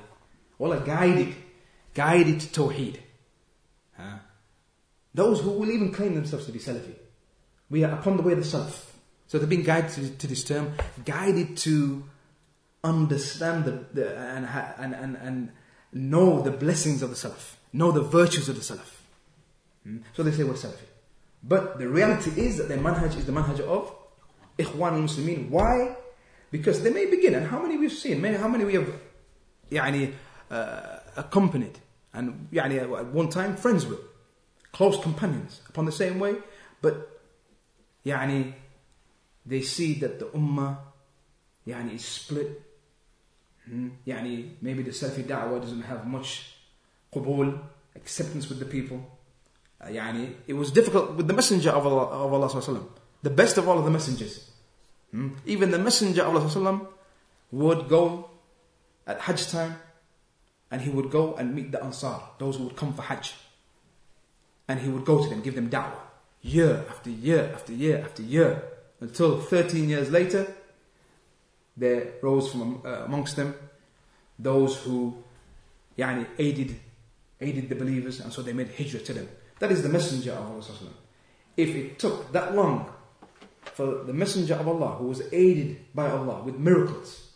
All 0.58 0.72
are 0.72 0.80
guided, 0.80 1.34
guided 1.92 2.40
to 2.40 2.46
Tawheed. 2.46 2.96
Huh? 3.94 4.16
Those 5.12 5.42
who 5.42 5.50
will 5.50 5.70
even 5.70 5.92
claim 5.92 6.14
themselves 6.14 6.46
to 6.46 6.52
be 6.52 6.58
Salafi. 6.58 6.94
We 7.68 7.84
are 7.84 7.92
upon 7.92 8.16
the 8.16 8.22
way 8.22 8.32
of 8.32 8.38
the 8.38 8.58
Salaf. 8.58 8.86
So 9.26 9.36
they're 9.36 9.46
being 9.46 9.64
guided 9.64 9.90
to, 9.90 10.08
to 10.16 10.26
this 10.26 10.42
term, 10.44 10.72
guided 11.04 11.58
to 11.58 12.04
understand 12.82 13.66
the, 13.66 13.84
the 13.92 14.18
and, 14.18 14.46
and, 14.78 14.94
and, 14.94 15.16
and 15.16 15.52
know 15.92 16.40
the 16.40 16.52
blessings 16.52 17.02
of 17.02 17.10
the 17.10 17.16
Salaf, 17.16 17.56
know 17.70 17.92
the 17.92 18.00
virtues 18.00 18.48
of 18.48 18.54
the 18.54 18.62
Salaf. 18.62 18.90
Hmm? 19.82 19.98
So 20.14 20.22
they 20.22 20.32
say 20.32 20.42
we're 20.42 20.54
Salafi. 20.54 20.86
But 21.42 21.78
the 21.78 21.86
reality 21.86 22.30
is 22.40 22.56
that 22.56 22.68
their 22.68 22.78
manhaj 22.78 23.14
is 23.14 23.26
the 23.26 23.32
manhaj 23.32 23.60
of 23.60 23.94
Ikhwan 24.58 24.92
al-Muslimin. 24.92 25.50
Why? 25.50 25.94
Because 26.51 26.83
they 26.83 26.91
may 26.91 27.05
begin, 27.05 27.35
and 27.35 27.47
how 27.47 27.61
many 27.61 27.77
we've 27.77 27.91
seen, 27.91 28.21
many, 28.21 28.37
how 28.37 28.47
many 28.47 28.63
we 28.63 28.75
have 28.75 28.93
يعني, 29.71 30.13
uh, 30.51 30.99
accompanied, 31.17 31.79
and 32.13 32.47
يعني, 32.51 32.79
at 32.79 33.07
one 33.07 33.29
time 33.29 33.55
friends 33.55 33.85
with, 33.85 33.99
close 34.71 35.01
companions, 35.01 35.61
upon 35.69 35.85
the 35.85 35.91
same 35.91 36.19
way, 36.19 36.35
but 36.81 37.21
يعني, 38.05 38.53
they 39.45 39.61
see 39.61 39.95
that 39.95 40.19
the 40.19 40.25
ummah 40.25 40.77
يعني 41.67 41.93
is 41.93 42.05
split 42.05 42.61
hmm? 43.67 43.89
يعني 44.07 44.49
maybe 44.61 44.83
the 44.83 44.91
Salafi 44.91 45.23
da'wah 45.23 45.61
doesn't 45.61 45.83
have 45.83 46.05
much 46.05 46.55
قبول 47.13 47.59
acceptance 47.95 48.49
with 48.49 48.59
the 48.59 48.65
people 48.65 48.99
uh, 49.81 49.87
يعني 49.87 50.35
it 50.47 50.53
was 50.53 50.71
difficult 50.71 51.15
with 51.15 51.27
the 51.27 51.33
messenger 51.33 51.69
of 51.71 51.85
Allah, 51.85 52.05
of 52.05 52.33
Allah 52.33 52.49
sallallahu 52.49 52.87
the 53.21 53.29
best 53.29 53.57
of 53.57 53.67
all 53.67 53.79
of 53.79 53.85
the 53.85 53.91
messengers 53.91 54.46
hmm? 55.10 55.30
even 55.46 55.70
the 55.70 55.78
messenger 55.78 56.22
of 56.22 56.56
Allah 56.56 56.80
would 57.50 57.88
go 57.88 58.30
at 59.06 59.20
Hajj 59.20 59.50
time 59.50 59.76
and 60.70 60.82
he 60.82 60.90
would 60.90 61.10
go 61.10 61.34
and 61.34 61.54
meet 61.54 61.72
the 61.72 61.82
Ansar 61.82 62.20
those 62.38 62.56
who 62.56 62.64
would 62.64 62.76
come 62.76 62.92
for 62.92 63.02
Hajj 63.02 63.34
and 64.68 64.80
he 64.80 64.88
would 64.88 65.04
go 65.04 65.22
to 65.22 65.28
them 65.28 65.40
give 65.40 65.54
them 65.54 65.70
da'wah 65.70 66.02
year 66.42 66.84
after 66.90 67.10
year 67.10 67.50
after 67.54 67.72
year 67.72 67.98
after 68.04 68.22
year 68.22 68.62
until 69.00 69.40
13 69.40 69.88
years 69.88 70.10
later 70.10 70.46
there 71.76 72.12
rose 72.22 72.50
from 72.50 72.82
uh, 72.84 73.04
amongst 73.04 73.36
them 73.36 73.54
those 74.38 74.76
who 74.82 75.16
yani, 75.98 76.26
aided, 76.38 76.76
aided 77.40 77.68
the 77.68 77.74
believers 77.74 78.20
and 78.20 78.32
so 78.32 78.42
they 78.42 78.52
made 78.52 78.70
hijrah 78.76 79.00
to 79.00 79.12
them. 79.12 79.28
That 79.58 79.72
is 79.72 79.82
the 79.82 79.88
messenger 79.88 80.32
of 80.32 80.46
Allah. 80.46 80.62
If 81.56 81.74
it 81.74 81.98
took 81.98 82.32
that 82.32 82.54
long 82.54 82.88
for 83.78 84.02
the 84.02 84.12
messenger 84.12 84.54
of 84.54 84.66
Allah 84.66 84.96
who 84.96 85.06
was 85.06 85.22
aided 85.30 85.94
by 85.94 86.10
Allah 86.10 86.42
with 86.42 86.56
miracles, 86.58 87.28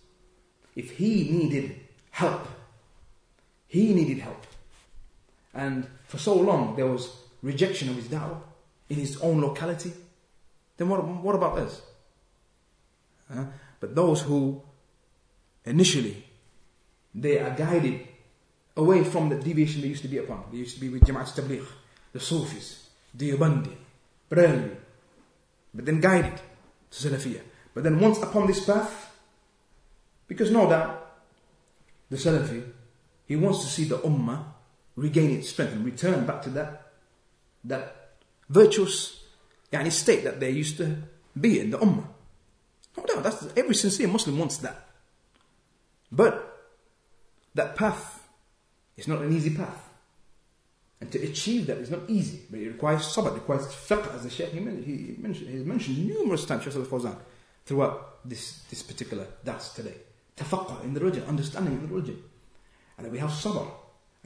if 0.74 0.90
he 0.90 1.30
needed 1.30 1.78
help, 2.10 2.48
he 3.68 3.94
needed 3.94 4.18
help. 4.18 4.44
And 5.54 5.86
for 6.08 6.18
so 6.18 6.34
long 6.34 6.74
there 6.74 6.88
was 6.88 7.14
rejection 7.42 7.90
of 7.90 7.94
his 7.94 8.06
da'wah 8.06 8.40
in 8.88 8.96
his 8.96 9.20
own 9.20 9.40
locality, 9.40 9.92
then 10.78 10.88
what, 10.88 11.06
what 11.06 11.36
about 11.36 11.58
us? 11.58 11.80
Uh, 13.32 13.44
but 13.78 13.94
those 13.94 14.22
who 14.22 14.60
initially 15.64 16.24
they 17.14 17.38
are 17.38 17.50
guided 17.50 18.00
away 18.76 19.04
from 19.04 19.28
the 19.28 19.36
deviation 19.36 19.80
they 19.80 19.94
used 19.94 20.02
to 20.02 20.08
be 20.08 20.18
upon. 20.18 20.42
They 20.50 20.58
used 20.58 20.74
to 20.74 20.80
be 20.80 20.88
with 20.88 21.02
Jama'at 21.02 21.36
Tabligh, 21.36 21.68
the 22.12 22.18
Sufis, 22.18 22.88
Diyabandi, 23.16 23.76
Barelvi, 24.28 24.81
but 25.74 25.86
then 25.86 26.00
guided 26.00 26.40
to 26.90 27.08
Salafiyah. 27.08 27.42
But 27.74 27.84
then 27.84 27.98
once 28.00 28.20
upon 28.22 28.46
this 28.46 28.64
path, 28.64 29.14
because 30.26 30.50
no 30.50 30.68
doubt, 30.68 30.98
the 32.10 32.16
Salafi, 32.16 32.62
he 33.26 33.36
wants 33.36 33.60
to 33.60 33.66
see 33.66 33.84
the 33.84 33.98
Ummah 33.98 34.44
regain 34.96 35.30
its 35.30 35.48
strength 35.48 35.72
and 35.72 35.84
return 35.84 36.26
back 36.26 36.42
to 36.42 36.50
that, 36.50 36.92
that 37.64 38.12
virtuous 38.48 39.24
yani, 39.72 39.90
state 39.90 40.24
that 40.24 40.38
they 40.38 40.50
used 40.50 40.76
to 40.76 40.96
be 41.38 41.60
in, 41.60 41.70
the 41.70 41.78
Ummah. 41.78 42.06
No 42.96 43.04
doubt, 43.04 43.22
that's, 43.22 43.46
every 43.56 43.74
sincere 43.74 44.08
Muslim 44.08 44.38
wants 44.38 44.58
that. 44.58 44.88
But 46.10 46.68
that 47.54 47.74
path 47.74 48.28
is 48.96 49.08
not 49.08 49.22
an 49.22 49.32
easy 49.34 49.56
path. 49.56 49.88
And 51.02 51.10
to 51.10 51.18
achieve 51.20 51.66
that 51.66 51.78
is 51.78 51.90
not 51.90 52.02
easy, 52.06 52.42
but 52.48 52.60
it 52.60 52.68
requires 52.68 53.02
sabr, 53.02 53.32
it 53.32 53.34
requires 53.34 53.66
fiqh, 53.66 54.14
as 54.14 54.22
the 54.22 54.30
Shaykh 54.30 54.52
he 54.52 54.60
mentioned, 54.60 55.48
he 55.50 55.64
mentioned 55.64 56.06
numerous 56.06 56.44
times, 56.44 56.62
Shaykh 56.62 56.76
al-Fawzan, 56.76 57.16
throughout 57.66 58.20
this, 58.24 58.62
this 58.70 58.84
particular 58.84 59.26
dars 59.44 59.72
today. 59.72 59.96
Tafaqqa 60.36 60.84
in 60.84 60.94
the 60.94 61.00
religion, 61.00 61.24
understanding 61.24 61.72
in 61.72 61.82
the 61.82 61.92
religion. 61.92 62.22
And 62.96 63.04
that 63.04 63.10
we 63.10 63.18
have 63.18 63.30
sabr, 63.30 63.66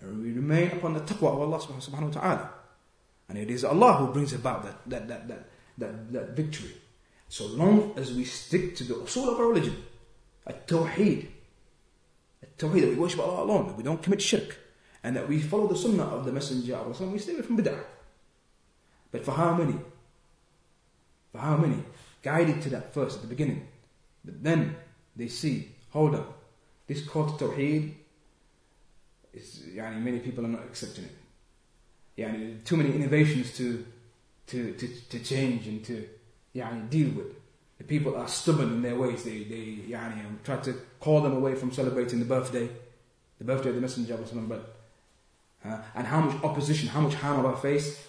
and 0.02 0.22
we 0.22 0.32
remain 0.32 0.72
upon 0.72 0.92
the 0.92 1.00
taqwa 1.00 1.32
of 1.32 1.40
Allah 1.40 1.58
subhanahu 1.60 2.14
wa 2.14 2.20
ta'ala. 2.20 2.50
And 3.30 3.38
it 3.38 3.50
is 3.50 3.64
Allah 3.64 3.94
who 3.94 4.12
brings 4.12 4.34
about 4.34 4.64
that, 4.64 4.76
that, 4.90 5.08
that, 5.08 5.28
that, 5.28 5.48
that, 5.78 6.12
that 6.12 6.36
victory. 6.36 6.72
So 7.30 7.46
long 7.46 7.94
as 7.96 8.12
we 8.12 8.26
stick 8.26 8.76
to 8.76 8.84
the 8.84 8.94
usul 8.96 9.32
of 9.32 9.40
our 9.40 9.46
religion, 9.46 9.82
at-tawheed, 10.46 11.26
at-tawheed, 12.42 12.80
that 12.82 12.90
we 12.90 12.96
worship 12.96 13.20
Allah 13.20 13.44
alone, 13.44 13.68
that 13.68 13.78
we 13.78 13.82
don't 13.82 14.02
commit 14.02 14.20
shirk, 14.20 14.58
and 15.06 15.14
that 15.14 15.28
we 15.28 15.38
follow 15.38 15.68
the 15.68 15.76
sunnah 15.76 16.02
of 16.02 16.24
the 16.24 16.32
Messenger 16.32 16.74
of 16.74 17.00
Allah, 17.00 17.12
we 17.12 17.20
stay 17.20 17.34
away 17.34 17.42
from 17.42 17.56
bid'ah. 17.56 17.78
But 19.12 19.24
for 19.24 19.30
how 19.30 19.54
many? 19.54 19.78
For 21.30 21.38
how 21.38 21.56
many? 21.56 21.80
Guided 22.24 22.60
to 22.62 22.70
that 22.70 22.92
first 22.92 23.14
at 23.18 23.22
the 23.22 23.28
beginning. 23.28 23.68
But 24.24 24.42
then 24.42 24.74
they 25.14 25.28
see, 25.28 25.68
hold 25.90 26.16
on, 26.16 26.26
this 26.88 27.06
call 27.06 27.26
to 27.26 27.44
tawheed, 27.44 27.94
is, 29.32 29.62
yani 29.72 30.02
many 30.02 30.18
people 30.18 30.44
are 30.44 30.48
not 30.48 30.64
accepting 30.64 31.04
it. 31.04 31.16
Yani, 32.18 32.64
too 32.64 32.76
many 32.76 32.92
innovations 32.92 33.56
to, 33.56 33.86
to, 34.48 34.72
to, 34.72 34.88
to 34.88 35.20
change 35.20 35.68
and 35.68 35.84
to 35.84 36.04
yani, 36.52 36.90
deal 36.90 37.10
with. 37.10 37.32
The 37.78 37.84
people 37.84 38.16
are 38.16 38.26
stubborn 38.26 38.72
in 38.72 38.82
their 38.82 38.96
ways. 38.96 39.22
They, 39.22 39.44
they 39.44 39.84
yani, 39.88 40.20
try 40.42 40.56
to 40.56 40.74
call 40.98 41.20
them 41.20 41.36
away 41.36 41.54
from 41.54 41.70
celebrating 41.70 42.18
the 42.18 42.24
birthday, 42.24 42.68
the 43.38 43.44
birthday 43.44 43.68
of 43.68 43.76
the 43.76 43.80
Messenger 43.80 44.14
of 44.14 44.32
Allah. 44.32 44.42
But, 44.48 44.75
uh, 45.66 45.78
and 45.94 46.06
how 46.06 46.20
much 46.20 46.42
opposition, 46.42 46.88
how 46.88 47.00
much 47.00 47.14
harm 47.14 47.40
of 47.40 47.46
our 47.46 47.56
face. 47.56 48.02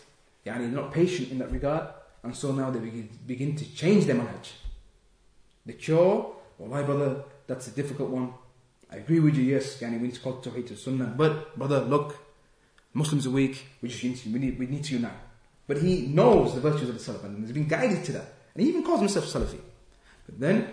Yani, 0.45 0.71
not 0.71 0.93
patient 0.93 1.31
in 1.31 1.39
that 1.39 1.51
regard. 1.51 1.87
And 2.23 2.35
so 2.35 2.51
now 2.51 2.69
they 2.69 2.79
begin, 2.79 3.09
begin 3.25 3.55
to 3.55 3.75
change 3.75 4.05
their 4.05 4.15
manhaj. 4.15 4.51
The 5.65 5.73
cure, 5.73 6.35
well, 6.57 6.69
my 6.69 6.83
brother, 6.83 7.23
that's 7.47 7.67
a 7.67 7.71
difficult 7.71 8.09
one. 8.09 8.33
I 8.91 8.97
agree 8.97 9.19
with 9.19 9.35
you, 9.35 9.43
yes, 9.43 9.81
yani, 9.81 9.99
we 9.99 10.07
need 10.07 10.15
to 10.15 10.21
call 10.21 10.41
Tawheed 10.41 10.67
to 10.67 10.77
Sunnah. 10.77 11.13
But, 11.17 11.57
brother, 11.57 11.81
look, 11.81 12.17
Muslims 12.93 13.27
are 13.27 13.31
weak, 13.31 13.67
we 13.81 13.89
just 13.89 14.03
need 14.03 14.15
to, 14.17 14.29
we 14.29 14.39
need, 14.39 14.57
we 14.57 14.65
need 14.65 14.83
to 14.85 14.93
unite. 14.93 15.11
But 15.67 15.81
he 15.81 16.07
knows 16.07 16.55
the 16.55 16.61
virtues 16.61 16.87
of 16.89 16.95
the 16.95 17.11
Salaf 17.11 17.25
and 17.25 17.41
has 17.41 17.51
been 17.51 17.67
guided 17.67 18.05
to 18.05 18.13
that. 18.13 18.33
And 18.55 18.63
he 18.63 18.69
even 18.69 18.83
calls 18.83 19.01
himself 19.01 19.25
Salafi. 19.25 19.59
But 20.25 20.39
then, 20.39 20.69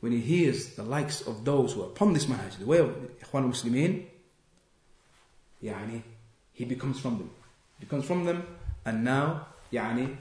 when 0.00 0.12
he 0.12 0.20
hears 0.20 0.74
the 0.76 0.84
likes 0.84 1.20
of 1.22 1.44
those 1.44 1.72
who 1.72 1.82
are 1.82 1.86
upon 1.86 2.12
this 2.12 2.26
manhaj, 2.26 2.58
the 2.58 2.66
way 2.66 2.78
of 2.78 2.90
Ikhwan 3.20 3.50
Muslimin, 3.50 4.06
yani, 5.62 6.02
he 6.55 6.65
becomes 6.65 6.99
from 6.99 7.17
them. 7.17 7.29
He 7.79 7.85
becomes 7.85 8.05
from 8.05 8.25
them, 8.25 8.45
and 8.85 9.03
now, 9.03 9.47
yani, 9.71 10.15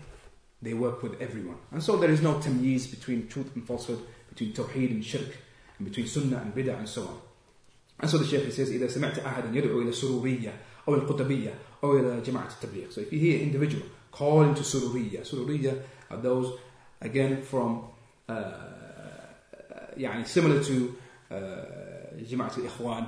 they 0.62 0.74
work 0.74 1.02
with 1.02 1.20
everyone. 1.20 1.56
And 1.72 1.82
so 1.82 1.96
there 1.96 2.10
is 2.10 2.22
no 2.22 2.34
tamyiz 2.34 2.90
between 2.90 3.28
truth 3.28 3.54
and 3.54 3.66
falsehood, 3.66 4.00
between 4.28 4.52
tawheed 4.52 4.90
and 4.90 5.04
shirk, 5.04 5.36
and 5.78 5.88
between 5.88 6.06
sunnah 6.06 6.38
and 6.38 6.54
bid'ah 6.54 6.78
and 6.78 6.88
so 6.88 7.02
on. 7.02 7.18
And 8.00 8.10
so 8.10 8.18
the 8.18 8.26
Shaykh 8.26 8.50
says, 8.52 8.70
إذا 8.70 8.88
سمعت 8.88 9.18
أحدا 9.18 9.50
يدعو 9.54 9.82
إلى 9.82 9.88
السرورية 9.90 10.52
أو 10.88 10.94
القطبية 10.94 11.54
أو 11.84 11.98
إلى 11.98 12.20
جماعة 12.20 12.48
التبليغ. 12.48 12.92
So 12.92 13.00
if 13.02 13.12
you 13.12 13.18
hear 13.18 13.36
an 13.36 13.42
individual 13.42 13.84
calling 14.10 14.54
to 14.54 14.62
sururiyya, 14.62 15.28
sururiyya 15.28 15.82
are 16.10 16.16
those 16.16 16.58
again 17.00 17.42
from 17.42 17.84
uh, 18.28 18.32
يعني 19.96 20.26
similar 20.26 20.62
to 20.62 20.96
uh, 21.30 21.34
جماعة 22.22 22.56
الإخوان 22.58 23.06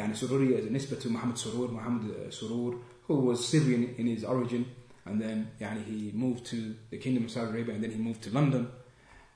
يعني 0.00 0.14
سرورية 0.14 0.60
is 0.60 0.66
a 0.66 0.70
nisbah 0.70 1.00
to 1.00 1.08
Muhammad 1.08 1.36
Surur, 1.36 1.70
Muhammad 1.70 2.32
Surur, 2.32 2.78
who 3.06 3.14
was 3.14 3.46
Syrian 3.46 3.94
in 3.98 4.06
his 4.06 4.24
origin, 4.24 4.66
and 5.04 5.20
then 5.20 5.48
يعني 5.60 5.84
he 5.84 6.12
moved 6.12 6.44
to 6.46 6.74
the 6.90 6.98
kingdom 6.98 7.24
of 7.24 7.30
Saudi 7.30 7.50
Arabia, 7.50 7.74
and 7.74 7.84
then 7.84 7.90
he 7.90 7.98
moved 7.98 8.22
to 8.22 8.30
London. 8.30 8.68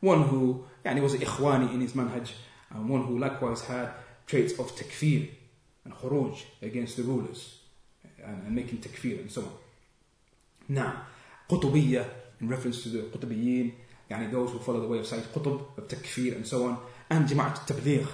One 0.00 0.22
who 0.24 0.64
يعني 0.84 1.02
was 1.02 1.14
Ikhwani 1.14 1.72
in 1.74 1.80
his 1.80 1.92
manhaj, 1.92 2.30
and 2.70 2.88
one 2.88 3.04
who 3.04 3.18
likewise 3.18 3.62
had 3.62 3.90
traits 4.26 4.58
of 4.58 4.74
takfir 4.76 5.30
and 5.84 5.94
khuruj 5.94 6.42
against 6.62 6.96
the 6.96 7.02
rulers, 7.02 7.58
and, 8.24 8.46
and 8.46 8.54
making 8.54 8.78
takfir 8.78 9.20
and 9.20 9.30
so 9.30 9.42
on. 9.42 9.52
Now, 10.68 11.06
Qutubiyya 11.48 12.06
in 12.40 12.48
reference 12.48 12.82
to 12.82 12.88
the 12.88 12.98
Qutubiyyin, 12.98 13.72
يعني 14.10 14.30
those 14.30 14.50
who 14.50 14.58
follow 14.58 14.80
the 14.80 14.88
way 14.88 14.98
of 14.98 15.06
Sayyid 15.06 15.24
Qutb, 15.32 15.78
of 15.78 15.88
Takfir 15.88 16.34
and 16.36 16.46
so 16.46 16.64
on, 16.66 16.78
and 17.08 17.28
Jama'at 17.28 17.66
Tabligh. 17.66 18.08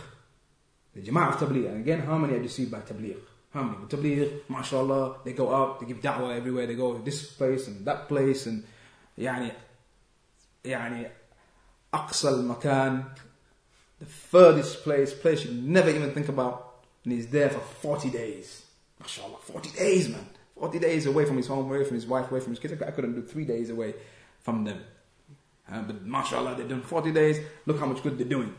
The 0.94 1.02
Jama'at 1.02 1.40
of 1.40 1.48
Tabligh, 1.48 1.68
and 1.68 1.80
again, 1.80 2.00
how 2.00 2.16
many 2.16 2.34
are 2.34 2.42
deceived 2.42 2.70
by 2.70 2.80
Tabligh? 2.80 3.16
How 3.52 3.62
many? 3.62 3.78
With 3.78 3.90
Tabligh, 3.90 4.40
mashallah, 4.48 5.18
they 5.24 5.32
go 5.32 5.54
out, 5.54 5.80
they 5.80 5.86
give 5.86 6.00
da'wah 6.00 6.36
everywhere, 6.36 6.66
they 6.66 6.74
go 6.74 6.94
to 6.94 7.02
this 7.04 7.30
place 7.32 7.68
and 7.68 7.84
that 7.84 8.08
place, 8.08 8.46
and 8.46 8.64
يعني, 9.18 9.52
يعني, 10.64 11.10
أقصى 11.94 12.28
المكان, 12.28 13.04
the 13.98 14.06
furthest 14.06 14.82
place, 14.82 15.14
place 15.14 15.44
you 15.44 15.52
never 15.52 15.90
even 15.90 16.12
think 16.12 16.28
about, 16.28 16.84
and 17.04 17.12
he's 17.12 17.26
there 17.28 17.50
for 17.50 17.60
40 17.60 18.10
days. 18.10 18.64
MashaAllah, 19.02 19.40
40 19.40 19.70
days, 19.70 20.08
man. 20.08 20.26
40 20.58 20.78
days 20.78 21.06
away 21.06 21.24
from 21.24 21.36
his 21.36 21.46
home, 21.46 21.66
away 21.70 21.84
from 21.84 21.94
his 21.94 22.06
wife, 22.06 22.30
away 22.30 22.40
from 22.40 22.52
his 22.52 22.58
kids. 22.58 22.80
I 22.82 22.90
couldn't 22.90 23.14
do 23.14 23.22
three 23.22 23.44
days 23.44 23.70
away 23.70 23.94
from 24.40 24.64
them. 24.64 24.80
Uh, 25.70 25.82
but 25.82 26.04
mashallah, 26.04 26.54
they're 26.56 26.68
doing 26.68 26.82
40 26.82 27.12
days. 27.12 27.38
Look 27.66 27.78
how 27.78 27.86
much 27.86 28.02
good 28.02 28.16
they're 28.16 28.26
doing. 28.26 28.54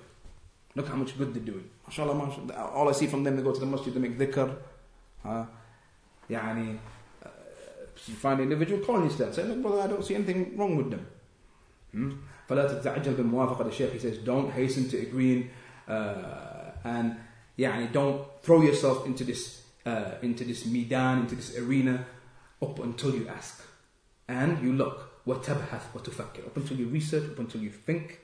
Look 0.76 0.88
how 0.88 0.96
much 0.96 1.18
good 1.18 1.34
they're 1.34 1.44
doing. 1.44 1.70
Mashallah, 1.88 2.14
mashallah. 2.14 2.72
All 2.74 2.88
I 2.88 2.92
see 2.92 3.08
from 3.08 3.24
them, 3.24 3.36
they 3.36 3.42
go 3.42 3.52
to 3.52 3.60
the 3.60 3.66
masjid 3.66 3.94
to 3.94 4.00
make 4.00 4.18
dhikr. 4.18 4.56
Uh, 5.26 5.46
يعني, 6.30 6.78
uh, 7.26 7.30
you 8.06 8.14
find 8.16 8.40
an 8.40 8.52
individual 8.52 8.86
calling 8.86 9.10
himself, 9.10 9.34
saying, 9.34 9.50
look 9.50 9.62
brother, 9.62 9.82
I 9.82 9.88
don't 9.88 10.06
see 10.06 10.16
anything 10.16 10.56
wrong 10.58 10.78
with 10.78 10.92
them. 10.92 11.08
Hmm? 11.92 12.12
فلا 12.50 12.68
تتعجل 12.68 13.14
بالموافقة 13.14 13.70
the 13.70 13.72
Shaykh 13.72 13.94
he 13.94 14.00
says 14.00 14.18
don't 14.20 14.52
hasten 14.52 14.90
to 14.90 14.98
agreeing 14.98 15.50
uh, 15.88 16.72
and 16.84 17.16
يعني 17.58 17.92
don't 17.92 18.26
throw 18.42 18.62
yourself 18.62 19.06
into 19.06 19.24
this 19.24 19.64
uh, 19.86 20.12
into 20.22 20.44
this 20.44 20.66
midan 20.66 21.20
into 21.20 21.36
this 21.36 21.58
arena 21.58 22.06
up 22.62 22.80
until 22.80 23.14
you 23.14 23.28
ask 23.28 23.66
and 24.30 24.64
you 24.64 24.74
look 24.74 25.10
وتبحث 25.28 25.96
وتفكر 25.96 26.46
up 26.46 26.58
until 26.58 26.78
you 26.78 26.88
research 26.88 27.30
up 27.32 27.40
until 27.40 27.62
you 27.62 27.70
think 27.70 28.20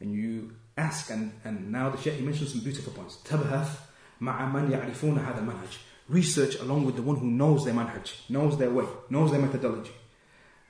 and 0.00 0.12
you 0.14 0.52
ask 0.76 1.10
and, 1.10 1.32
and 1.44 1.70
now 1.70 1.90
the 1.90 1.98
Shaykh 1.98 2.14
he 2.14 2.22
mentions 2.24 2.52
some 2.52 2.60
beautiful 2.60 2.92
points. 2.92 3.18
تبحث 3.24 3.78
مع 4.20 4.52
من 4.52 4.70
يعرفون 4.70 5.18
هذا 5.18 5.46
manhaj. 5.46 5.76
research 6.08 6.58
along 6.60 6.84
with 6.84 6.96
the 6.96 7.02
one 7.02 7.16
who 7.16 7.26
knows 7.30 7.64
their 7.64 7.74
manhaj 7.74 8.28
knows 8.28 8.58
their 8.58 8.70
way 8.70 8.84
knows 9.10 9.30
their 9.30 9.40
methodology. 9.40 9.92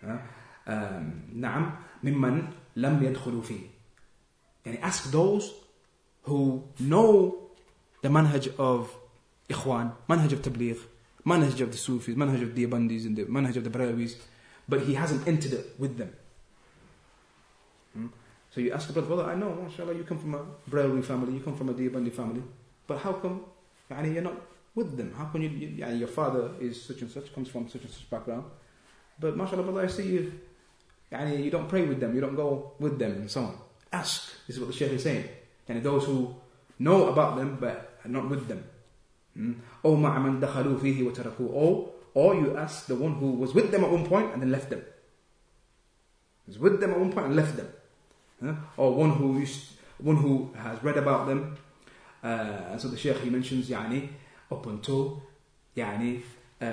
Uh, 0.07 0.18
um, 0.66 1.22
نعم 1.35 1.72
ممن 2.05 2.49
لم 2.76 3.03
يدخلوا 3.03 3.43
فيه 3.43 3.61
يعني 4.66 4.78
ask 4.83 5.11
those 5.11 5.53
who 6.22 6.62
know 6.78 7.35
the 8.03 8.09
manhaj 8.09 8.49
of 8.59 8.95
Ikhwan 9.49 9.93
manhaj 10.09 10.33
of 10.33 10.43
Tabligh 10.43 10.78
manhaj 11.26 11.61
of 11.61 11.70
the 11.72 11.78
Sufis 11.78 12.14
manhaj 12.14 12.43
of 12.43 12.55
the 12.55 12.66
Abandis 12.66 13.07
and 13.07 13.16
the 13.16 13.24
manhaj 13.24 13.57
of 13.57 13.64
the 13.64 13.70
Barelwis 13.70 14.16
but 14.68 14.83
he 14.83 14.95
hasn't 14.95 15.26
entered 15.26 15.53
it 15.53 15.74
with 15.78 15.97
them. 15.99 16.12
So 18.51 18.61
you 18.61 18.72
ask 18.72 18.90
a 18.90 18.92
brother, 18.92 19.09
brother, 19.09 19.24
I 19.24 19.36
know, 19.36 19.55
mashallah, 19.55 19.94
you 19.94 20.03
come 20.05 20.18
from 20.18 20.34
a 20.34 20.44
Barelwi 20.68 21.05
family, 21.05 21.34
you 21.34 21.40
come 21.40 21.57
from 21.57 21.68
a 21.68 21.74
Deobandi 21.74 22.12
family, 22.12 22.42
but 22.86 22.98
how 22.98 23.12
come 23.12 23.44
yani, 23.90 24.14
you're 24.14 24.22
not 24.22 24.34
with 24.74 24.96
them? 24.96 25.14
How 25.16 25.26
come 25.26 25.42
you, 25.42 25.48
you 25.48 25.86
your 25.86 26.09
father 26.09 26.51
is 26.61 26.82
such 26.82 27.01
and 27.03 27.11
such, 27.11 27.32
comes 27.32 27.48
from 27.48 27.68
such 27.68 27.82
and 27.82 27.90
such 27.90 28.11
background, 28.11 28.44
but 29.20 29.36
mashallah, 29.36 29.62
brother, 29.62 29.82
I 29.82 29.86
see 29.86 30.09
you, 30.09 30.32
yani, 31.12 31.44
you 31.44 31.51
don't 31.51 31.68
pray 31.68 31.82
with 31.86 32.01
them, 32.01 32.12
you 32.14 32.20
don't 32.20 32.34
go 32.34 32.72
with 32.80 32.98
them, 32.98 33.12
and 33.12 33.30
so 33.30 33.42
on. 33.42 33.59
Ask, 33.92 34.32
this 34.46 34.57
is 34.57 34.61
what 34.61 34.66
the 34.66 34.76
Shaykh 34.76 34.92
is 34.92 35.03
saying. 35.03 35.28
And 35.68 35.82
those 35.82 36.05
who 36.05 36.34
know 36.80 37.09
about 37.09 37.36
them 37.36 37.59
but 37.61 37.98
are 38.05 38.09
not 38.09 38.28
with 38.28 38.48
them. 38.48 38.64
أو 39.84 39.96
مع 39.96 40.18
من 40.18 40.40
دخلوا 40.40 40.78
wa 40.78 41.11
وتركوه 41.11 41.55
Oh, 41.55 41.92
or 42.14 42.34
you 42.34 42.57
ask 42.57 42.86
the 42.86 42.96
one 42.96 43.14
who 43.14 43.32
was 43.32 43.55
with 43.55 43.70
them 43.70 43.84
at 43.84 43.90
one 43.90 44.05
point 44.07 44.32
and 44.32 44.42
then 44.42 44.51
left 44.51 44.70
them. 44.70 44.82
He 46.46 46.51
was 46.51 46.59
with 46.59 46.80
them 46.80 46.90
at 46.90 46.98
one 46.98 47.12
point 47.12 47.26
and 47.26 47.36
left 47.36 47.57
them. 47.57 47.68
Or 48.76 48.95
one 48.95 49.11
who 49.11 49.38
used, 49.38 49.72
one 49.99 50.16
who 50.16 50.53
has 50.57 50.82
read 50.82 50.97
about 50.97 51.26
them. 51.26 51.57
Uh, 52.22 52.76
so 52.78 52.88
the 52.88 52.97
Shaykh 52.97 53.18
he 53.18 53.30
mentions 53.30 53.68
يعني 53.70 54.09
up 54.51 54.66
until 54.66 55.20
يعني 55.76 56.20
uh, 56.62 56.66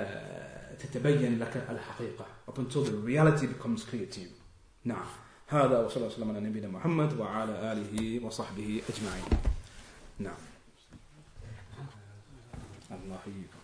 تتبين 0.78 1.38
لك 1.38 1.66
الحقيقة 1.70 2.26
up 2.48 2.58
until 2.58 2.84
the 2.84 2.92
reality 2.92 3.46
becomes 3.46 3.84
clear 3.84 4.06
to 4.06 4.20
you. 4.20 4.28
نعم. 4.84 5.06
هذا 5.48 5.78
وصلى 5.78 5.96
الله 5.96 6.06
وسلم 6.06 6.30
على 6.30 6.40
نبينا 6.40 6.68
محمد 6.68 7.18
وعلى 7.20 7.72
آله 7.72 8.24
وصحبه 8.26 8.82
أجمعين 8.88 9.24
نعم 10.18 10.34
الله 12.90 13.16
يحييكم 13.16 13.57